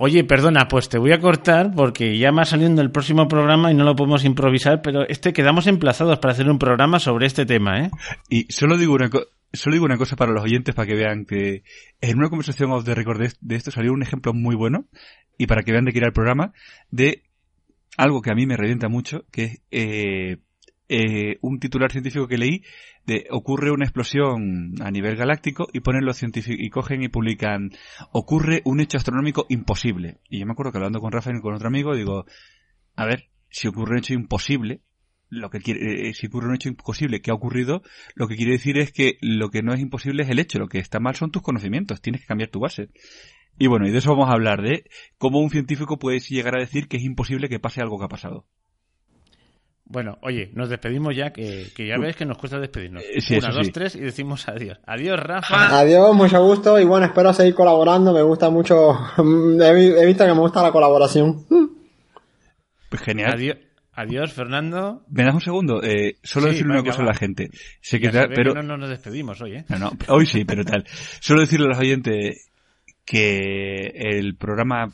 Oye, 0.00 0.22
perdona, 0.22 0.68
pues 0.68 0.88
te 0.88 0.96
voy 0.96 1.10
a 1.10 1.18
cortar 1.18 1.72
porque 1.74 2.16
ya 2.16 2.30
va 2.30 2.44
saliendo 2.44 2.80
el 2.82 2.92
próximo 2.92 3.26
programa 3.26 3.72
y 3.72 3.74
no 3.74 3.82
lo 3.82 3.96
podemos 3.96 4.24
improvisar, 4.24 4.80
pero 4.80 5.04
este 5.08 5.32
quedamos 5.32 5.66
emplazados 5.66 6.20
para 6.20 6.34
hacer 6.34 6.48
un 6.48 6.60
programa 6.60 7.00
sobre 7.00 7.26
este 7.26 7.46
tema, 7.46 7.80
¿eh? 7.80 7.90
Y 8.28 8.46
solo 8.48 8.76
digo 8.78 8.94
una 8.94 9.10
cosa. 9.10 9.26
Solo 9.52 9.74
digo 9.74 9.86
una 9.86 9.96
cosa 9.96 10.14
para 10.14 10.30
los 10.30 10.44
oyentes 10.44 10.74
para 10.74 10.86
que 10.86 10.94
vean 10.94 11.24
que 11.24 11.64
en 12.00 12.18
una 12.18 12.28
conversación 12.28 12.70
off 12.70 12.84
the 12.84 12.94
record 12.94 13.18
de, 13.18 13.32
de 13.40 13.56
esto 13.56 13.72
salió 13.72 13.92
un 13.92 14.02
ejemplo 14.02 14.32
muy 14.34 14.54
bueno 14.54 14.86
y 15.36 15.46
para 15.46 15.62
que 15.62 15.72
vean 15.72 15.86
de 15.86 15.92
qué 15.92 15.98
era 15.98 16.08
el 16.08 16.12
programa 16.12 16.52
de 16.90 17.24
algo 17.96 18.22
que 18.22 18.30
a 18.30 18.34
mí 18.34 18.46
me 18.46 18.56
revienta 18.56 18.88
mucho, 18.88 19.24
que 19.32 19.44
es 19.44 19.62
eh, 19.72 20.36
eh, 20.88 21.38
un 21.42 21.60
titular 21.60 21.92
científico 21.92 22.26
que 22.26 22.38
leí 22.38 22.62
de 23.06 23.26
ocurre 23.30 23.70
una 23.70 23.84
explosión 23.84 24.74
a 24.80 24.90
nivel 24.90 25.16
galáctico 25.16 25.68
y 25.72 25.80
ponen 25.80 26.04
los 26.04 26.16
científicos 26.16 26.58
y 26.58 26.70
cogen 26.70 27.02
y 27.02 27.08
publican 27.08 27.70
ocurre 28.12 28.62
un 28.64 28.80
hecho 28.80 28.98
astronómico 28.98 29.46
imposible. 29.48 30.18
Y 30.28 30.38
yo 30.38 30.46
me 30.46 30.52
acuerdo 30.52 30.72
que 30.72 30.78
hablando 30.78 31.00
con 31.00 31.12
Rafael 31.12 31.36
y 31.38 31.40
con 31.42 31.54
otro 31.54 31.68
amigo 31.68 31.94
digo, 31.94 32.24
a 32.96 33.04
ver, 33.04 33.28
si 33.50 33.68
ocurre 33.68 33.92
un 33.92 33.98
hecho 33.98 34.14
imposible, 34.14 34.80
lo 35.30 35.50
que 35.50 35.60
quiere, 35.60 36.08
eh, 36.08 36.14
si 36.14 36.26
ocurre 36.26 36.48
un 36.48 36.54
hecho 36.54 36.68
imposible 36.68 37.20
que 37.20 37.30
ha 37.30 37.34
ocurrido, 37.34 37.82
lo 38.14 38.28
que 38.28 38.36
quiere 38.36 38.52
decir 38.52 38.78
es 38.78 38.92
que 38.92 39.18
lo 39.20 39.50
que 39.50 39.62
no 39.62 39.74
es 39.74 39.80
imposible 39.80 40.22
es 40.22 40.30
el 40.30 40.38
hecho, 40.38 40.58
lo 40.58 40.68
que 40.68 40.78
está 40.78 41.00
mal 41.00 41.14
son 41.14 41.30
tus 41.30 41.42
conocimientos, 41.42 42.00
tienes 42.00 42.22
que 42.22 42.26
cambiar 42.26 42.50
tu 42.50 42.60
base. 42.60 42.88
Y 43.58 43.66
bueno, 43.66 43.86
y 43.86 43.90
de 43.90 43.98
eso 43.98 44.10
vamos 44.10 44.30
a 44.30 44.34
hablar, 44.34 44.62
de 44.62 44.84
cómo 45.18 45.40
un 45.40 45.50
científico 45.50 45.98
puede 45.98 46.20
llegar 46.20 46.56
a 46.56 46.60
decir 46.60 46.88
que 46.88 46.96
es 46.96 47.02
imposible 47.02 47.48
que 47.48 47.58
pase 47.58 47.80
algo 47.80 47.98
que 47.98 48.04
ha 48.04 48.08
pasado. 48.08 48.46
Bueno, 49.90 50.18
oye, 50.20 50.50
nos 50.54 50.68
despedimos 50.68 51.16
ya, 51.16 51.30
que, 51.32 51.68
que 51.74 51.86
ya 51.86 51.96
ves 51.98 52.14
que 52.14 52.26
nos 52.26 52.36
cuesta 52.36 52.58
despedirnos. 52.58 53.02
Eh, 53.02 53.22
sí, 53.22 53.38
Una, 53.38 53.48
dos, 53.48 53.64
sí. 53.66 53.72
tres 53.72 53.96
y 53.96 54.00
decimos 54.00 54.46
adiós. 54.46 54.78
Adiós, 54.86 55.18
Rafa. 55.18 55.78
Adiós, 55.80 56.14
mucho 56.14 56.42
gusto 56.44 56.78
y 56.78 56.84
bueno, 56.84 57.06
espero 57.06 57.32
seguir 57.32 57.54
colaborando. 57.54 58.12
Me 58.12 58.20
gusta 58.22 58.50
mucho, 58.50 58.92
he, 59.18 59.74
vi- 59.74 59.98
he 59.98 60.04
visto 60.04 60.26
que 60.26 60.34
me 60.34 60.40
gusta 60.40 60.62
la 60.62 60.72
colaboración. 60.72 61.46
Pues 62.90 63.02
genial. 63.02 63.32
Adiós, 63.34 63.56
adiós, 63.92 64.32
Fernando. 64.32 65.04
¿Me 65.08 65.24
das 65.24 65.34
un 65.34 65.40
segundo? 65.40 65.82
Eh, 65.82 66.16
solo 66.22 66.46
Sí, 66.48 66.52
decirle 66.52 66.72
una 66.74 66.82
cosa 66.84 66.98
va. 66.98 67.04
a 67.04 67.12
la 67.12 67.14
gente. 67.14 67.50
Sé 67.80 67.98
que 67.98 68.06
Ya 68.06 68.12
tal, 68.12 68.22
se 68.24 68.28
ve 68.28 68.34
pero 68.36 68.52
que 68.54 68.60
no, 68.62 68.66
no 68.68 68.76
nos 68.76 68.90
despedimos 68.90 69.40
hoy, 69.40 69.56
¿eh? 69.56 69.64
No, 69.68 69.78
no, 69.78 69.92
hoy 70.08 70.26
sí, 70.26 70.44
pero 70.44 70.64
tal. 70.64 70.84
Solo 71.20 71.40
decirle 71.40 71.66
a 71.66 71.68
los 71.70 71.78
oyentes 71.78 72.50
que 73.04 73.90
el 73.94 74.36
programa 74.36 74.92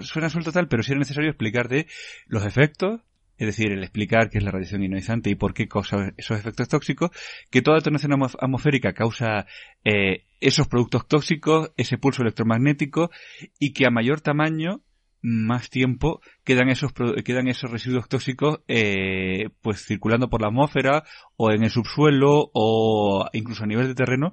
suena 0.00 0.28
suelto 0.28 0.52
tal, 0.52 0.68
pero 0.68 0.82
sí 0.84 0.92
es 0.92 0.98
necesario 0.98 1.30
explicar 1.30 1.68
de 1.68 1.86
los 2.26 2.44
efectos, 2.44 3.00
es 3.38 3.46
decir, 3.46 3.72
el 3.72 3.82
explicar 3.82 4.30
qué 4.30 4.38
es 4.38 4.44
la 4.44 4.50
radiación 4.50 4.82
ionizante 4.82 5.30
y 5.30 5.34
por 5.34 5.54
qué 5.54 5.66
causa 5.68 6.12
esos 6.16 6.38
efectos 6.38 6.68
tóxicos, 6.68 7.10
que 7.50 7.62
toda 7.62 7.78
detonación 7.78 8.12
atmos- 8.12 8.36
atmosférica 8.40 8.92
causa 8.92 9.46
eh, 9.84 10.24
esos 10.40 10.68
productos 10.68 11.06
tóxicos, 11.08 11.72
ese 11.76 11.98
pulso 11.98 12.22
electromagnético 12.22 13.10
y 13.58 13.72
que 13.72 13.86
a 13.86 13.90
mayor 13.90 14.20
tamaño 14.20 14.82
más 15.22 15.70
tiempo 15.70 16.20
quedan 16.44 16.68
esos 16.68 16.92
quedan 17.24 17.46
esos 17.46 17.70
residuos 17.70 18.08
tóxicos 18.08 18.58
eh, 18.66 19.50
pues 19.60 19.86
circulando 19.86 20.28
por 20.28 20.40
la 20.40 20.48
atmósfera 20.48 21.04
o 21.36 21.52
en 21.52 21.62
el 21.62 21.70
subsuelo 21.70 22.50
o 22.52 23.28
incluso 23.32 23.62
a 23.62 23.68
nivel 23.68 23.86
de 23.86 23.94
terreno 23.94 24.32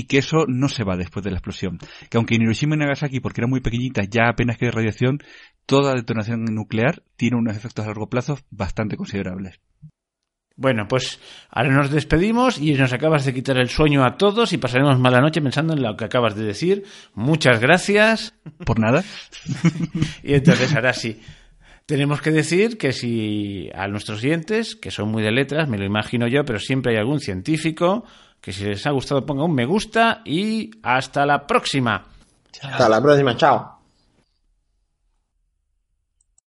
y 0.00 0.04
que 0.04 0.16
eso 0.18 0.46
no 0.48 0.70
se 0.70 0.82
va 0.82 0.96
después 0.96 1.22
de 1.22 1.30
la 1.30 1.36
explosión. 1.36 1.78
Que 2.08 2.16
aunque 2.16 2.36
en 2.36 2.42
Hiroshima 2.42 2.74
y 2.74 2.78
Nagasaki, 2.78 3.20
porque 3.20 3.42
eran 3.42 3.50
muy 3.50 3.60
pequeñitas, 3.60 4.08
ya 4.08 4.28
apenas 4.28 4.56
queda 4.56 4.70
radiación, 4.70 5.18
toda 5.66 5.94
detonación 5.94 6.44
nuclear 6.46 7.02
tiene 7.16 7.36
unos 7.36 7.54
efectos 7.54 7.84
a 7.84 7.88
largo 7.88 8.08
plazo 8.08 8.38
bastante 8.50 8.96
considerables. 8.96 9.60
Bueno, 10.56 10.86
pues 10.88 11.20
ahora 11.50 11.70
nos 11.70 11.90
despedimos 11.90 12.58
y 12.58 12.72
nos 12.72 12.94
acabas 12.94 13.26
de 13.26 13.34
quitar 13.34 13.58
el 13.58 13.68
sueño 13.68 14.04
a 14.04 14.16
todos 14.16 14.54
y 14.54 14.58
pasaremos 14.58 14.98
mala 14.98 15.20
noche 15.20 15.42
pensando 15.42 15.74
en 15.74 15.82
lo 15.82 15.94
que 15.96 16.06
acabas 16.06 16.34
de 16.34 16.44
decir. 16.44 16.84
Muchas 17.14 17.60
gracias. 17.60 18.34
Por 18.64 18.78
nada. 18.78 19.04
Y 20.22 20.34
entonces 20.34 20.74
ahora 20.74 20.94
sí. 20.94 21.20
Tenemos 21.84 22.22
que 22.22 22.30
decir 22.30 22.78
que 22.78 22.92
si 22.92 23.68
a 23.74 23.88
nuestros 23.88 24.22
oyentes, 24.22 24.76
que 24.76 24.90
son 24.90 25.10
muy 25.10 25.22
de 25.22 25.32
letras, 25.32 25.68
me 25.68 25.76
lo 25.76 25.84
imagino 25.84 26.28
yo, 26.28 26.44
pero 26.44 26.58
siempre 26.58 26.92
hay 26.92 26.98
algún 26.98 27.18
científico, 27.18 28.04
que 28.40 28.52
si 28.52 28.64
les 28.64 28.86
ha 28.86 28.90
gustado 28.90 29.24
ponga 29.24 29.44
un 29.44 29.54
me 29.54 29.66
gusta 29.66 30.22
y 30.24 30.70
hasta 30.82 31.26
la 31.26 31.46
próxima. 31.46 32.04
Hasta 32.62 32.88
la 32.88 33.00
próxima, 33.00 33.36
chao. 33.36 33.79